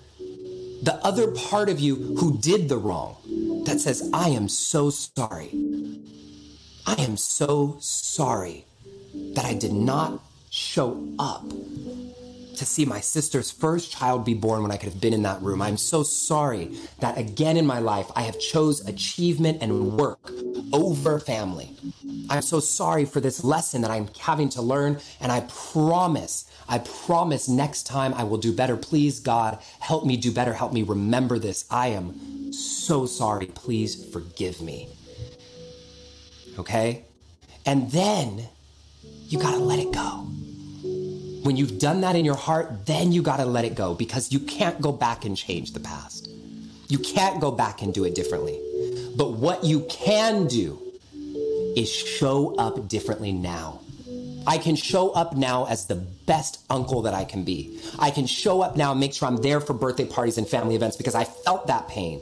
the 0.83 0.99
other 1.03 1.31
part 1.31 1.69
of 1.69 1.79
you 1.79 1.95
who 2.17 2.38
did 2.38 2.69
the 2.69 2.77
wrong, 2.77 3.17
that 3.65 3.79
says, 3.79 4.09
I 4.13 4.29
am 4.29 4.47
so 4.47 4.89
sorry. 4.89 5.51
I 6.85 6.95
am 6.99 7.17
so 7.17 7.77
sorry 7.79 8.65
that 9.35 9.45
I 9.45 9.53
did 9.53 9.73
not 9.73 10.21
show 10.49 11.07
up 11.19 11.43
to 12.59 12.65
see 12.65 12.85
my 12.85 12.99
sister's 12.99 13.51
first 13.51 13.91
child 13.91 14.25
be 14.25 14.33
born 14.33 14.62
when 14.62 14.71
I 14.71 14.77
could 14.77 14.89
have 14.89 15.01
been 15.01 15.13
in 15.13 15.23
that 15.23 15.41
room. 15.41 15.62
I'm 15.62 15.77
so 15.77 16.03
sorry 16.03 16.75
that 16.99 17.17
again 17.17 17.55
in 17.55 17.65
my 17.65 17.79
life 17.79 18.07
I 18.15 18.23
have 18.23 18.38
chose 18.39 18.85
achievement 18.85 19.62
and 19.62 19.97
work 19.97 20.31
over 20.73 21.19
family. 21.19 21.75
I'm 22.29 22.41
so 22.41 22.60
sorry 22.60 23.05
for 23.05 23.19
this 23.19 23.43
lesson 23.43 23.82
that 23.82 23.91
I'm 23.91 24.08
having 24.19 24.49
to 24.49 24.62
learn 24.62 24.99
and 25.19 25.32
I 25.32 25.41
promise, 25.41 26.49
I 26.67 26.79
promise 26.79 27.47
next 27.47 27.84
time 27.84 28.13
I 28.13 28.23
will 28.23 28.38
do 28.38 28.53
better. 28.53 28.77
Please 28.77 29.19
God, 29.19 29.60
help 29.79 30.05
me 30.05 30.17
do 30.17 30.32
better. 30.32 30.53
Help 30.53 30.73
me 30.73 30.84
remember 30.84 31.39
this. 31.39 31.65
I 31.71 31.88
am 31.89 32.53
so 32.53 33.05
sorry. 33.05 33.47
Please 33.47 34.05
forgive 34.12 34.62
me. 34.62 34.89
Okay? 36.58 37.05
And 37.65 37.89
then 37.91 38.47
you 39.27 39.39
got 39.39 39.51
to 39.51 39.60
let 39.60 39.79
it 39.79 39.91
go. 39.91 40.27
When 41.44 41.56
you've 41.56 41.79
done 41.79 42.02
that 42.02 42.15
in 42.15 42.25
your 42.25 42.35
heart, 42.35 42.85
then 42.85 43.12
you 43.12 43.21
got 43.21 43.37
to 43.37 43.46
let 43.46 43.65
it 43.65 43.75
go 43.75 43.94
because 43.94 44.31
you 44.31 44.39
can't 44.39 44.79
go 44.81 44.91
back 44.91 45.25
and 45.25 45.37
change 45.37 45.73
the 45.73 45.79
past. 45.79 46.29
You 46.89 47.00
can't 47.00 47.39
go 47.39 47.52
back 47.52 47.81
and 47.81 47.94
do 47.94 48.04
it 48.04 48.13
differently. 48.13 48.60
But 49.15 49.33
what 49.33 49.63
you 49.63 49.81
can 49.89 50.47
do 50.47 50.79
is 51.75 51.91
show 51.91 52.55
up 52.55 52.87
differently 52.87 53.31
now. 53.31 53.81
I 54.47 54.57
can 54.57 54.75
show 54.75 55.12
up 55.12 55.35
now 55.35 55.65
as 55.65 55.85
the 55.85 55.95
best 55.95 56.62
uncle 56.69 57.03
that 57.03 57.13
I 57.13 57.23
can 57.23 57.43
be. 57.43 57.79
I 57.99 58.10
can 58.12 58.25
show 58.25 58.62
up 58.62 58.75
now 58.75 58.91
and 58.91 58.99
make 58.99 59.13
sure 59.13 59.27
I'm 59.27 59.37
there 59.37 59.60
for 59.60 59.73
birthday 59.73 60.05
parties 60.05 60.37
and 60.37 60.47
family 60.47 60.75
events 60.75 60.97
because 60.97 61.15
I 61.15 61.23
felt 61.23 61.67
that 61.67 61.87
pain. 61.87 62.21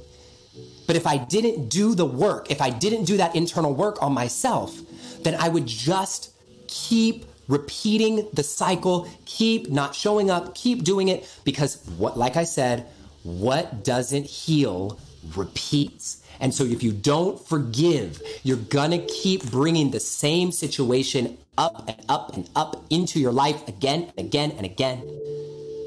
But 0.88 0.96
if 0.96 1.06
I 1.06 1.18
didn't 1.18 1.70
do 1.70 1.96
the 1.96 2.06
work, 2.06 2.50
if 2.50 2.62
I 2.62 2.70
didn't 2.70 3.06
do 3.06 3.18
that 3.18 3.36
internal 3.36 3.74
work 3.74 4.02
on 4.02 4.14
myself, 4.14 4.78
then 5.24 5.36
I 5.36 5.50
would 5.50 5.68
just 5.68 6.32
keep 6.68 7.26
repeating 7.48 8.28
the 8.34 8.44
cycle, 8.44 9.08
keep 9.26 9.70
not 9.70 9.96
showing 9.96 10.30
up, 10.30 10.56
keep 10.56 10.84
doing 10.84 11.08
it 11.08 11.30
because 11.44 11.78
what 11.98 12.18
like 12.18 12.36
I 12.36 12.44
said, 12.44 12.88
what 13.24 13.84
doesn't 13.84 14.26
heal 14.26 15.00
repeats. 15.36 16.24
And 16.40 16.54
so 16.54 16.64
if 16.64 16.84
you 16.84 16.92
don't 16.92 17.44
forgive, 17.48 18.22
you're 18.44 18.58
gonna 18.58 19.00
keep 19.00 19.50
bringing 19.50 19.92
the 19.92 20.00
same 20.00 20.52
situation 20.52 21.38
up 21.58 21.88
and 21.88 21.98
up 22.08 22.36
and 22.36 22.50
up 22.56 22.84
into 22.90 23.20
your 23.20 23.32
life 23.32 23.68
again 23.68 24.12
and 24.18 24.28
again 24.28 24.52
and 24.52 24.66
again 24.66 25.02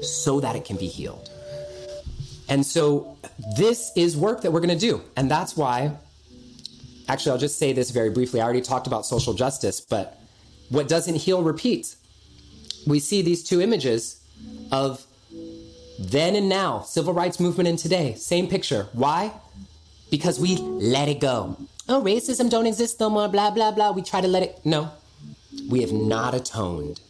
so 0.01 0.39
that 0.39 0.55
it 0.55 0.65
can 0.65 0.77
be 0.77 0.87
healed. 0.87 1.29
And 2.49 2.65
so 2.65 3.17
this 3.57 3.91
is 3.95 4.17
work 4.17 4.41
that 4.41 4.51
we're 4.51 4.59
gonna 4.59 4.75
do. 4.75 5.01
And 5.15 5.31
that's 5.31 5.55
why, 5.55 5.95
actually, 7.07 7.31
I'll 7.31 7.37
just 7.37 7.57
say 7.57 7.71
this 7.71 7.91
very 7.91 8.09
briefly. 8.09 8.41
I 8.41 8.43
already 8.43 8.61
talked 8.61 8.87
about 8.87 9.05
social 9.05 9.33
justice, 9.33 9.79
but 9.79 10.19
what 10.69 10.87
doesn't 10.87 11.15
heal 11.15 11.43
repeats. 11.43 11.97
We 12.87 12.99
see 12.99 13.21
these 13.21 13.43
two 13.43 13.61
images 13.61 14.21
of 14.71 15.05
then 15.99 16.35
and 16.35 16.49
now, 16.49 16.81
civil 16.81 17.13
rights 17.13 17.39
movement 17.39 17.69
and 17.69 17.77
today, 17.77 18.15
same 18.15 18.47
picture. 18.47 18.87
Why? 18.93 19.31
Because 20.11 20.39
we 20.39 20.57
let 20.57 21.09
it 21.09 21.19
go. 21.19 21.57
Oh, 21.89 22.03
racism 22.03 22.49
don't 22.49 22.67
exist 22.67 22.99
no 22.99 23.09
more, 23.09 23.27
blah, 23.27 23.49
blah, 23.49 23.71
blah. 23.71 23.91
We 23.91 24.03
try 24.03 24.21
to 24.21 24.27
let 24.27 24.43
it. 24.43 24.59
No, 24.63 24.91
we 25.69 25.81
have 25.81 25.91
not 25.91 26.35
atoned. 26.35 27.01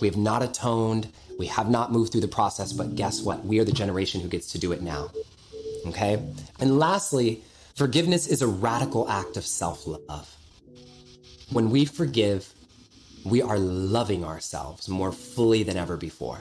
We 0.00 0.06
have 0.06 0.16
not 0.16 0.42
atoned. 0.42 1.08
We 1.38 1.46
have 1.46 1.68
not 1.70 1.90
moved 1.90 2.12
through 2.12 2.20
the 2.20 2.28
process, 2.28 2.72
but 2.72 2.94
guess 2.94 3.22
what? 3.22 3.44
We 3.44 3.58
are 3.58 3.64
the 3.64 3.72
generation 3.72 4.20
who 4.20 4.28
gets 4.28 4.52
to 4.52 4.58
do 4.58 4.72
it 4.72 4.82
now. 4.82 5.10
Okay? 5.86 6.22
And 6.60 6.78
lastly, 6.78 7.42
forgiveness 7.74 8.26
is 8.26 8.42
a 8.42 8.46
radical 8.46 9.08
act 9.08 9.36
of 9.36 9.44
self 9.46 9.86
love. 9.86 10.34
When 11.50 11.70
we 11.70 11.84
forgive, 11.84 12.52
we 13.24 13.42
are 13.42 13.58
loving 13.58 14.24
ourselves 14.24 14.88
more 14.88 15.12
fully 15.12 15.62
than 15.62 15.76
ever 15.76 15.96
before 15.96 16.38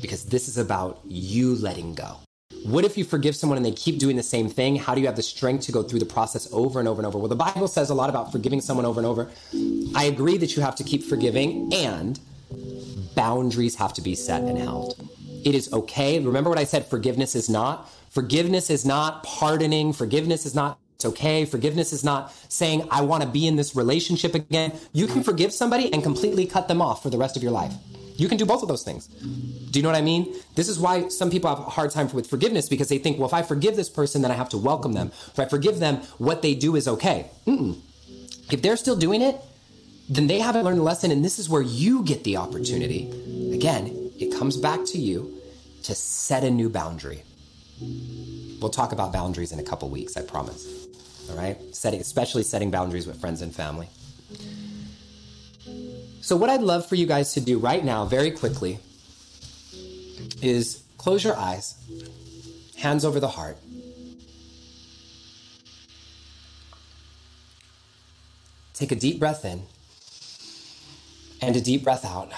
because 0.00 0.24
this 0.24 0.48
is 0.48 0.58
about 0.58 1.00
you 1.04 1.54
letting 1.56 1.94
go. 1.94 2.16
What 2.64 2.84
if 2.84 2.98
you 2.98 3.04
forgive 3.04 3.36
someone 3.36 3.56
and 3.56 3.64
they 3.64 3.72
keep 3.72 3.98
doing 3.98 4.16
the 4.16 4.22
same 4.22 4.48
thing? 4.48 4.76
How 4.76 4.94
do 4.94 5.00
you 5.00 5.06
have 5.06 5.16
the 5.16 5.22
strength 5.22 5.64
to 5.66 5.72
go 5.72 5.82
through 5.82 6.00
the 6.00 6.06
process 6.06 6.48
over 6.52 6.78
and 6.78 6.88
over 6.88 7.00
and 7.00 7.06
over? 7.06 7.18
Well, 7.18 7.28
the 7.28 7.36
Bible 7.36 7.68
says 7.68 7.88
a 7.88 7.94
lot 7.94 8.10
about 8.10 8.32
forgiving 8.32 8.60
someone 8.60 8.84
over 8.84 9.00
and 9.00 9.06
over. 9.06 9.30
I 9.94 10.04
agree 10.04 10.36
that 10.38 10.56
you 10.56 10.62
have 10.62 10.74
to 10.76 10.84
keep 10.84 11.02
forgiving 11.02 11.72
and 11.72 12.18
boundaries 13.14 13.76
have 13.76 13.92
to 13.94 14.02
be 14.02 14.14
set 14.14 14.42
and 14.42 14.58
held. 14.58 15.00
It 15.44 15.54
is 15.54 15.72
okay. 15.72 16.20
Remember 16.20 16.50
what 16.50 16.58
I 16.58 16.64
said 16.64 16.86
forgiveness 16.86 17.34
is 17.34 17.48
not? 17.48 17.90
Forgiveness 18.10 18.70
is 18.70 18.84
not 18.84 19.24
pardoning. 19.24 19.92
Forgiveness 19.92 20.44
is 20.44 20.54
not 20.54 20.78
it's 20.94 21.04
okay. 21.04 21.44
Forgiveness 21.44 21.92
is 21.92 22.02
not 22.02 22.32
saying, 22.48 22.88
I 22.90 23.02
want 23.02 23.22
to 23.22 23.28
be 23.28 23.46
in 23.46 23.54
this 23.54 23.76
relationship 23.76 24.34
again. 24.34 24.72
You 24.92 25.06
can 25.06 25.22
forgive 25.22 25.52
somebody 25.52 25.92
and 25.92 26.02
completely 26.02 26.44
cut 26.44 26.66
them 26.66 26.82
off 26.82 27.04
for 27.04 27.10
the 27.10 27.18
rest 27.18 27.36
of 27.36 27.42
your 27.42 27.52
life. 27.52 27.72
You 28.18 28.28
can 28.28 28.36
do 28.36 28.44
both 28.44 28.62
of 28.62 28.68
those 28.68 28.82
things. 28.82 29.06
Do 29.06 29.78
you 29.78 29.82
know 29.82 29.88
what 29.88 29.96
I 29.96 30.02
mean? 30.02 30.34
This 30.56 30.68
is 30.68 30.78
why 30.78 31.06
some 31.06 31.30
people 31.30 31.48
have 31.48 31.60
a 31.60 31.70
hard 31.70 31.92
time 31.92 32.10
with 32.10 32.26
forgiveness 32.26 32.68
because 32.68 32.88
they 32.88 32.98
think, 32.98 33.16
well, 33.16 33.28
if 33.28 33.32
I 33.32 33.42
forgive 33.42 33.76
this 33.76 33.88
person, 33.88 34.22
then 34.22 34.32
I 34.32 34.34
have 34.34 34.48
to 34.50 34.58
welcome 34.58 34.92
them. 34.92 35.12
If 35.28 35.38
I 35.38 35.44
forgive 35.44 35.78
them, 35.78 35.98
what 36.18 36.42
they 36.42 36.54
do 36.54 36.74
is 36.74 36.88
okay. 36.88 37.30
Mm-mm. 37.46 37.78
If 38.50 38.60
they're 38.60 38.76
still 38.76 38.96
doing 38.96 39.22
it, 39.22 39.40
then 40.08 40.26
they 40.26 40.40
haven't 40.40 40.64
learned 40.64 40.78
the 40.78 40.82
lesson, 40.82 41.12
and 41.12 41.24
this 41.24 41.38
is 41.38 41.48
where 41.48 41.62
you 41.62 42.02
get 42.02 42.24
the 42.24 42.38
opportunity. 42.38 43.08
Again, 43.54 44.10
it 44.18 44.36
comes 44.36 44.56
back 44.56 44.84
to 44.86 44.98
you 44.98 45.40
to 45.84 45.94
set 45.94 46.42
a 46.42 46.50
new 46.50 46.68
boundary. 46.68 47.22
We'll 48.60 48.70
talk 48.70 48.90
about 48.90 49.12
boundaries 49.12 49.52
in 49.52 49.60
a 49.60 49.62
couple 49.62 49.88
weeks, 49.90 50.16
I 50.16 50.22
promise. 50.22 50.66
All 51.30 51.36
right? 51.36 51.56
Setting, 51.72 52.00
especially 52.00 52.42
setting 52.42 52.72
boundaries 52.72 53.06
with 53.06 53.20
friends 53.20 53.42
and 53.42 53.54
family. 53.54 53.88
So, 56.28 56.36
what 56.36 56.50
I'd 56.50 56.60
love 56.60 56.84
for 56.84 56.94
you 56.94 57.06
guys 57.06 57.32
to 57.32 57.40
do 57.40 57.58
right 57.58 57.82
now, 57.82 58.04
very 58.04 58.30
quickly, 58.30 58.80
is 60.42 60.82
close 60.98 61.24
your 61.24 61.34
eyes, 61.34 61.74
hands 62.76 63.06
over 63.06 63.18
the 63.18 63.28
heart. 63.28 63.56
Take 68.74 68.92
a 68.92 68.94
deep 68.94 69.18
breath 69.18 69.46
in 69.46 69.62
and 71.40 71.56
a 71.56 71.62
deep 71.62 71.82
breath 71.82 72.04
out. 72.04 72.30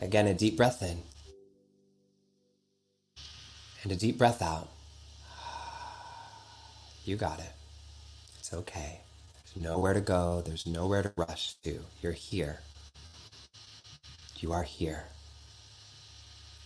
Again, 0.00 0.28
a 0.28 0.34
deep 0.34 0.56
breath 0.56 0.80
in 0.80 1.02
and 3.82 3.90
a 3.90 3.96
deep 3.96 4.16
breath 4.16 4.40
out. 4.40 4.68
You 7.04 7.16
got 7.16 7.40
it. 7.40 7.52
It's 8.52 8.60
okay. 8.60 9.00
There's 9.54 9.64
nowhere 9.64 9.94
to 9.94 10.02
go, 10.02 10.42
there's 10.44 10.66
nowhere 10.66 11.02
to 11.02 11.12
rush 11.16 11.54
to. 11.64 11.80
You're 12.02 12.12
here. 12.12 12.58
You 14.40 14.52
are 14.52 14.62
here. 14.62 15.04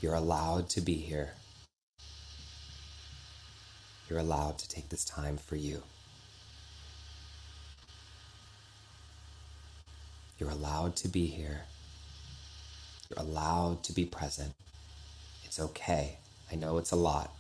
You're 0.00 0.14
allowed 0.14 0.68
to 0.70 0.80
be 0.80 0.94
here. 0.94 1.34
You're 4.10 4.18
allowed 4.18 4.58
to 4.58 4.68
take 4.68 4.88
this 4.88 5.04
time 5.04 5.36
for 5.36 5.54
you. 5.54 5.84
You're 10.40 10.50
allowed 10.50 10.96
to 10.96 11.08
be 11.08 11.26
here. 11.26 11.60
You're 13.08 13.24
allowed 13.24 13.84
to 13.84 13.92
be 13.92 14.06
present. 14.06 14.54
It's 15.44 15.60
okay. 15.60 16.18
I 16.50 16.56
know 16.56 16.78
it's 16.78 16.90
a 16.90 16.96
lot. 16.96 17.32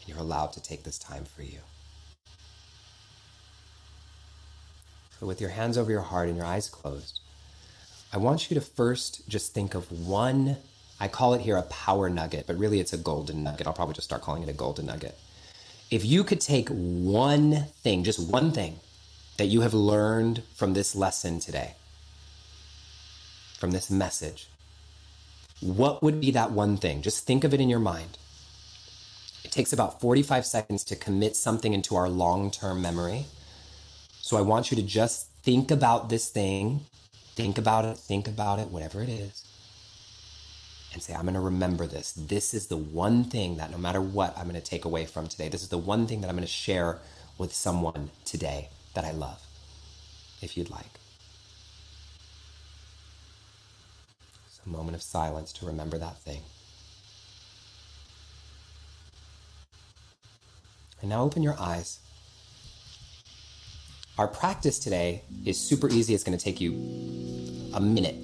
And 0.00 0.08
you're 0.08 0.24
allowed 0.24 0.54
to 0.54 0.62
take 0.62 0.84
this 0.84 0.98
time 0.98 1.26
for 1.26 1.42
you. 1.42 1.58
So, 5.09 5.09
with 5.20 5.40
your 5.40 5.50
hands 5.50 5.76
over 5.76 5.90
your 5.90 6.00
heart 6.00 6.28
and 6.28 6.36
your 6.36 6.46
eyes 6.46 6.68
closed, 6.68 7.20
I 8.12 8.16
want 8.16 8.50
you 8.50 8.54
to 8.54 8.60
first 8.60 9.28
just 9.28 9.54
think 9.54 9.74
of 9.74 9.90
one, 10.06 10.56
I 10.98 11.08
call 11.08 11.34
it 11.34 11.42
here 11.42 11.56
a 11.56 11.62
power 11.62 12.10
nugget, 12.10 12.46
but 12.46 12.58
really 12.58 12.80
it's 12.80 12.92
a 12.92 12.98
golden 12.98 13.42
nugget. 13.42 13.66
I'll 13.66 13.72
probably 13.72 13.94
just 13.94 14.08
start 14.08 14.22
calling 14.22 14.42
it 14.42 14.48
a 14.48 14.52
golden 14.52 14.86
nugget. 14.86 15.16
If 15.90 16.04
you 16.04 16.24
could 16.24 16.40
take 16.40 16.68
one 16.68 17.66
thing, 17.82 18.04
just 18.04 18.30
one 18.30 18.52
thing, 18.52 18.80
that 19.36 19.46
you 19.46 19.62
have 19.62 19.74
learned 19.74 20.42
from 20.54 20.74
this 20.74 20.94
lesson 20.94 21.40
today, 21.40 21.74
from 23.58 23.70
this 23.70 23.90
message, 23.90 24.48
what 25.60 26.02
would 26.02 26.20
be 26.20 26.30
that 26.30 26.52
one 26.52 26.76
thing? 26.76 27.02
Just 27.02 27.26
think 27.26 27.44
of 27.44 27.52
it 27.52 27.60
in 27.60 27.68
your 27.68 27.80
mind. 27.80 28.18
It 29.44 29.50
takes 29.50 29.72
about 29.72 30.00
45 30.00 30.46
seconds 30.46 30.84
to 30.84 30.96
commit 30.96 31.36
something 31.36 31.72
into 31.72 31.96
our 31.96 32.08
long 32.08 32.50
term 32.50 32.82
memory. 32.82 33.26
So 34.30 34.36
I 34.36 34.42
want 34.42 34.70
you 34.70 34.76
to 34.76 34.82
just 34.84 35.28
think 35.42 35.72
about 35.72 36.08
this 36.08 36.28
thing, 36.28 36.82
think 37.34 37.58
about 37.58 37.84
it, 37.84 37.98
think 37.98 38.28
about 38.28 38.60
it, 38.60 38.68
whatever 38.68 39.02
it 39.02 39.08
is, 39.08 39.44
and 40.92 41.02
say, 41.02 41.14
I'm 41.14 41.22
going 41.22 41.34
to 41.34 41.40
remember 41.40 41.84
this. 41.84 42.12
This 42.12 42.54
is 42.54 42.68
the 42.68 42.76
one 42.76 43.24
thing 43.24 43.56
that 43.56 43.72
no 43.72 43.76
matter 43.76 44.00
what, 44.00 44.38
I'm 44.38 44.44
going 44.44 44.54
to 44.54 44.60
take 44.60 44.84
away 44.84 45.04
from 45.04 45.26
today. 45.26 45.48
This 45.48 45.64
is 45.64 45.68
the 45.68 45.78
one 45.78 46.06
thing 46.06 46.20
that 46.20 46.28
I'm 46.28 46.36
going 46.36 46.46
to 46.46 46.52
share 46.52 47.00
with 47.38 47.52
someone 47.52 48.10
today 48.24 48.68
that 48.94 49.04
I 49.04 49.10
love, 49.10 49.42
if 50.40 50.56
you'd 50.56 50.70
like. 50.70 51.00
It's 54.46 54.60
a 54.64 54.68
moment 54.68 54.94
of 54.94 55.02
silence 55.02 55.52
to 55.54 55.66
remember 55.66 55.98
that 55.98 56.20
thing. 56.20 56.42
And 61.00 61.10
now 61.10 61.24
open 61.24 61.42
your 61.42 61.56
eyes. 61.58 61.98
Our 64.20 64.28
practice 64.28 64.78
today 64.78 65.22
is 65.46 65.58
super 65.58 65.88
easy. 65.88 66.12
It's 66.12 66.24
going 66.24 66.36
to 66.36 66.44
take 66.44 66.60
you 66.60 66.72
a 67.72 67.80
minute. 67.80 68.16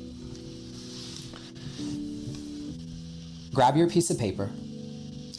Grab 3.55 3.78
your 3.78 3.88
piece 3.88 4.11
of 4.11 4.18
paper, 4.18 4.51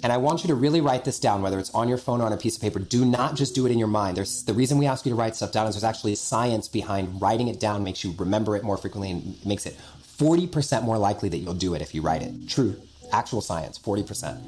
and 0.01 0.11
I 0.11 0.17
want 0.17 0.43
you 0.43 0.47
to 0.47 0.55
really 0.55 0.81
write 0.81 1.05
this 1.05 1.19
down, 1.19 1.43
whether 1.43 1.59
it's 1.59 1.69
on 1.75 1.87
your 1.87 1.99
phone 1.99 2.21
or 2.21 2.25
on 2.25 2.33
a 2.33 2.37
piece 2.37 2.55
of 2.55 2.63
paper. 2.63 2.79
Do 2.79 3.05
not 3.05 3.35
just 3.35 3.53
do 3.53 3.67
it 3.67 3.71
in 3.71 3.77
your 3.77 3.87
mind. 3.87 4.17
There's 4.17 4.45
the 4.45 4.53
reason 4.55 4.79
we 4.79 4.87
ask 4.87 5.05
you 5.05 5.11
to 5.11 5.15
write 5.15 5.35
stuff 5.35 5.51
down 5.51 5.67
is 5.67 5.75
there's 5.75 5.83
actually 5.83 6.15
science 6.15 6.67
behind 6.67 7.21
writing 7.21 7.49
it 7.49 7.59
down 7.59 7.83
makes 7.83 8.03
you 8.03 8.15
remember 8.17 8.55
it 8.55 8.63
more 8.63 8.77
frequently 8.77 9.11
and 9.11 9.45
makes 9.45 9.67
it 9.67 9.77
40% 10.17 10.81
more 10.81 10.97
likely 10.97 11.29
that 11.29 11.37
you'll 11.37 11.53
do 11.53 11.75
it 11.75 11.83
if 11.83 11.93
you 11.93 12.01
write 12.01 12.23
it. 12.23 12.49
True, 12.49 12.81
actual 13.11 13.41
science, 13.41 13.77
40%. 13.77 14.41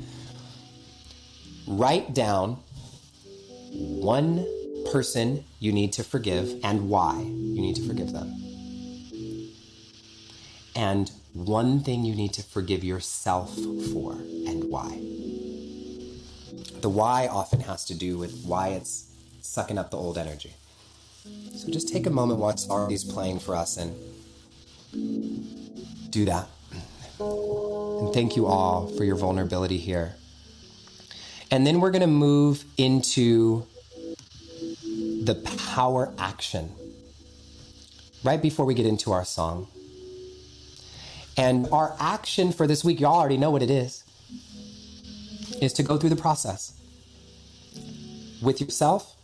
Write 1.67 2.15
down 2.15 2.57
one 3.71 4.43
person 4.91 5.43
you 5.59 5.71
need 5.71 5.93
to 5.93 6.03
forgive 6.03 6.59
and 6.63 6.89
why 6.89 7.19
you 7.19 7.61
need 7.61 7.75
to 7.75 7.87
forgive 7.87 8.11
them. 8.13 8.33
And 10.75 11.11
one 11.33 11.81
thing 11.81 12.05
you 12.05 12.15
need 12.15 12.33
to 12.33 12.43
forgive 12.43 12.83
yourself 12.83 13.53
for 13.91 14.13
and 14.13 14.65
why. 14.65 14.99
The 16.81 16.89
why 16.89 17.27
often 17.27 17.61
has 17.61 17.85
to 17.85 17.93
do 17.93 18.17
with 18.17 18.43
why 18.45 18.69
it's 18.69 19.11
sucking 19.41 19.77
up 19.77 19.91
the 19.91 19.97
old 19.97 20.17
energy. 20.17 20.53
So 21.55 21.69
just 21.69 21.89
take 21.89 22.05
a 22.05 22.09
moment 22.09 22.39
while 22.39 22.55
Sardi's 22.55 23.03
playing 23.03 23.39
for 23.39 23.55
us 23.55 23.77
and 23.77 23.93
do 26.09 26.25
that. 26.25 26.47
And 27.19 28.13
thank 28.13 28.35
you 28.37 28.47
all 28.47 28.87
for 28.87 29.03
your 29.03 29.17
vulnerability 29.17 29.77
here. 29.77 30.15
And 31.51 31.67
then 31.67 31.81
we're 31.81 31.91
going 31.91 32.01
to 32.01 32.07
move 32.07 32.63
into 32.77 33.65
the 35.23 35.35
power 35.73 36.13
action 36.17 36.71
right 38.23 38.41
before 38.41 38.65
we 38.65 38.73
get 38.73 38.85
into 38.85 39.11
our 39.11 39.25
song. 39.25 39.67
And 41.37 41.67
our 41.71 41.95
action 41.99 42.51
for 42.51 42.67
this 42.67 42.83
week, 42.83 42.99
y'all 42.99 43.15
already 43.15 43.37
know 43.37 43.51
what 43.51 43.61
it 43.61 43.71
is, 43.71 44.03
is 45.61 45.73
to 45.73 45.83
go 45.83 45.97
through 45.97 46.09
the 46.09 46.15
process 46.15 46.73
with 48.41 48.59
yourself 48.61 49.15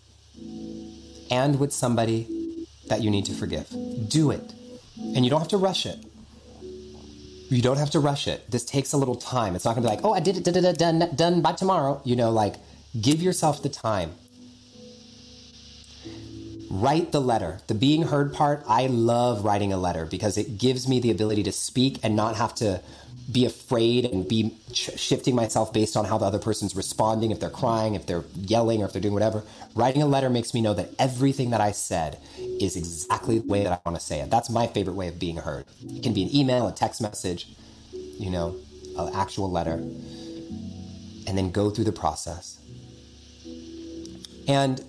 and 1.29 1.59
with 1.59 1.73
somebody 1.73 2.67
that 2.87 3.01
you 3.01 3.09
need 3.09 3.25
to 3.25 3.33
forgive. 3.33 3.67
Do 4.07 4.31
it. 4.31 4.53
And 4.97 5.25
you 5.25 5.29
don't 5.29 5.39
have 5.39 5.49
to 5.49 5.57
rush 5.57 5.85
it. 5.85 5.97
You 7.49 7.61
don't 7.61 7.77
have 7.77 7.91
to 7.91 7.99
rush 7.99 8.27
it. 8.27 8.49
This 8.49 8.65
takes 8.65 8.93
a 8.93 8.97
little 8.97 9.15
time. 9.15 9.55
It's 9.55 9.65
not 9.65 9.75
gonna 9.75 9.87
be 9.87 9.95
like, 9.95 10.03
oh, 10.03 10.13
I 10.13 10.19
did 10.19 10.37
it, 10.37 10.43
did 10.43 10.55
it, 10.57 10.77
done, 10.77 11.09
done 11.15 11.41
by 11.41 11.53
tomorrow. 11.53 12.01
You 12.03 12.15
know, 12.15 12.31
like 12.31 12.55
give 12.99 13.21
yourself 13.21 13.61
the 13.61 13.69
time. 13.69 14.13
Write 16.69 17.11
the 17.11 17.21
letter. 17.21 17.59
The 17.67 17.75
being 17.75 18.03
heard 18.03 18.33
part, 18.33 18.63
I 18.67 18.87
love 18.87 19.45
writing 19.45 19.71
a 19.71 19.77
letter 19.77 20.05
because 20.05 20.37
it 20.37 20.57
gives 20.57 20.87
me 20.87 20.99
the 20.99 21.11
ability 21.11 21.43
to 21.43 21.51
speak 21.51 21.99
and 22.03 22.15
not 22.15 22.35
have 22.35 22.55
to 22.55 22.81
be 23.31 23.45
afraid 23.45 24.05
and 24.05 24.27
be 24.27 24.55
sh- 24.71 24.91
shifting 24.97 25.35
myself 25.35 25.73
based 25.73 25.97
on 25.97 26.05
how 26.05 26.17
the 26.17 26.25
other 26.25 26.39
person's 26.39 26.75
responding, 26.75 27.31
if 27.31 27.39
they're 27.39 27.49
crying, 27.49 27.95
if 27.95 28.05
they're 28.05 28.23
yelling, 28.35 28.81
or 28.81 28.85
if 28.85 28.93
they're 28.93 29.01
doing 29.01 29.13
whatever. 29.13 29.43
Writing 29.75 30.03
a 30.03 30.05
letter 30.05 30.29
makes 30.29 30.53
me 30.53 30.61
know 30.61 30.73
that 30.73 30.89
everything 30.99 31.49
that 31.49 31.61
I 31.61 31.71
said 31.71 32.19
is 32.37 32.75
exactly 32.75 33.39
the 33.39 33.47
way 33.47 33.63
that 33.63 33.71
I 33.71 33.79
want 33.89 33.99
to 33.99 34.05
say 34.05 34.19
it. 34.19 34.29
That's 34.29 34.49
my 34.49 34.67
favorite 34.67 34.93
way 34.93 35.07
of 35.07 35.19
being 35.19 35.37
heard. 35.37 35.65
It 35.81 36.03
can 36.03 36.13
be 36.13 36.23
an 36.23 36.35
email, 36.35 36.67
a 36.67 36.71
text 36.71 37.01
message, 37.01 37.55
you 37.91 38.29
know, 38.29 38.55
an 38.97 39.13
actual 39.15 39.49
letter, 39.49 39.73
and 39.73 41.35
then 41.35 41.51
go 41.51 41.71
through 41.71 41.85
the 41.85 41.91
process. 41.91 42.59
And 44.47 44.83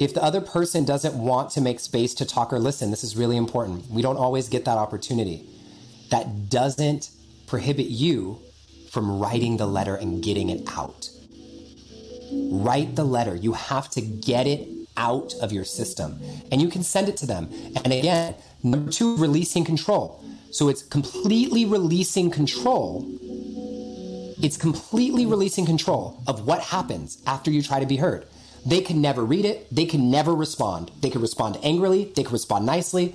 if 0.00 0.14
the 0.14 0.22
other 0.22 0.40
person 0.40 0.84
doesn't 0.84 1.14
want 1.14 1.50
to 1.50 1.60
make 1.60 1.80
space 1.80 2.14
to 2.14 2.24
talk 2.24 2.52
or 2.52 2.58
listen, 2.58 2.90
this 2.90 3.02
is 3.02 3.16
really 3.16 3.36
important. 3.36 3.90
We 3.90 4.02
don't 4.02 4.16
always 4.16 4.48
get 4.48 4.64
that 4.64 4.78
opportunity. 4.78 5.48
That 6.10 6.48
doesn't 6.48 7.10
prohibit 7.46 7.86
you 7.86 8.40
from 8.90 9.18
writing 9.18 9.56
the 9.56 9.66
letter 9.66 9.96
and 9.96 10.22
getting 10.22 10.50
it 10.50 10.68
out. 10.76 11.10
Write 12.32 12.94
the 12.94 13.04
letter. 13.04 13.34
You 13.34 13.52
have 13.54 13.88
to 13.90 14.00
get 14.00 14.46
it 14.46 14.68
out 14.96 15.34
of 15.40 15.52
your 15.52 15.64
system 15.64 16.20
and 16.50 16.60
you 16.60 16.68
can 16.68 16.82
send 16.82 17.08
it 17.08 17.16
to 17.18 17.26
them. 17.26 17.48
And 17.76 17.92
again, 17.92 18.34
number 18.62 18.90
two, 18.90 19.16
releasing 19.16 19.64
control. 19.64 20.24
So 20.50 20.68
it's 20.68 20.82
completely 20.82 21.64
releasing 21.64 22.30
control. 22.30 23.06
It's 24.40 24.56
completely 24.56 25.26
releasing 25.26 25.66
control 25.66 26.22
of 26.26 26.46
what 26.46 26.60
happens 26.60 27.20
after 27.26 27.50
you 27.50 27.62
try 27.62 27.80
to 27.80 27.86
be 27.86 27.96
heard. 27.96 28.26
They 28.68 28.82
can 28.82 29.00
never 29.00 29.24
read 29.24 29.46
it. 29.46 29.74
They 29.74 29.86
can 29.86 30.10
never 30.10 30.34
respond. 30.34 30.90
They 31.00 31.08
could 31.08 31.22
respond 31.22 31.58
angrily. 31.62 32.12
They 32.14 32.22
could 32.22 32.32
respond 32.32 32.66
nicely. 32.66 33.14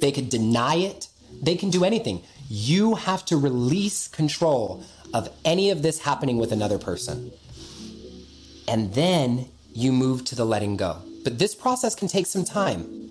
They 0.00 0.12
could 0.12 0.28
deny 0.28 0.76
it. 0.76 1.08
They 1.42 1.56
can 1.56 1.70
do 1.70 1.84
anything. 1.84 2.22
You 2.48 2.94
have 2.94 3.24
to 3.24 3.36
release 3.36 4.06
control 4.06 4.84
of 5.12 5.28
any 5.44 5.70
of 5.70 5.82
this 5.82 5.98
happening 5.98 6.38
with 6.38 6.52
another 6.52 6.78
person. 6.78 7.32
And 8.68 8.94
then 8.94 9.48
you 9.72 9.90
move 9.90 10.24
to 10.26 10.36
the 10.36 10.46
letting 10.46 10.76
go. 10.76 11.02
But 11.24 11.40
this 11.40 11.56
process 11.56 11.96
can 11.96 12.06
take 12.06 12.26
some 12.26 12.44
time. 12.44 13.10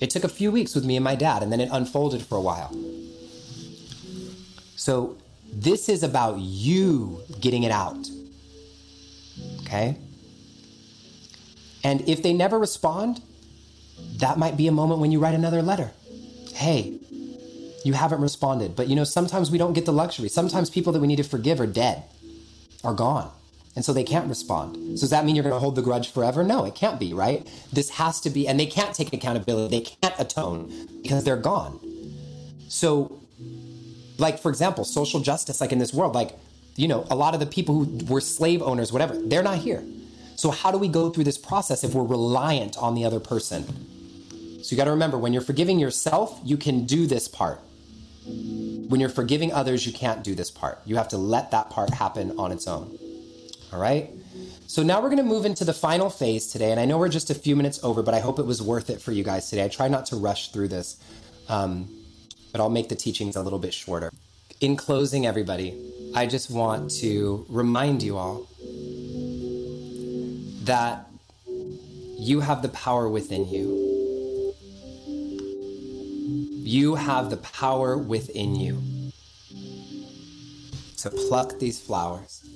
It 0.00 0.10
took 0.10 0.22
a 0.22 0.28
few 0.28 0.52
weeks 0.52 0.76
with 0.76 0.84
me 0.84 0.94
and 0.96 1.02
my 1.02 1.16
dad, 1.16 1.42
and 1.42 1.50
then 1.50 1.60
it 1.60 1.68
unfolded 1.72 2.22
for 2.22 2.36
a 2.36 2.40
while. 2.40 2.72
So, 4.76 5.16
this 5.52 5.88
is 5.88 6.04
about 6.04 6.38
you 6.38 7.20
getting 7.40 7.64
it 7.64 7.72
out. 7.72 8.08
Okay? 9.62 9.96
And 11.84 12.08
if 12.08 12.22
they 12.22 12.32
never 12.32 12.58
respond, 12.58 13.22
that 14.16 14.38
might 14.38 14.56
be 14.56 14.66
a 14.66 14.72
moment 14.72 15.00
when 15.00 15.12
you 15.12 15.18
write 15.18 15.34
another 15.34 15.62
letter. 15.62 15.92
Hey, 16.54 16.98
you 17.84 17.92
haven't 17.92 18.20
responded. 18.20 18.74
But 18.76 18.88
you 18.88 18.96
know, 18.96 19.04
sometimes 19.04 19.50
we 19.50 19.58
don't 19.58 19.72
get 19.72 19.86
the 19.86 19.92
luxury. 19.92 20.28
Sometimes 20.28 20.70
people 20.70 20.92
that 20.92 21.00
we 21.00 21.06
need 21.06 21.16
to 21.16 21.22
forgive 21.24 21.60
are 21.60 21.66
dead, 21.66 22.02
are 22.84 22.94
gone. 22.94 23.30
And 23.76 23.84
so 23.84 23.92
they 23.92 24.02
can't 24.02 24.28
respond. 24.28 24.98
So 24.98 25.02
does 25.02 25.10
that 25.10 25.24
mean 25.24 25.36
you're 25.36 25.44
going 25.44 25.54
to 25.54 25.60
hold 25.60 25.76
the 25.76 25.82
grudge 25.82 26.10
forever? 26.10 26.42
No, 26.42 26.64
it 26.64 26.74
can't 26.74 26.98
be, 26.98 27.14
right? 27.14 27.46
This 27.72 27.90
has 27.90 28.20
to 28.22 28.30
be, 28.30 28.48
and 28.48 28.58
they 28.58 28.66
can't 28.66 28.92
take 28.92 29.12
accountability. 29.12 29.78
They 29.78 29.84
can't 29.84 30.14
atone 30.18 30.88
because 31.02 31.22
they're 31.22 31.36
gone. 31.36 31.78
So, 32.68 33.20
like, 34.18 34.40
for 34.40 34.48
example, 34.48 34.84
social 34.84 35.20
justice, 35.20 35.60
like 35.60 35.70
in 35.70 35.78
this 35.78 35.94
world, 35.94 36.14
like, 36.14 36.36
you 36.74 36.88
know, 36.88 37.06
a 37.08 37.14
lot 37.14 37.34
of 37.34 37.40
the 37.40 37.46
people 37.46 37.84
who 37.84 38.04
were 38.06 38.20
slave 38.20 38.62
owners, 38.62 38.92
whatever, 38.92 39.16
they're 39.16 39.44
not 39.44 39.58
here. 39.58 39.84
So, 40.38 40.52
how 40.52 40.70
do 40.70 40.78
we 40.78 40.86
go 40.86 41.10
through 41.10 41.24
this 41.24 41.36
process 41.36 41.82
if 41.82 41.94
we're 41.94 42.04
reliant 42.04 42.78
on 42.78 42.94
the 42.94 43.04
other 43.04 43.18
person? 43.18 43.64
So, 44.62 44.70
you 44.70 44.76
got 44.76 44.84
to 44.84 44.92
remember 44.92 45.18
when 45.18 45.32
you're 45.32 45.42
forgiving 45.42 45.80
yourself, 45.80 46.40
you 46.44 46.56
can 46.56 46.86
do 46.86 47.08
this 47.08 47.26
part. 47.26 47.58
When 48.24 49.00
you're 49.00 49.08
forgiving 49.08 49.52
others, 49.52 49.84
you 49.84 49.92
can't 49.92 50.22
do 50.22 50.36
this 50.36 50.48
part. 50.48 50.80
You 50.84 50.94
have 50.94 51.08
to 51.08 51.18
let 51.18 51.50
that 51.50 51.70
part 51.70 51.90
happen 51.90 52.38
on 52.38 52.52
its 52.52 52.68
own. 52.68 52.96
All 53.72 53.80
right? 53.80 54.10
So, 54.68 54.84
now 54.84 55.00
we're 55.00 55.08
going 55.08 55.16
to 55.16 55.24
move 55.24 55.44
into 55.44 55.64
the 55.64 55.74
final 55.74 56.08
phase 56.08 56.46
today. 56.46 56.70
And 56.70 56.78
I 56.78 56.84
know 56.84 56.98
we're 56.98 57.08
just 57.08 57.30
a 57.30 57.34
few 57.34 57.56
minutes 57.56 57.82
over, 57.82 58.04
but 58.04 58.14
I 58.14 58.20
hope 58.20 58.38
it 58.38 58.46
was 58.46 58.62
worth 58.62 58.90
it 58.90 59.02
for 59.02 59.10
you 59.10 59.24
guys 59.24 59.50
today. 59.50 59.64
I 59.64 59.68
try 59.68 59.88
not 59.88 60.06
to 60.06 60.16
rush 60.16 60.52
through 60.52 60.68
this, 60.68 61.02
um, 61.48 61.92
but 62.52 62.60
I'll 62.60 62.70
make 62.70 62.88
the 62.88 62.94
teachings 62.94 63.34
a 63.34 63.42
little 63.42 63.58
bit 63.58 63.74
shorter. 63.74 64.12
In 64.60 64.76
closing, 64.76 65.26
everybody, 65.26 65.74
I 66.14 66.26
just 66.26 66.48
want 66.48 66.92
to 67.00 67.44
remind 67.48 68.04
you 68.04 68.16
all 68.16 68.46
that 70.68 71.06
you 72.18 72.40
have 72.40 72.60
the 72.60 72.68
power 72.68 73.08
within 73.08 73.48
you. 73.48 74.52
You 76.62 76.94
have 76.94 77.30
the 77.30 77.38
power 77.38 77.96
within 77.96 78.54
you 78.54 78.82
to 80.98 81.08
pluck 81.08 81.58
these 81.58 81.80
flowers. 81.80 82.46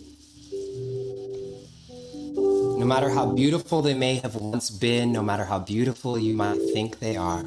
No 2.36 2.84
matter 2.84 3.08
how 3.08 3.32
beautiful 3.32 3.80
they 3.80 3.94
may 3.94 4.16
have 4.16 4.34
once 4.34 4.68
been, 4.68 5.10
no 5.10 5.22
matter 5.22 5.46
how 5.46 5.60
beautiful 5.60 6.18
you 6.18 6.34
might 6.34 6.60
think 6.74 6.98
they 6.98 7.16
are, 7.16 7.46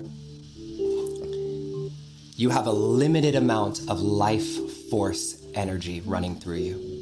you 2.35 2.49
have 2.49 2.65
a 2.65 2.71
limited 2.71 3.35
amount 3.35 3.81
of 3.87 4.01
life 4.01 4.89
force 4.89 5.45
energy 5.53 6.01
running 6.01 6.35
through 6.39 6.57
you. 6.57 6.94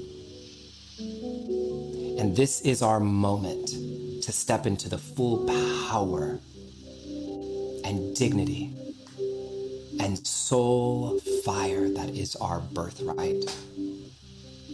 And 2.18 2.36
this 2.36 2.62
is 2.62 2.82
our 2.82 3.00
moment 3.00 3.70
to 4.24 4.32
step 4.32 4.66
into 4.66 4.90
the 4.90 4.98
full 4.98 5.46
power 5.90 6.40
and 7.84 8.16
dignity 8.16 8.76
and 10.00 10.26
soul 10.26 11.20
fire 11.46 11.90
that 11.90 12.10
is 12.10 12.36
our 12.38 12.60
birthright. 12.60 13.44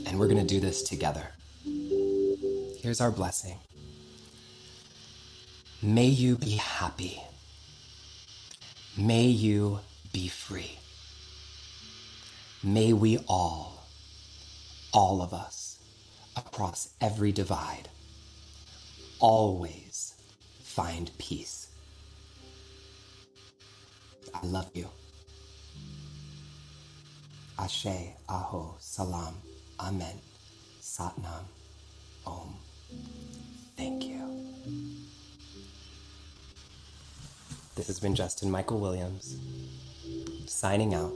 And 0.06 0.20
we're 0.20 0.28
going 0.28 0.46
to 0.46 0.54
do 0.54 0.60
this 0.60 0.84
together. 0.84 1.28
Here's 2.82 3.02
our 3.02 3.12
blessing. 3.12 3.58
May 5.82 6.08
you 6.08 6.38
be 6.38 6.52
happy. 6.52 7.22
May 8.98 9.28
you 9.28 9.80
be 10.12 10.28
free. 10.28 10.80
May 12.64 12.92
we 12.92 13.20
all, 13.28 13.88
all 14.92 15.22
of 15.22 15.34
us, 15.34 15.59
across 16.48 16.90
every 17.02 17.32
divide, 17.32 17.90
always 19.20 20.16
find 20.62 21.12
peace. 21.18 21.68
I 24.34 24.46
love 24.46 24.70
you. 24.74 24.88
Ashe, 27.58 28.14
Aho, 28.30 28.76
Salam, 28.80 29.36
Amen, 29.80 30.16
Satnam, 30.82 31.44
Om. 32.26 32.56
Thank 33.76 34.06
you. 34.06 34.20
This 37.76 37.88
has 37.88 38.00
been 38.00 38.16
Justin 38.16 38.52
Michael 38.52 38.80
Williams 38.80 39.38
signing 40.46 40.94
out. 40.94 41.14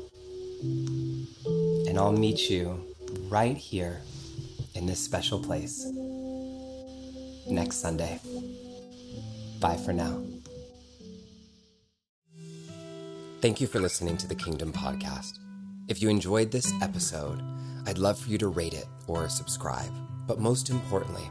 And 0.62 1.98
I'll 1.98 2.12
meet 2.14 2.50
you 2.50 2.86
right 3.30 3.58
here 3.58 4.02
in 4.84 4.88
this 4.88 5.00
special 5.00 5.40
place 5.40 5.88
next 7.48 7.78
Sunday. 7.78 8.20
Bye 9.62 9.78
for 9.78 9.94
now. 9.94 10.22
Thank 13.40 13.62
you 13.62 13.68
for 13.68 13.80
listening 13.80 14.18
to 14.18 14.28
the 14.28 14.36
Kingdom 14.36 14.74
Podcast. 14.74 15.40
If 15.88 16.02
you 16.02 16.10
enjoyed 16.10 16.52
this 16.52 16.74
episode, 16.82 17.42
I'd 17.88 17.98
love 17.98 18.20
for 18.20 18.30
you 18.30 18.38
to 18.40 18.50
rate 18.50 18.74
it 18.74 18.88
or 19.08 19.30
subscribe. 19.30 19.92
But 20.28 20.40
most 20.40 20.70
importantly, 20.70 21.30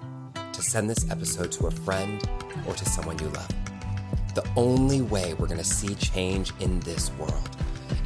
to 0.55 0.63
send 0.63 0.89
this 0.89 1.11
episode 1.11 1.53
to 1.53 1.67
a 1.67 1.71
friend 1.71 2.27
or 2.67 2.73
to 2.73 2.85
someone 2.87 3.19
you 3.19 3.29
love. 3.29 3.55
The 4.35 4.49
only 4.57 5.03
way 5.03 5.35
we're 5.35 5.47
going 5.47 5.59
to 5.59 5.65
see 5.65 5.95
change 5.97 6.55
in 6.61 6.81
this 6.81 7.11
world 7.19 7.51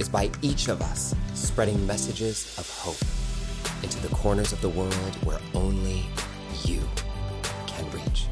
is 0.00 0.08
by 0.08 0.28
each 0.42 0.66
of 0.66 0.82
us 0.82 1.14
spreading 1.34 1.86
messages 1.86 2.58
of 2.58 2.68
hope 2.68 3.15
into 3.82 4.00
the 4.00 4.14
corners 4.14 4.52
of 4.52 4.60
the 4.60 4.68
world 4.68 4.94
where 5.24 5.38
only 5.54 6.04
you 6.64 6.80
can 7.66 7.88
reach. 7.90 8.26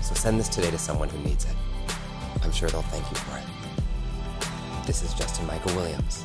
So 0.00 0.14
send 0.14 0.38
this 0.38 0.48
today 0.48 0.70
to 0.70 0.78
someone 0.78 1.08
who 1.08 1.18
needs 1.18 1.44
it. 1.44 1.56
I'm 2.42 2.52
sure 2.52 2.68
they'll 2.68 2.82
thank 2.82 3.08
you 3.10 3.16
for 3.16 3.38
it. 3.38 4.86
This 4.86 5.02
is 5.02 5.14
Justin 5.14 5.46
Michael 5.46 5.74
Williams, 5.76 6.24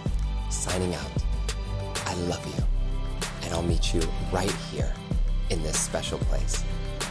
signing 0.49 0.95
out. 0.95 1.11
I 2.05 2.15
love 2.21 2.45
you, 2.45 2.63
and 3.43 3.53
I'll 3.53 3.61
meet 3.61 3.93
you 3.93 4.01
right 4.31 4.51
here 4.71 4.91
in 5.49 5.61
this 5.63 5.79
special 5.79 6.17
place 6.19 6.63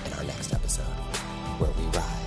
in 0.04 0.12
our 0.14 0.24
next 0.24 0.52
episode 0.52 0.84
where 1.58 1.70
we 1.70 1.84
ride 1.96 2.25